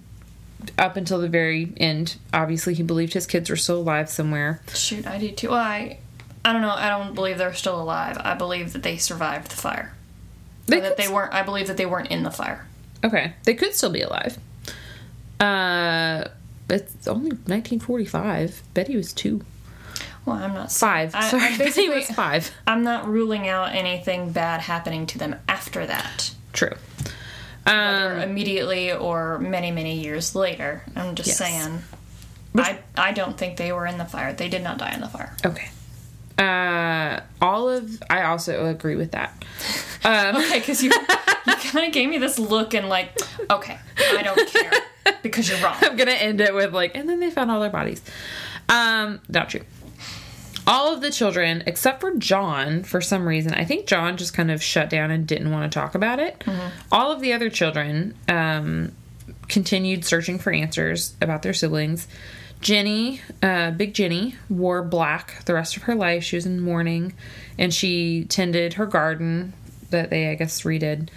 up 0.76 0.96
until 0.96 1.20
the 1.20 1.28
very 1.28 1.72
end, 1.76 2.16
obviously 2.32 2.74
he 2.74 2.82
believed 2.82 3.14
his 3.14 3.26
kids 3.26 3.48
were 3.50 3.56
still 3.56 3.78
alive 3.78 4.08
somewhere. 4.08 4.60
Shoot, 4.74 5.06
I 5.06 5.18
do 5.18 5.30
too. 5.30 5.50
Well, 5.50 5.58
I, 5.58 5.98
I 6.44 6.52
don't 6.52 6.62
know. 6.62 6.70
I 6.70 6.88
don't 6.88 7.14
believe 7.14 7.38
they're 7.38 7.54
still 7.54 7.80
alive. 7.80 8.18
I 8.20 8.34
believe 8.34 8.72
that 8.72 8.82
they 8.82 8.96
survived 8.96 9.50
the 9.50 9.56
fire. 9.56 9.94
They 10.66 10.80
that 10.80 10.96
they 10.96 11.08
weren't. 11.08 11.32
I 11.32 11.42
believe 11.42 11.66
that 11.68 11.76
they 11.76 11.86
weren't 11.86 12.10
in 12.10 12.22
the 12.22 12.30
fire. 12.30 12.66
Okay, 13.04 13.34
they 13.44 13.54
could 13.54 13.74
still 13.74 13.90
be 13.90 14.02
alive. 14.02 14.38
Uh, 15.40 16.24
it's 16.68 17.06
only 17.06 17.30
1945. 17.30 18.62
Betty 18.74 18.96
was 18.96 19.12
two, 19.12 19.42
Well, 20.26 20.36
I'm 20.36 20.52
not 20.52 20.72
five. 20.72 21.14
I, 21.14 21.28
Sorry, 21.30 21.54
I 21.54 21.58
Betty 21.58 21.88
was 21.88 22.06
five. 22.10 22.50
I'm 22.66 22.82
not 22.82 23.06
ruling 23.06 23.48
out 23.48 23.74
anything 23.74 24.32
bad 24.32 24.60
happening 24.62 25.06
to 25.06 25.18
them 25.18 25.36
after 25.48 25.86
that, 25.86 26.32
True. 26.52 26.74
Whether 27.68 28.14
Um, 28.16 28.20
immediately 28.30 28.92
or 28.92 29.38
many, 29.38 29.70
many 29.70 30.00
years 30.00 30.34
later. 30.34 30.82
I'm 30.96 31.14
just 31.14 31.28
Yes. 31.28 31.38
saying. 31.38 31.82
I 32.56 32.78
I 32.96 33.12
don't 33.12 33.36
think 33.36 33.56
they 33.56 33.72
were 33.72 33.86
in 33.86 33.98
the 33.98 34.04
fire. 34.04 34.32
They 34.32 34.48
did 34.48 34.62
not 34.62 34.78
die 34.78 34.92
in 34.92 35.00
the 35.00 35.08
fire. 35.08 35.34
okay. 35.44 35.68
Uh, 36.38 37.20
all 37.42 37.68
of 37.68 38.00
I 38.08 38.22
also 38.22 38.66
agree 38.66 38.96
with 38.96 39.10
that. 39.12 39.32
Um, 40.04 40.36
Okay, 40.36 40.60
because 40.60 40.80
you 40.82 40.90
you 40.92 41.54
kind 41.72 41.86
of 41.86 41.92
gave 41.92 42.08
me 42.08 42.18
this 42.18 42.38
look 42.38 42.72
and 42.72 42.88
like, 42.88 43.18
okay, 43.50 43.76
I 44.16 44.22
don't 44.22 44.48
care 44.48 44.70
because 45.22 45.48
you're 45.48 45.58
wrong. 45.58 45.74
I'm 45.82 45.96
gonna 45.96 46.12
end 46.12 46.40
it 46.40 46.54
with 46.54 46.72
like, 46.72 46.96
and 46.96 47.08
then 47.08 47.18
they 47.18 47.30
found 47.32 47.50
all 47.50 47.58
their 47.60 47.68
bodies. 47.68 48.00
Um, 48.68 49.20
not 49.28 49.50
true. 49.50 49.62
All 50.68 50.92
of 50.92 51.00
the 51.00 51.10
children, 51.10 51.62
except 51.66 52.00
for 52.00 52.14
John, 52.16 52.82
for 52.82 53.00
some 53.00 53.26
reason, 53.26 53.54
I 53.54 53.64
think 53.64 53.86
John 53.86 54.16
just 54.18 54.34
kind 54.34 54.50
of 54.50 54.62
shut 54.62 54.90
down 54.90 55.10
and 55.10 55.26
didn't 55.26 55.50
want 55.50 55.70
to 55.72 55.78
talk 55.78 55.94
about 55.94 56.18
it. 56.18 56.44
All 56.92 57.10
of 57.10 57.20
the 57.20 57.32
other 57.32 57.48
children 57.48 58.14
um, 58.28 58.92
continued 59.48 60.04
searching 60.04 60.38
for 60.38 60.52
answers 60.52 61.14
about 61.22 61.42
their 61.42 61.54
siblings. 61.54 62.06
Jenny, 62.60 63.20
uh, 63.42 63.70
Big 63.70 63.94
Jenny, 63.94 64.34
wore 64.50 64.82
black 64.82 65.44
the 65.46 65.54
rest 65.54 65.76
of 65.76 65.84
her 65.84 65.94
life. 65.94 66.24
She 66.24 66.36
was 66.36 66.44
in 66.44 66.60
mourning, 66.60 67.14
and 67.56 67.72
she 67.72 68.24
tended 68.24 68.74
her 68.74 68.86
garden 68.86 69.54
that 69.90 70.10
they, 70.10 70.28
I 70.30 70.34
guess, 70.34 70.62
redid 70.62 71.08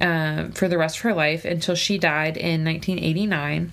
uh, 0.00 0.48
for 0.48 0.66
the 0.66 0.78
rest 0.78 0.96
of 0.96 1.02
her 1.02 1.14
life 1.14 1.44
until 1.44 1.74
she 1.74 1.98
died 1.98 2.36
in 2.36 2.64
1989. 2.64 3.72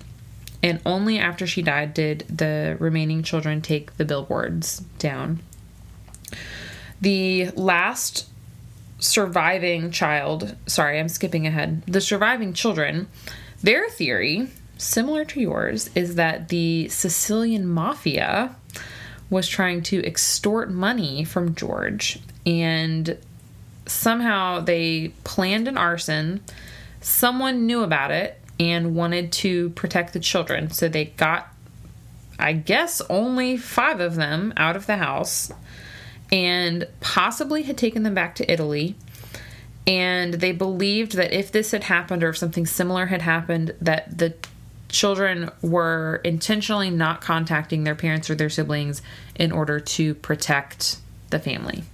And 0.66 0.80
only 0.84 1.20
after 1.20 1.46
she 1.46 1.62
died 1.62 1.94
did 1.94 2.24
the 2.28 2.76
remaining 2.80 3.22
children 3.22 3.62
take 3.62 3.96
the 3.98 4.04
billboards 4.04 4.80
down. 4.98 5.38
The 7.00 7.50
last 7.50 8.26
surviving 8.98 9.92
child, 9.92 10.56
sorry, 10.66 10.98
I'm 10.98 11.08
skipping 11.08 11.46
ahead. 11.46 11.84
The 11.86 12.00
surviving 12.00 12.52
children, 12.52 13.06
their 13.62 13.88
theory, 13.88 14.48
similar 14.76 15.24
to 15.26 15.40
yours, 15.40 15.88
is 15.94 16.16
that 16.16 16.48
the 16.48 16.88
Sicilian 16.88 17.68
mafia 17.68 18.56
was 19.30 19.46
trying 19.46 19.84
to 19.84 20.04
extort 20.04 20.68
money 20.68 21.22
from 21.22 21.54
George 21.54 22.18
and 22.44 23.16
somehow 23.86 24.58
they 24.58 25.12
planned 25.22 25.68
an 25.68 25.78
arson. 25.78 26.40
Someone 27.00 27.66
knew 27.66 27.84
about 27.84 28.10
it 28.10 28.40
and 28.58 28.94
wanted 28.94 29.32
to 29.32 29.70
protect 29.70 30.12
the 30.12 30.20
children. 30.20 30.70
So 30.70 30.88
they 30.88 31.06
got, 31.06 31.48
I 32.38 32.52
guess, 32.52 33.02
only 33.10 33.56
five 33.56 34.00
of 34.00 34.16
them 34.16 34.52
out 34.56 34.76
of 34.76 34.86
the 34.86 34.96
house 34.96 35.52
and 36.32 36.86
possibly 37.00 37.62
had 37.62 37.76
taken 37.76 38.02
them 38.02 38.14
back 38.14 38.34
to 38.36 38.50
Italy. 38.50 38.96
And 39.86 40.34
they 40.34 40.52
believed 40.52 41.12
that 41.12 41.32
if 41.32 41.52
this 41.52 41.70
had 41.70 41.84
happened 41.84 42.24
or 42.24 42.30
if 42.30 42.38
something 42.38 42.66
similar 42.66 43.06
had 43.06 43.22
happened, 43.22 43.74
that 43.80 44.18
the 44.18 44.34
children 44.88 45.50
were 45.62 46.20
intentionally 46.24 46.90
not 46.90 47.20
contacting 47.20 47.84
their 47.84 47.94
parents 47.94 48.30
or 48.30 48.34
their 48.34 48.50
siblings 48.50 49.02
in 49.34 49.52
order 49.52 49.78
to 49.78 50.14
protect 50.14 50.98
the 51.30 51.38
family. 51.38 51.84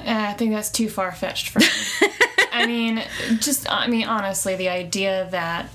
Eh, 0.00 0.30
I 0.30 0.32
think 0.32 0.52
that's 0.52 0.70
too 0.70 0.88
far 0.88 1.12
fetched 1.12 1.50
for 1.50 1.58
me. 2.06 2.09
I 2.62 2.66
mean, 2.66 3.02
just 3.40 3.70
I 3.70 3.86
mean, 3.88 4.06
honestly, 4.06 4.56
the 4.56 4.68
idea 4.68 5.28
that 5.30 5.68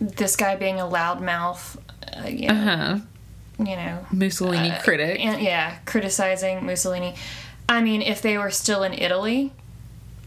this 0.00 0.36
guy 0.36 0.56
being 0.56 0.80
a 0.80 0.84
loudmouth, 0.84 1.76
uh, 2.16 2.26
you 2.28 2.48
know, 2.48 2.54
Huh. 2.54 2.98
you 3.58 3.76
know, 3.76 4.06
Mussolini 4.12 4.72
critic. 4.82 5.20
and 5.20 5.42
yeah, 5.42 5.76
criticizing 5.84 6.64
Mussolini. 6.64 7.14
I 7.68 7.82
mean, 7.82 8.02
if 8.02 8.20
they 8.22 8.36
were 8.38 8.50
still 8.50 8.82
in 8.82 8.94
Italy, 8.94 9.52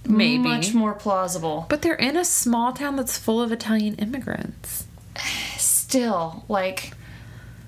Maybe. 0.08 0.38
much 0.44 0.74
more 0.74 0.94
plausible. 0.94 1.66
But 1.70 1.82
they're 1.82 1.96
in 1.96 2.16
a 2.18 2.26
small 2.26 2.72
town 2.74 2.96
that's 2.96 3.18
full 3.18 3.42
of 3.42 3.52
Italian 3.52 3.96
immigrants. 3.96 4.86
Still, 5.58 6.46
like, 6.48 6.94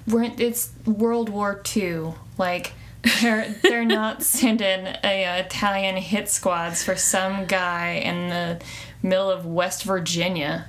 we're 0.07 0.23
in, 0.23 0.33
it's 0.39 0.71
World 0.85 1.29
War 1.29 1.61
II. 1.75 2.13
Like, 2.37 2.73
they're 3.21 3.49
they're 3.61 3.85
not 3.85 4.23
sending 4.23 4.87
a, 5.03 5.39
Italian 5.39 5.97
hit 5.97 6.29
squads 6.29 6.83
for 6.83 6.95
some 6.95 7.45
guy 7.45 7.91
in 7.93 8.29
the 8.29 8.61
middle 9.03 9.29
of 9.29 9.45
West 9.45 9.83
Virginia 9.83 10.65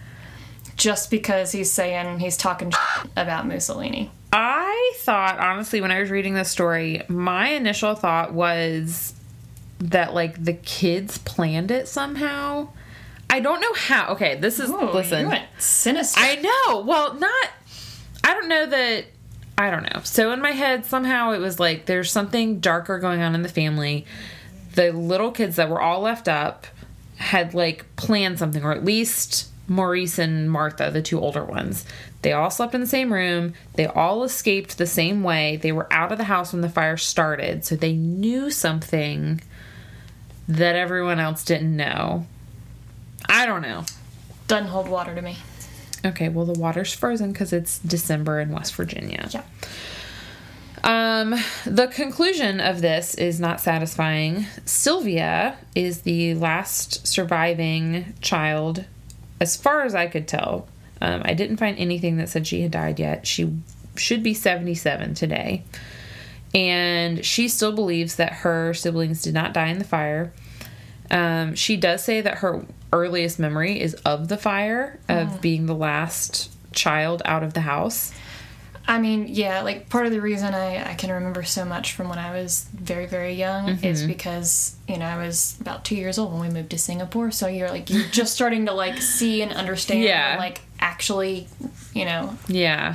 just 0.77 1.11
because 1.11 1.53
he's 1.53 1.71
saying 1.73 2.19
he's 2.19 2.37
talking 2.37 2.73
about 3.17 3.47
Mussolini. 3.47 4.11
I 4.33 4.93
thought, 4.99 5.39
honestly, 5.39 5.81
when 5.81 5.91
I 5.91 6.01
was 6.01 6.11
reading 6.11 6.35
this 6.35 6.51
story, 6.51 7.03
my 7.09 7.49
initial 7.51 7.95
thought 7.95 8.35
was 8.35 9.15
that, 9.79 10.13
like, 10.13 10.45
the 10.45 10.53
kids 10.53 11.17
planned 11.19 11.71
it 11.71 11.89
somehow. 11.89 12.69
I 13.31 13.41
don't 13.41 13.61
know 13.61 13.73
how. 13.73 14.09
Okay, 14.13 14.35
this 14.37 14.61
is, 14.61 14.69
Ooh, 14.71 14.91
listen. 14.91 15.23
you 15.23 15.29
went 15.29 15.47
sinister. 15.59 16.21
I 16.21 16.37
know. 16.37 16.81
Well, 16.81 17.15
not. 17.15 17.51
I 18.25 18.35
don't 18.35 18.49
know 18.49 18.67
that. 18.67 19.07
I 19.59 19.71
don't 19.71 19.85
know. 19.85 20.01
So 20.05 20.33
in 20.33 20.41
my 20.41 20.53
head, 20.53 20.85
somehow 20.85 21.33
it 21.33 21.39
was 21.39 21.59
like 21.59 21.87
there's 21.87 22.11
something 22.11 22.61
darker 22.61 22.99
going 22.99 23.23
on 23.23 23.35
in 23.35 23.43
the 23.43 23.49
family. 23.49 24.07
The 24.75 24.93
little 24.93 25.31
kids 25.31 25.57
that 25.57 25.71
were 25.71 25.81
all 25.81 26.03
left 26.03 26.29
up 26.29 26.67
had 27.17 27.55
like 27.55 27.87
planned 27.97 28.39
something, 28.39 28.63
or 28.63 28.73
at 28.73 28.85
least 28.85 29.49
Maurice 29.69 30.19
and 30.19 30.51
Martha, 30.51 30.91
the 30.91 31.03
two 31.03 31.19
older 31.19 31.45
ones. 31.45 31.85
They 32.23 32.33
all 32.33 32.51
slept 32.51 32.75
in 32.75 32.81
the 32.81 32.87
same 32.87 33.13
room. 33.13 33.55
They 33.75 33.87
all 33.87 34.25
escaped 34.25 34.79
the 34.79 34.87
same 34.87 35.23
way. 35.23 35.57
They 35.57 35.73
were 35.73 35.91
out 35.93 36.13
of 36.13 36.19
the 36.19 36.25
house 36.25 36.53
when 36.53 36.63
the 36.63 36.69
fire 36.69 36.97
started, 36.97 37.65
so 37.65 37.77
they 37.77 37.95
knew 37.95 38.51
something 38.51 39.41
that 40.49 40.77
everyone 40.77 41.19
else 41.19 41.45
didn't 41.45 41.75
know. 41.75 42.27
I 43.29 43.47
don't 43.47 43.63
know. 43.63 43.85
Doesn't 44.47 44.69
hold 44.69 44.89
water 44.89 45.15
to 45.15 45.23
me. 45.23 45.39
Okay, 46.07 46.29
well, 46.29 46.47
the 46.47 46.59
water's 46.59 46.93
frozen 46.93 47.33
because 47.33 47.53
it's 47.53 47.79
December 47.81 48.41
in 48.41 48.53
West 48.53 48.75
Virginia. 48.75 49.29
Yeah. 49.31 49.43
Um, 50.85 51.35
the 51.65 51.89
conclusion 51.89 52.61
of 52.61 52.81
this 52.81 53.15
is 53.17 53.41
not 53.41 53.61
satisfying. 53.61 54.47
Sylvia 54.65 55.57
is 55.75 56.03
the 56.03 56.35
last 56.35 57.07
surviving 57.07 58.15
child, 58.21 58.85
as 59.41 59.57
far 59.57 59.83
as 59.83 59.97
I 59.97 60.07
could 60.07 60.29
tell. 60.29 60.69
Um, 61.01 61.23
I 61.25 61.35
didn't 61.35 61.57
find 61.57 61.77
anything 61.77 62.19
that 62.19 62.29
said 62.29 62.47
she 62.47 62.63
had 62.63 62.71
died 62.71 63.01
yet. 63.01 63.27
She 63.27 63.53
should 63.97 64.23
be 64.23 64.33
77 64.33 65.15
today. 65.15 65.65
And 66.55 67.25
she 67.25 67.49
still 67.49 67.73
believes 67.73 68.15
that 68.17 68.33
her 68.33 68.73
siblings 68.73 69.23
did 69.23 69.35
not 69.35 69.53
die 69.53 69.67
in 69.67 69.79
the 69.79 69.85
fire. 69.85 70.33
Um, 71.11 71.57
she 71.57 71.77
does 71.77 72.05
say 72.05 72.21
that 72.21 72.39
her 72.39 72.65
earliest 72.97 73.39
memory 73.39 73.81
is 73.81 73.95
of 74.05 74.29
the 74.29 74.37
fire, 74.37 74.99
of 75.09 75.41
being 75.41 75.67
the 75.67 75.75
last 75.75 76.51
child 76.73 77.23
out 77.25 77.43
of 77.43 77.53
the 77.55 77.61
house. 77.63 78.13
I 78.89 78.99
mean, 79.01 79.27
yeah, 79.29 79.63
like 79.63 79.89
part 79.89 80.07
of 80.07 80.13
the 80.13 80.21
reason 80.21 80.55
I, 80.55 80.93
I 80.93 80.95
can 80.95 81.11
remember 81.11 81.43
so 81.43 81.65
much 81.65 81.95
from 81.95 82.09
when 82.09 82.21
I 82.21 82.31
was 82.31 82.69
very, 82.73 83.07
very 83.07 83.33
young 83.35 83.69
is 83.83 84.01
Mm-hmm. 84.03 84.07
because, 84.09 84.77
you 84.87 84.97
know, 84.97 85.07
I 85.07 85.19
was 85.27 85.57
about 85.61 85.85
two 85.85 85.97
years 85.97 86.19
old 86.19 86.31
when 86.33 86.41
we 86.43 86.49
moved 86.51 86.71
to 86.71 86.79
Singapore. 86.79 87.33
So 87.33 87.49
you're 87.49 87.69
like, 87.71 87.91
you're 87.91 88.07
just 88.13 88.33
starting 88.35 88.67
to 88.67 88.73
like 88.73 88.99
see 89.03 89.43
and 89.43 89.53
understand 89.53 90.03
Yeah. 90.05 90.33
and 90.35 90.39
like 90.39 90.61
actually, 90.79 91.49
you 91.95 92.05
know, 92.05 92.39
Yeah. 92.47 92.95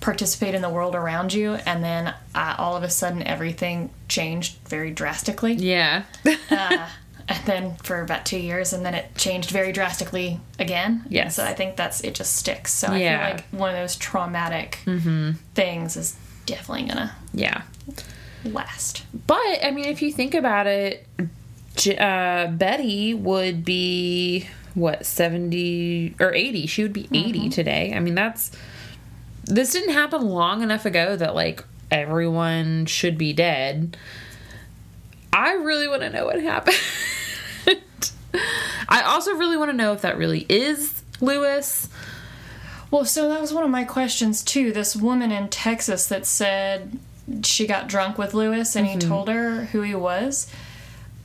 participate 0.00 0.54
in 0.54 0.62
the 0.62 0.70
world 0.70 0.94
around 0.94 1.32
you. 1.32 1.54
And 1.54 1.82
then 1.82 2.14
uh, 2.36 2.54
all 2.58 2.76
of 2.76 2.84
a 2.84 2.90
sudden 2.90 3.22
everything 3.24 3.90
changed 4.08 4.58
very 4.68 4.92
drastically. 4.92 5.54
Yeah. 5.54 6.04
uh, 6.52 6.86
and 7.32 7.46
then 7.46 7.76
for 7.76 8.00
about 8.00 8.26
two 8.26 8.38
years, 8.38 8.72
and 8.72 8.84
then 8.84 8.94
it 8.94 9.14
changed 9.16 9.50
very 9.50 9.72
drastically 9.72 10.40
again. 10.58 11.04
Yes. 11.08 11.36
So 11.36 11.44
I 11.44 11.54
think 11.54 11.76
that's 11.76 12.00
it. 12.02 12.14
Just 12.14 12.36
sticks. 12.36 12.72
So 12.72 12.92
Yeah. 12.92 13.16
I 13.16 13.26
feel 13.26 13.36
like 13.36 13.44
one 13.50 13.70
of 13.70 13.76
those 13.76 13.96
traumatic 13.96 14.78
things 15.54 15.96
is 15.96 16.16
definitely 16.46 16.88
gonna 16.88 17.14
yeah. 17.32 17.62
last. 18.44 19.04
But 19.26 19.64
I 19.64 19.70
mean, 19.70 19.86
if 19.86 20.02
you 20.02 20.12
think 20.12 20.34
about 20.34 20.66
it, 20.66 21.06
uh, 21.98 22.48
Betty 22.48 23.14
would 23.14 23.64
be 23.64 24.48
what 24.74 25.06
seventy 25.06 26.14
or 26.20 26.34
eighty? 26.34 26.66
She 26.66 26.82
would 26.82 26.92
be 26.92 27.08
80 27.12 27.48
today. 27.50 27.92
I 27.94 28.00
mean, 28.00 28.14
that's 28.14 28.50
this 29.44 29.72
didn't 29.72 29.94
happen 29.94 30.22
long 30.22 30.62
enough 30.62 30.86
ago 30.86 31.16
that 31.16 31.34
like 31.34 31.64
everyone 31.90 32.86
should 32.86 33.18
be 33.18 33.32
dead. 33.32 33.96
I 35.32 35.54
really 35.54 35.88
want 35.88 36.02
to 36.02 36.10
know 36.10 36.26
what 36.26 36.40
happened. 36.40 36.76
I 38.88 39.02
also 39.02 39.34
really 39.34 39.56
want 39.56 39.70
to 39.70 39.76
know 39.76 39.92
if 39.92 40.02
that 40.02 40.16
really 40.16 40.46
is 40.48 41.02
Lewis. 41.20 41.88
Well, 42.90 43.04
so 43.04 43.28
that 43.28 43.40
was 43.40 43.52
one 43.54 43.64
of 43.64 43.70
my 43.70 43.84
questions 43.84 44.42
too. 44.42 44.72
This 44.72 44.94
woman 44.94 45.32
in 45.32 45.48
Texas 45.48 46.06
that 46.08 46.26
said 46.26 46.98
she 47.42 47.66
got 47.66 47.88
drunk 47.88 48.18
with 48.18 48.34
Lewis 48.34 48.76
and 48.76 48.86
he 48.86 48.98
told 48.98 49.28
her 49.28 49.66
who 49.66 49.82
he 49.82 49.94
was. 49.94 50.50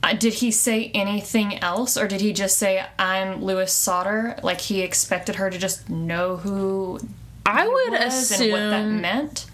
Uh, 0.02 0.12
did 0.12 0.34
he 0.34 0.50
say 0.50 0.92
anything 0.94 1.58
else, 1.58 1.96
or 1.96 2.06
did 2.06 2.20
he 2.20 2.32
just 2.32 2.56
say 2.56 2.86
"I'm 2.98 3.42
Lewis 3.42 3.72
Sodder"? 3.72 4.38
Like 4.44 4.60
he 4.60 4.80
expected 4.80 5.36
her 5.36 5.50
to 5.50 5.58
just 5.58 5.90
know 5.90 6.36
who 6.36 7.00
I 7.44 7.62
he 7.62 7.68
would 7.68 7.94
assume 7.94 8.42
and 8.42 8.52
what 8.52 8.70
that 8.70 8.86
meant. 8.86 9.46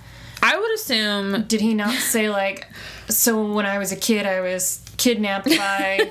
I 0.43 0.59
would 0.59 0.75
assume 0.75 1.45
Did 1.45 1.63
he 1.63 1.73
not 1.73 1.95
say 1.95 2.29
like, 2.29 2.69
so 3.09 3.55
when 3.55 3.65
I 3.65 3.79
was 3.79 3.93
a 3.93 3.97
kid, 3.97 4.27
I 4.27 4.43
was 4.43 4.84
kidnapped 4.97 5.47
by 5.47 6.11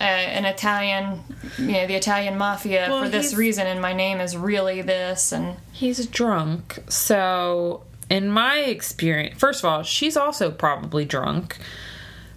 uh, 0.00 0.04
an 0.04 0.44
Italian, 0.44 1.20
you 1.58 1.72
know, 1.72 1.86
the 1.86 1.94
Italian 1.94 2.36
mafia 2.36 2.86
Well, 2.88 3.02
for 3.04 3.08
this 3.08 3.34
reason, 3.34 3.66
and 3.66 3.80
my 3.80 3.92
name 3.92 4.20
is 4.20 4.36
really 4.36 4.82
this, 4.82 5.32
and 5.32 5.56
He's 5.72 6.06
drunk. 6.06 6.82
So, 6.88 7.82
in 8.10 8.28
my 8.28 8.58
experience, 8.58 9.38
first 9.38 9.60
of 9.60 9.66
all, 9.70 9.82
she's 9.82 10.16
also 10.16 10.50
probably 10.50 11.04
drunk. 11.04 11.58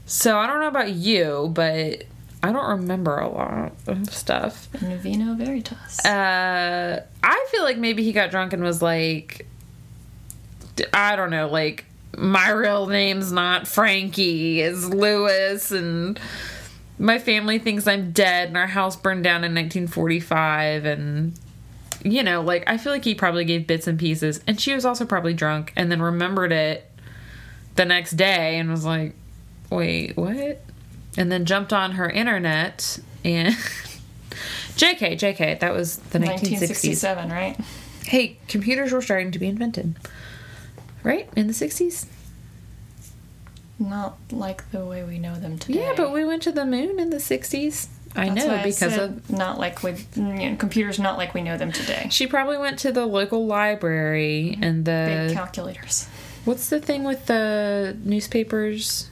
So, 0.05 0.37
I 0.37 0.47
don't 0.47 0.59
know 0.59 0.67
about 0.67 0.91
you, 0.93 1.51
but 1.53 2.03
I 2.43 2.51
don't 2.51 2.69
remember 2.81 3.17
a 3.17 3.27
lot 3.27 3.73
of 3.87 4.13
stuff. 4.13 4.67
Vino 4.67 5.33
Veritas. 5.35 6.05
Uh, 6.05 7.03
I 7.23 7.47
feel 7.51 7.63
like 7.63 7.77
maybe 7.77 8.03
he 8.03 8.11
got 8.11 8.31
drunk 8.31 8.53
and 8.53 8.63
was 8.63 8.81
like, 8.81 9.47
I 10.93 11.15
don't 11.15 11.31
know, 11.31 11.49
like, 11.49 11.85
my 12.17 12.49
real 12.49 12.87
name's 12.87 13.31
not 13.31 13.67
Frankie, 13.67 14.61
it's 14.61 14.85
Lewis, 14.85 15.71
and 15.71 16.19
my 16.99 17.19
family 17.19 17.59
thinks 17.59 17.87
I'm 17.87 18.11
dead, 18.11 18.49
and 18.49 18.57
our 18.57 18.67
house 18.67 18.95
burned 18.95 19.23
down 19.23 19.43
in 19.43 19.53
1945, 19.53 20.85
and 20.85 21.33
you 22.03 22.23
know, 22.23 22.41
like 22.41 22.63
I 22.67 22.77
feel 22.77 22.91
like 22.91 23.05
he 23.05 23.15
probably 23.15 23.45
gave 23.45 23.67
bits 23.67 23.87
and 23.87 23.99
pieces, 23.99 24.41
and 24.47 24.59
she 24.59 24.73
was 24.73 24.83
also 24.83 25.05
probably 25.05 25.33
drunk, 25.33 25.73
and 25.75 25.91
then 25.91 26.01
remembered 26.01 26.51
it 26.51 26.89
the 27.75 27.85
next 27.85 28.11
day 28.11 28.57
and 28.57 28.69
was 28.69 28.83
like, 28.83 29.13
"Wait, 29.69 30.17
what?" 30.17 30.61
And 31.17 31.31
then 31.31 31.45
jumped 31.45 31.71
on 31.71 31.93
her 31.93 32.09
internet 32.09 32.99
and 33.23 33.53
JK, 34.75 35.13
JK, 35.13 35.59
that 35.59 35.73
was 35.73 35.97
the 35.97 36.19
1960s. 36.19 36.21
1967, 36.21 37.29
right? 37.29 37.57
Hey, 38.03 38.37
computers 38.47 38.91
were 38.93 39.01
starting 39.01 39.31
to 39.31 39.39
be 39.39 39.47
invented, 39.47 39.95
right 41.07 41.29
in 41.35 41.47
the 41.47 41.53
60s. 41.53 42.05
Not 43.79 44.17
like 44.31 44.69
the 44.71 44.83
way 44.85 45.03
we 45.03 45.19
know 45.19 45.35
them 45.35 45.57
today. 45.59 45.79
Yeah, 45.81 45.93
but 45.95 46.11
we 46.11 46.25
went 46.25 46.41
to 46.43 46.51
the 46.51 46.65
moon 46.65 46.99
in 46.99 47.09
the 47.11 47.17
60s. 47.17 47.87
I 48.15 48.29
That's 48.29 48.45
know 48.47 48.55
I 48.55 48.63
because 48.63 48.93
said 48.95 48.99
of 48.99 49.29
not 49.29 49.59
like 49.59 49.83
we, 49.83 49.91
you 50.15 50.21
know, 50.23 50.55
computers, 50.57 50.97
not 50.97 51.17
like 51.19 51.35
we 51.35 51.41
know 51.43 51.57
them 51.57 51.71
today. 51.71 52.07
she 52.09 52.25
probably 52.25 52.57
went 52.57 52.79
to 52.79 52.91
the 52.91 53.05
local 53.05 53.45
library 53.45 54.57
and 54.61 54.83
Big 54.83 55.27
the 55.29 55.33
calculators, 55.35 56.07
what's 56.43 56.69
the 56.69 56.79
thing 56.79 57.03
with 57.03 57.27
the 57.27 57.95
newspapers? 58.03 59.09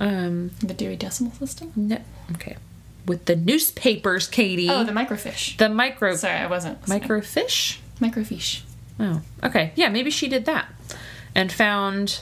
Um, 0.00 0.52
the 0.60 0.72
Dewey 0.72 0.96
Decimal 0.96 1.32
System. 1.32 1.72
no, 1.76 1.98
okay, 2.32 2.56
with 3.04 3.26
the 3.26 3.36
newspapers, 3.36 4.26
Katie. 4.26 4.70
Oh, 4.70 4.82
the 4.82 4.92
microfiche. 4.92 5.58
the 5.58 5.68
micro 5.68 6.16
Sorry, 6.16 6.34
I 6.38 6.46
wasn't 6.46 6.80
listening. 6.88 7.02
microfiche. 7.02 7.78
microfiche. 8.00 8.62
Oh, 8.98 9.20
okay, 9.44 9.72
yeah, 9.74 9.90
maybe 9.90 10.10
she 10.10 10.26
did 10.26 10.46
that 10.46 10.68
and 11.34 11.50
found 11.52 12.20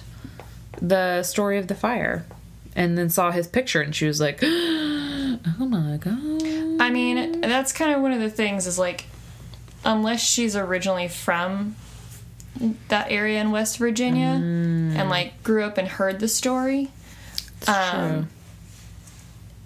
the 0.80 1.22
story 1.22 1.59
of 1.59 1.68
the 1.68 1.74
fire, 1.74 2.26
and 2.74 2.96
then 2.98 3.09
saw 3.09 3.30
his 3.30 3.46
picture, 3.46 3.80
and 3.80 3.94
she 3.94 4.07
was 4.07 4.20
like, 4.20 4.40
"Oh 4.42 5.38
my 5.59 5.96
god." 5.96 6.80
I 6.80 6.90
mean, 6.90 7.40
that's 7.40 7.72
kind 7.72 7.94
of 7.94 8.02
one 8.02 8.12
of 8.12 8.20
the 8.20 8.30
things 8.30 8.66
is 8.66 8.78
like, 8.78 9.07
unless 9.84 10.22
she's 10.22 10.57
originally 10.57 11.09
from 11.09 11.76
that 12.88 13.11
area 13.11 13.40
in 13.40 13.50
West 13.50 13.78
Virginia 13.78 14.28
and 14.28 15.09
like 15.11 15.42
grew 15.42 15.64
up 15.64 15.78
and 15.78 15.88
heard 15.88 16.20
the 16.20 16.28
story, 16.28 16.90
um, 17.66 18.28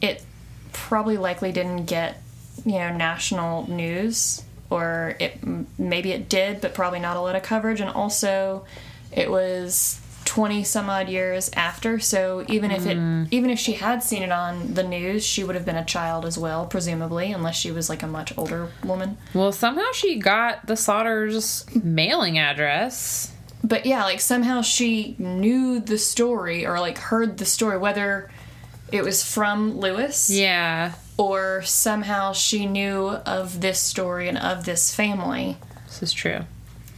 it 0.00 0.24
probably 0.72 1.16
likely 1.16 1.52
didn't 1.52 1.86
get 1.86 2.22
you 2.64 2.78
know 2.78 2.94
national 2.94 3.68
news 3.70 4.42
or 4.68 5.16
it 5.18 5.40
maybe 5.78 6.12
it 6.12 6.28
did 6.28 6.60
but 6.60 6.74
probably 6.74 7.00
not 7.00 7.16
a 7.16 7.20
lot 7.20 7.34
of 7.36 7.42
coverage. 7.42 7.80
And 7.80 7.90
also 7.90 8.64
it 9.12 9.30
was 9.30 9.98
20 10.26 10.62
some 10.62 10.88
odd 10.88 11.08
years 11.08 11.50
after 11.54 11.98
so 11.98 12.44
even 12.48 12.70
if 12.70 12.86
it 12.86 12.96
mm. 12.96 13.26
even 13.32 13.50
if 13.50 13.58
she 13.58 13.72
had 13.72 14.00
seen 14.02 14.22
it 14.22 14.30
on 14.30 14.74
the 14.74 14.82
news 14.84 15.24
she 15.26 15.42
would 15.42 15.56
have 15.56 15.64
been 15.64 15.76
a 15.76 15.84
child 15.84 16.24
as 16.24 16.38
well 16.38 16.66
presumably 16.66 17.32
unless 17.32 17.56
she 17.56 17.72
was 17.72 17.88
like 17.88 18.02
a 18.02 18.06
much 18.06 18.36
older 18.38 18.68
woman 18.84 19.16
Well, 19.34 19.50
somehow 19.50 19.90
she 19.92 20.18
got 20.20 20.66
the 20.66 20.76
Sodder's 20.76 21.66
mailing 21.82 22.38
address. 22.38 23.32
but 23.64 23.86
yeah 23.86 24.04
like 24.04 24.20
somehow 24.20 24.62
she 24.62 25.16
knew 25.18 25.80
the 25.80 25.98
story 25.98 26.64
or 26.64 26.78
like 26.78 26.98
heard 26.98 27.38
the 27.38 27.44
story 27.46 27.78
whether 27.78 28.30
it 28.92 29.02
was 29.02 29.24
from 29.24 29.78
lewis 29.80 30.30
Yeah, 30.30 30.92
or 31.16 31.62
somehow 31.62 32.32
she 32.34 32.66
knew 32.66 33.08
of 33.08 33.60
this 33.60 33.80
story 33.80 34.28
and 34.28 34.38
of 34.38 34.64
this 34.64 34.94
family. 34.94 35.56
this 35.86 36.02
is 36.02 36.12
true. 36.12 36.40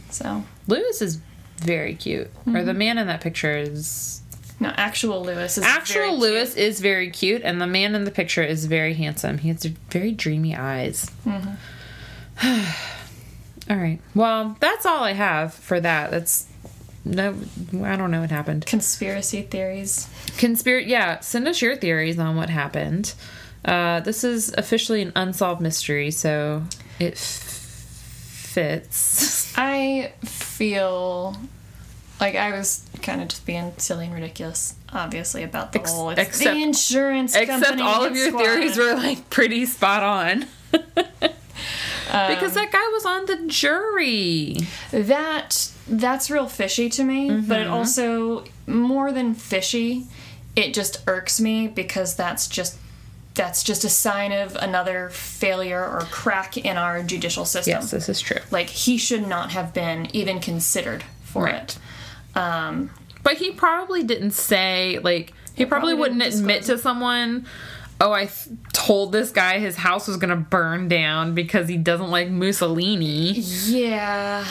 So, 0.09 0.43
Lewis 0.67 1.01
is 1.01 1.19
very 1.57 1.95
cute. 1.95 2.29
Or 2.47 2.63
the 2.63 2.73
man 2.73 2.97
in 2.97 3.07
that 3.07 3.21
picture 3.21 3.57
is 3.57 4.21
no, 4.59 4.69
actual 4.77 5.23
Lewis 5.23 5.57
is 5.57 5.63
very 5.63 5.75
actual 5.75 6.07
cute. 6.09 6.19
Lewis 6.19 6.55
is 6.55 6.79
very 6.79 7.09
cute, 7.09 7.41
and 7.43 7.59
the 7.61 7.67
man 7.67 7.95
in 7.95 8.05
the 8.05 8.11
picture 8.11 8.43
is 8.43 8.65
very 8.65 8.93
handsome. 8.93 9.39
He 9.39 9.49
has 9.49 9.65
very 9.65 10.11
dreamy 10.11 10.55
eyes. 10.55 11.09
all 11.27 11.41
right. 13.69 13.99
Well, 14.15 14.55
that's 14.59 14.85
all 14.85 15.03
I 15.03 15.11
have 15.13 15.53
for 15.53 15.79
that. 15.79 16.11
That's 16.11 16.47
no, 17.05 17.35
I 17.83 17.97
don't 17.97 18.11
know 18.11 18.21
what 18.21 18.31
happened. 18.31 18.65
Conspiracy 18.65 19.41
theories. 19.41 20.07
Conspiracy. 20.37 20.89
Yeah, 20.89 21.19
send 21.19 21.47
us 21.47 21.61
your 21.61 21.75
theories 21.75 22.17
on 22.17 22.37
what 22.37 22.49
happened. 22.49 23.13
Uh, 23.65 23.99
this 24.01 24.23
is 24.23 24.53
officially 24.57 25.01
an 25.01 25.11
unsolved 25.15 25.61
mystery, 25.61 26.11
so 26.11 26.63
it 26.99 27.13
f- 27.13 27.19
fits. 28.49 29.41
I 29.55 30.13
feel 30.23 31.37
like 32.19 32.35
I 32.35 32.51
was 32.51 32.85
kind 33.01 33.21
of 33.21 33.27
just 33.27 33.45
being 33.45 33.73
silly 33.77 34.05
and 34.05 34.13
ridiculous, 34.13 34.75
obviously, 34.91 35.43
about 35.43 35.73
the 35.73 35.79
Ex- 35.79 35.91
whole 35.91 36.09
it's 36.11 36.21
except- 36.21 36.55
the 36.55 36.63
insurance 36.63 37.35
Except 37.35 37.63
company 37.63 37.81
all 37.81 38.03
of 38.05 38.15
your 38.15 38.31
theories 38.31 38.77
were 38.77 38.95
like 38.95 39.29
pretty 39.29 39.65
spot 39.65 40.03
on. 40.03 40.45
because 40.71 42.53
that 42.53 42.71
guy 42.71 42.87
was 42.93 43.05
on 43.05 43.25
the 43.25 43.47
jury. 43.47 44.57
that 44.91 45.71
that's 45.87 46.29
real 46.29 46.47
fishy 46.47 46.89
to 46.89 47.03
me, 47.03 47.29
but 47.29 47.59
it 47.59 47.65
mm-hmm. 47.65 47.73
also 47.73 48.45
more 48.67 49.11
than 49.11 49.33
fishy, 49.33 50.05
it 50.55 50.73
just 50.73 51.03
irks 51.07 51.41
me 51.41 51.67
because 51.67 52.15
that's 52.15 52.47
just 52.47 52.77
that's 53.35 53.63
just 53.63 53.83
a 53.83 53.89
sign 53.89 54.31
of 54.31 54.55
another 54.55 55.09
failure 55.09 55.83
or 55.83 56.01
crack 56.11 56.55
in 56.57 56.77
our 56.77 57.01
judicial 57.01 57.45
system. 57.45 57.71
Yes, 57.81 57.91
this 57.91 58.07
is 58.09 58.21
true. 58.21 58.37
Like 58.51 58.69
he 58.69 58.97
should 58.97 59.27
not 59.27 59.51
have 59.51 59.73
been 59.73 60.07
even 60.13 60.39
considered 60.39 61.03
for 61.23 61.45
Right. 61.45 61.55
it. 62.35 62.37
Um, 62.37 62.91
But 63.23 63.37
he 63.37 63.51
probably 63.51 64.03
didn't 64.03 64.31
say 64.31 64.99
like 65.03 65.33
he 65.55 65.65
probably, 65.65 65.93
probably 65.93 66.01
wouldn't 66.17 66.21
admit 66.33 66.63
to 66.63 66.77
someone, 66.77 67.45
"Oh, 68.01 68.11
I 68.11 68.25
th- 68.25 68.57
told 68.73 69.11
this 69.11 69.31
guy 69.31 69.59
his 69.59 69.77
house 69.77 70.07
was 70.07 70.17
going 70.17 70.31
to 70.31 70.35
burn 70.35 70.87
down 70.87 71.33
because 71.35 71.67
he 71.69 71.77
doesn't 71.77 72.09
like 72.09 72.29
Mussolini 72.29 73.31
yeah, 73.33 74.45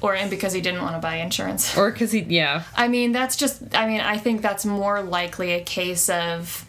or 0.00 0.14
and 0.14 0.30
because 0.30 0.52
he 0.52 0.60
didn't 0.60 0.80
want 0.82 0.94
to 0.96 1.00
buy 1.00 1.16
insurance. 1.16 1.76
or 1.76 1.92
cuz 1.92 2.12
he 2.12 2.20
yeah. 2.28 2.62
I 2.76 2.88
mean, 2.88 3.12
that's 3.12 3.36
just. 3.36 3.62
I 3.74 3.86
mean, 3.86 4.00
I 4.00 4.16
think 4.18 4.42
that's 4.42 4.64
more 4.64 5.02
likely 5.02 5.52
a 5.52 5.60
case 5.62 6.08
of 6.08 6.64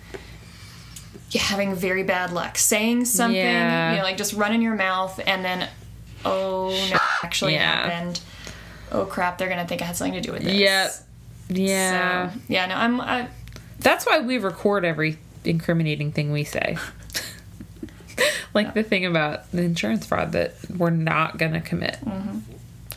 having 1.34 1.76
very 1.76 2.04
bad 2.04 2.32
luck, 2.32 2.58
saying 2.58 3.06
something, 3.06 3.36
Yeah. 3.36 3.92
you 3.92 3.98
know, 3.98 4.04
like 4.04 4.18
just 4.18 4.34
running 4.34 4.62
your 4.62 4.76
mouth, 4.76 5.20
and 5.26 5.44
then, 5.46 5.68
oh 6.26 6.70
no, 6.92 6.98
actually 7.24 7.54
Yeah. 7.54 7.90
happened. 7.90 8.20
Oh 8.92 9.06
crap, 9.06 9.38
they're 9.38 9.50
gonna 9.50 9.68
think 9.68 9.82
I 9.82 9.86
had 9.86 9.96
something 9.96 10.14
to 10.14 10.22
do 10.22 10.32
with 10.34 10.44
this. 10.44 10.54
Yep. 10.54 10.92
Yeah. 11.50 12.32
So, 12.32 12.40
yeah, 12.48 12.66
no, 12.68 12.76
I'm. 12.76 13.02
I, 13.02 13.28
That's 13.80 14.06
why 14.06 14.20
we 14.20 14.38
record 14.38 14.86
every 14.86 15.18
incriminating 15.46 16.12
thing 16.12 16.32
we 16.32 16.44
say. 16.44 16.78
like 18.54 18.74
the 18.74 18.84
thing 18.84 19.06
about 19.06 19.50
the 19.52 19.64
insurance 19.64 20.06
fraud 20.06 20.32
that 20.34 20.56
we're 20.76 20.90
not 20.90 21.38
to 21.54 21.62
commit. 21.62 21.98
Mm-hmm. 22.06 22.40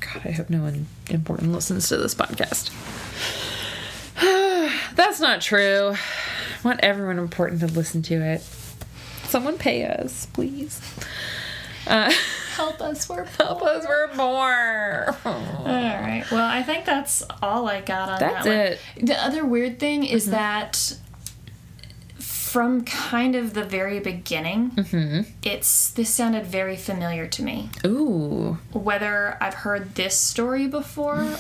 God, 0.01 0.23
I 0.25 0.31
hope 0.33 0.51
no 0.51 0.63
one 0.63 0.87
important 1.09 1.53
listens 1.53 1.89
to 1.89 1.97
this 1.97 2.15
podcast. 2.15 2.71
That's 4.95 5.21
not 5.21 5.41
true. 5.41 5.95
I 5.95 6.65
want 6.65 6.81
everyone 6.81 7.19
important 7.19 7.61
to 7.61 7.67
listen 7.67 8.03
to 8.03 8.15
it. 8.23 8.41
Someone 9.25 9.59
pay 9.59 9.85
us, 9.85 10.27
please. 10.27 10.81
Uh, 11.87 12.13
help 12.55 12.81
us, 12.81 13.09
we're 13.09 13.25
help 13.25 13.63
us, 13.63 13.85
we're 13.87 14.15
more. 14.15 15.17
All 15.25 15.65
right. 15.67 16.25
Well, 16.31 16.45
I 16.49 16.63
think 16.63 16.85
that's 16.85 17.23
all 17.43 17.69
I 17.69 17.81
got 17.81 18.09
on 18.09 18.19
That's 18.21 18.45
that 18.45 18.79
one. 18.95 19.05
it. 19.05 19.07
The 19.07 19.25
other 19.25 19.45
weird 19.45 19.81
thing 19.81 20.05
is 20.05 20.25
Mm-hmm. 20.25 20.31
that 20.33 20.97
from 22.19 22.85
kind 22.85 23.35
of 23.35 23.55
the 23.55 23.65
very 23.65 23.99
beginning, 23.99 24.71
Mm-hmm. 24.73 25.31
it's 25.43 25.91
this 25.91 26.11
sounded 26.11 26.47
very 26.47 26.77
familiar 26.77 27.27
to 27.27 27.43
me. 27.43 27.71
Ooh. 27.87 28.59
Whether 28.73 29.37
I've 29.41 29.55
heard 29.55 29.95
this 29.95 30.17
story 30.19 30.67
before 30.69 31.17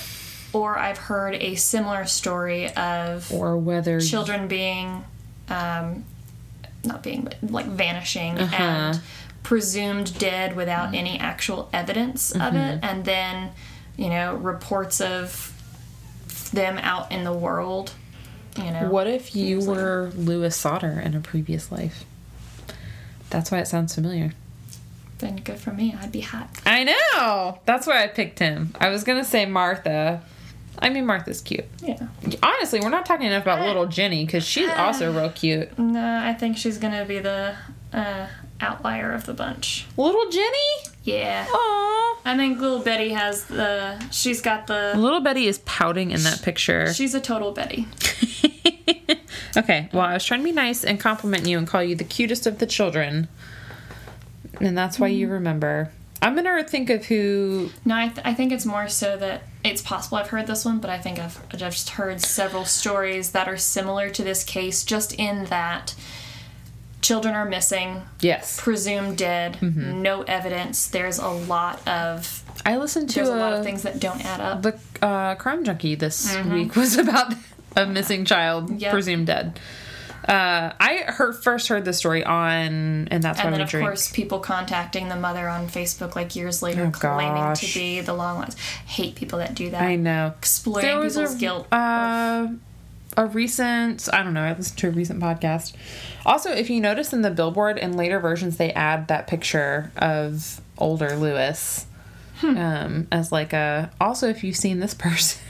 or 0.52 0.78
I've 0.78 0.98
heard 0.98 1.34
a 1.34 1.54
similar 1.54 2.04
story 2.06 2.70
of 2.74 3.32
Or 3.32 3.56
whether 3.56 4.00
children 4.00 4.48
being 4.48 5.04
um, 5.48 6.04
not 6.84 7.02
being 7.02 7.22
but 7.24 7.36
like 7.42 7.66
vanishing 7.66 8.38
Uh-huh. 8.38 8.56
and 8.62 9.00
presumed 9.42 10.18
dead 10.18 10.54
without 10.56 10.94
any 10.94 11.18
actual 11.18 11.68
evidence 11.72 12.30
of 12.32 12.54
it 12.54 12.80
Mm-hmm. 12.80 12.84
and 12.84 13.04
then 13.04 13.50
you 13.96 14.08
know 14.08 14.34
reports 14.36 15.00
of 15.00 15.48
them 16.52 16.78
out 16.78 17.10
in 17.12 17.24
the 17.24 17.32
world 17.32 17.92
you 18.56 18.70
know 18.70 18.88
What 18.90 19.06
if 19.06 19.34
you 19.34 19.60
were 19.60 20.12
Lewis 20.14 20.54
Sodder 20.56 21.00
in 21.00 21.14
a 21.14 21.20
previous 21.20 21.72
life? 21.72 22.04
That's 23.30 23.50
why 23.50 23.58
it 23.60 23.66
sounds 23.68 23.94
familiar. 23.94 24.32
then 25.18 25.36
good 25.36 25.58
for 25.58 25.72
me 25.72 25.94
i'd 26.00 26.12
be 26.12 26.20
hot 26.20 26.48
I 26.66 26.84
know. 26.84 27.58
That's 27.64 27.86
why 27.86 28.02
I 28.04 28.06
picked 28.08 28.38
him. 28.38 28.74
I 28.80 28.88
was 28.90 29.04
gonna 29.04 29.24
say 29.24 29.46
Martha. 29.46 30.22
I 30.78 30.88
mean, 30.88 31.06
Martha's 31.06 31.40
cute. 31.40 31.66
yeah 31.82 32.08
Honestly, 32.42 32.80
we're 32.80 32.88
not 32.88 33.06
talking 33.06 33.26
enough 33.26 33.42
about 33.42 33.60
little 33.66 33.86
Jenny 33.86 34.24
because 34.24 34.44
she's 34.44 34.68
also 34.70 35.12
real 35.12 35.30
cute. 35.30 35.78
no 35.78 36.20
i 36.24 36.32
think 36.34 36.56
she's 36.56 36.78
gonna 36.78 37.04
be 37.04 37.18
the 37.18 37.54
uh, 37.92 38.26
outlier 38.60 39.12
of 39.12 39.26
the 39.26 39.34
bunch 39.34 39.86
Little 39.96 40.28
Jenny? 40.30 40.92
yeah 41.04 41.44
Aww. 41.46 42.16
i 42.24 42.34
think 42.36 42.58
little 42.60 42.80
betty 42.80 43.10
has 43.10 43.44
the 43.44 44.02
she's 44.10 44.40
got 44.40 44.66
the 44.66 44.94
Little 44.96 45.20
Betty 45.20 45.46
is 45.46 45.58
pouting 45.60 46.10
in 46.10 46.22
that 46.22 46.42
picture. 46.42 46.92
she's 46.94 47.14
a 47.14 47.20
total 47.20 47.52
betty 47.52 47.86
okay, 49.56 49.88
well, 49.92 50.02
I 50.04 50.14
was 50.14 50.24
trying 50.24 50.40
to 50.40 50.44
be 50.44 50.52
nice 50.52 50.84
and 50.84 50.98
compliment 50.98 51.46
you 51.46 51.58
and 51.58 51.66
call 51.66 51.82
you 51.82 51.94
the 51.94 52.04
cutest 52.04 52.46
of 52.46 52.58
the 52.58 52.66
children. 52.66 53.28
And 54.60 54.76
that's 54.76 54.98
why 54.98 55.08
you 55.08 55.28
remember. 55.28 55.90
I'm 56.22 56.34
gonna 56.36 56.62
think 56.64 56.88
of 56.88 57.04
who 57.06 57.70
No, 57.84 57.96
I, 57.96 58.08
th- 58.08 58.24
I 58.24 58.32
think 58.32 58.52
it's 58.52 58.64
more 58.64 58.88
so 58.88 59.16
that 59.18 59.42
it's 59.64 59.82
possible 59.82 60.18
I've 60.18 60.28
heard 60.28 60.46
this 60.46 60.64
one, 60.64 60.78
but 60.78 60.88
I 60.90 60.98
think 60.98 61.18
I've, 61.18 61.38
I've 61.52 61.58
just 61.58 61.90
heard 61.90 62.20
several 62.20 62.64
stories 62.64 63.32
that 63.32 63.48
are 63.48 63.56
similar 63.58 64.08
to 64.10 64.22
this 64.22 64.42
case, 64.44 64.84
just 64.84 65.12
in 65.14 65.44
that 65.46 65.94
children 67.00 67.34
are 67.34 67.44
missing, 67.44 68.02
Yes. 68.20 68.60
presumed 68.60 69.18
dead, 69.18 69.60
no 69.60 70.22
evidence. 70.22 70.86
There's 70.86 71.18
a 71.18 71.28
lot 71.28 71.86
of 71.88 72.44
I 72.64 72.76
listened 72.76 73.08
to 73.10 73.14
there's 73.16 73.28
a 73.28 73.34
a, 73.34 73.36
lot 73.36 73.52
of 73.54 73.64
things 73.64 73.82
that 73.82 73.98
don't 73.98 74.24
add 74.24 74.40
up. 74.40 74.62
the 74.62 74.78
uh, 75.04 75.34
crime 75.34 75.64
junkie 75.64 75.96
this 75.96 76.36
week 76.46 76.76
was 76.76 76.96
about 76.96 77.34
a 77.76 77.86
missing 77.86 78.24
child 78.24 78.80
Yep. 78.80 78.92
presumed 78.92 79.26
dead. 79.26 79.58
Uh, 80.28 80.72
I 80.78 81.04
heard 81.08 81.34
first 81.42 81.68
heard 81.68 81.84
the 81.84 81.92
story 81.92 82.22
on, 82.24 83.08
and 83.10 83.22
that's 83.22 83.38
why 83.38 83.44
and 83.46 83.52
then 83.54 83.58
we 83.60 83.64
of 83.64 83.68
drink. 83.70 83.86
course 83.86 84.10
people 84.12 84.38
contacting 84.38 85.08
the 85.08 85.16
mother 85.16 85.48
on 85.48 85.66
Facebook 85.68 86.14
like 86.14 86.36
years 86.36 86.62
later 86.62 86.86
Oh, 86.86 86.90
claiming 86.92 87.34
gosh. 87.42 87.72
to 87.72 87.78
be 87.78 88.00
the 88.00 88.14
long 88.14 88.38
ones. 88.38 88.56
Hate 88.86 89.14
people 89.16 89.38
that 89.40 89.54
do 89.54 89.70
that. 89.70 89.82
I 89.82 89.96
know. 89.96 90.32
Exploiting 90.38 90.88
There 90.88 90.98
was 91.00 91.14
people's 91.16 91.34
a 91.34 91.38
guilt. 91.38 91.72
uh, 91.72 92.48
a 93.16 93.26
recent. 93.26 94.08
I 94.12 94.22
don't 94.22 94.32
know. 94.34 94.42
I 94.44 94.52
listened 94.56 94.78
to 94.78 94.88
a 94.88 94.90
recent 94.92 95.20
podcast. 95.20 95.74
Also, 96.24 96.50
if 96.52 96.70
you 96.70 96.80
notice 96.80 97.12
in 97.12 97.22
the 97.22 97.30
billboard 97.30 97.76
in 97.78 97.96
later 97.96 98.20
versions, 98.20 98.56
they 98.58 98.72
add 98.72 99.08
that 99.08 99.26
picture 99.26 99.90
of 99.96 100.60
older 100.78 101.16
Lewis. 101.16 101.86
Hmm. 102.36 102.56
Um, 102.56 103.08
as 103.12 103.30
like 103.32 103.52
a 103.52 103.90
also 104.00 104.28
if 104.28 104.42
you've 104.42 104.56
seen 104.56 104.80
this 104.80 104.94
person 104.98 105.40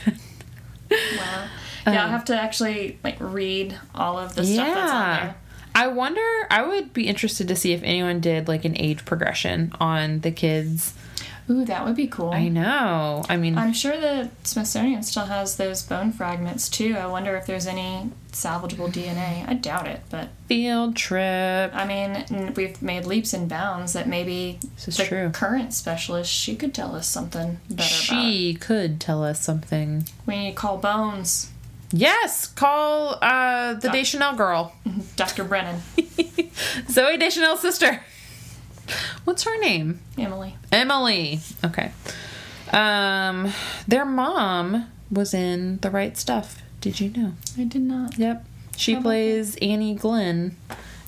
wow. 0.91 1.47
Yeah, 1.85 1.93
I'll 2.01 2.05
Um, 2.05 2.11
have 2.11 2.25
to 2.25 2.39
actually 2.39 2.97
like 3.03 3.17
read 3.19 3.77
all 3.93 4.17
of 4.17 4.35
the 4.35 4.45
stuff 4.45 4.67
that's 4.67 4.91
on 4.91 5.09
there. 5.11 5.35
I 5.75 5.87
wonder, 5.87 6.21
I 6.51 6.61
would 6.61 6.93
be 6.93 7.07
interested 7.07 7.47
to 7.47 7.55
see 7.55 7.73
if 7.73 7.81
anyone 7.83 8.19
did 8.19 8.47
like 8.47 8.63
an 8.63 8.77
age 8.77 9.05
progression 9.05 9.73
on 9.79 10.19
the 10.19 10.31
kids. 10.31 10.93
Ooh, 11.49 11.65
that 11.65 11.83
would 11.83 11.97
be 11.97 12.07
cool. 12.07 12.31
I 12.31 12.47
know. 12.47 13.25
I 13.27 13.35
mean, 13.35 13.57
I'm 13.57 13.73
sure 13.73 13.99
the 13.99 14.29
Smithsonian 14.43 15.03
still 15.03 15.25
has 15.25 15.57
those 15.57 15.81
bone 15.83 16.13
fragments 16.13 16.69
too. 16.69 16.95
I 16.95 17.05
wonder 17.07 17.35
if 17.35 17.45
there's 17.45 17.67
any 17.67 18.11
salvageable 18.31 18.89
DNA. 18.93 19.45
I 19.45 19.53
doubt 19.55 19.85
it, 19.87 20.01
but 20.09 20.29
field 20.47 20.95
trip. 20.95 21.71
I 21.75 21.85
mean, 21.85 22.53
we've 22.55 22.81
made 22.81 23.05
leaps 23.05 23.33
and 23.33 23.49
bounds 23.49 23.91
that 23.91 24.07
maybe 24.07 24.59
This 24.75 24.87
is 24.87 24.97
the 24.97 25.03
true. 25.03 25.29
current 25.33 25.73
specialist 25.73 26.31
she 26.31 26.55
could 26.55 26.73
tell 26.73 26.95
us 26.95 27.07
something 27.09 27.59
better 27.69 27.81
about. 28.13 28.21
She 28.23 28.53
could 28.53 29.01
tell 29.01 29.21
us 29.23 29.41
something. 29.41 30.05
We 30.25 30.37
need 30.37 30.51
to 30.51 30.55
call 30.55 30.77
Bones, 30.77 31.49
Yes, 31.95 32.47
call 32.47 33.19
uh, 33.21 33.75
the 33.75 33.89
Deschanel 33.89 34.33
girl. 34.35 34.73
Dr. 35.15 35.43
Brennan, 35.43 35.79
Zooey 35.95 37.19
Deschanel's 37.19 37.59
sister. 37.61 38.01
What's 39.23 39.43
her 39.43 39.57
name? 39.59 39.99
Emily. 40.17 40.57
Emily. 40.71 41.39
Okay. 41.63 41.91
Um, 42.71 43.53
their 43.87 44.05
mom 44.05 44.89
was 45.11 45.33
in 45.35 45.77
The 45.81 45.91
Right 45.91 46.17
Stuff. 46.17 46.61
Did 46.81 46.99
you 46.99 47.11
know? 47.11 47.33
I 47.57 47.63
did 47.65 47.83
not. 47.83 48.17
Yep. 48.17 48.43
She 48.75 48.93
How 48.93 48.97
about 48.99 49.09
plays 49.09 49.55
Annie 49.57 49.93
Glenn. 49.95 50.57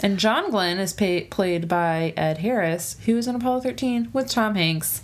And 0.02 0.20
John 0.20 0.52
Glenn 0.52 0.78
is 0.78 0.94
pa- 0.94 1.28
played 1.32 1.68
by 1.68 2.14
Ed 2.16 2.38
Harris, 2.38 2.96
who 3.06 3.16
was 3.16 3.28
in 3.28 3.36
Apollo 3.36 3.62
13 3.62 4.10
with 4.14 4.30
Tom 4.30 4.54
Hanks. 4.56 5.02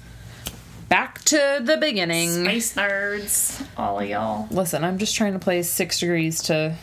Back 0.91 1.23
to 1.23 1.61
the 1.63 1.77
beginning. 1.77 2.43
Space 2.43 2.73
nerds, 2.75 3.65
all 3.77 4.01
of 4.01 4.09
y'all. 4.09 4.49
Listen, 4.51 4.83
I'm 4.83 4.97
just 4.97 5.15
trying 5.15 5.31
to 5.31 5.39
play 5.39 5.63
six 5.63 6.01
degrees 6.01 6.41
to 6.43 6.75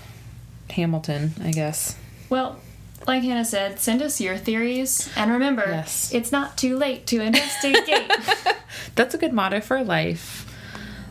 Hamilton, 0.71 1.35
I 1.45 1.51
guess. 1.51 1.95
Well, 2.31 2.59
like 3.07 3.23
Hannah 3.23 3.45
said, 3.45 3.79
send 3.81 4.01
us 4.01 4.19
your 4.19 4.39
theories, 4.39 5.11
and 5.15 5.31
remember, 5.31 5.65
Yes. 5.69 6.11
it's 6.15 6.33
not 6.33 6.57
too 6.57 6.79
late 6.79 7.07
to 7.09 7.21
investigate. 7.21 8.11
That's 8.95 9.15
a 9.15 9.19
good 9.19 9.35
motto 9.35 9.61
for 9.61 9.85
life. 9.85 10.51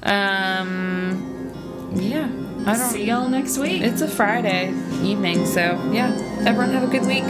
Um, 0.02 1.54
yeah. 1.94 2.28
I 2.66 2.78
don't. 2.78 2.90
See 2.90 3.04
y'all 3.04 3.30
next 3.30 3.60
week. 3.60 3.84
It's 3.84 4.02
a 4.02 4.08
Friday 4.08 4.70
evening, 5.04 5.46
so 5.46 5.80
yeah. 5.94 6.10
Everyone 6.48 6.72
have 6.72 6.82
a 6.82 6.88
good 6.88 7.06
week. 7.06 7.24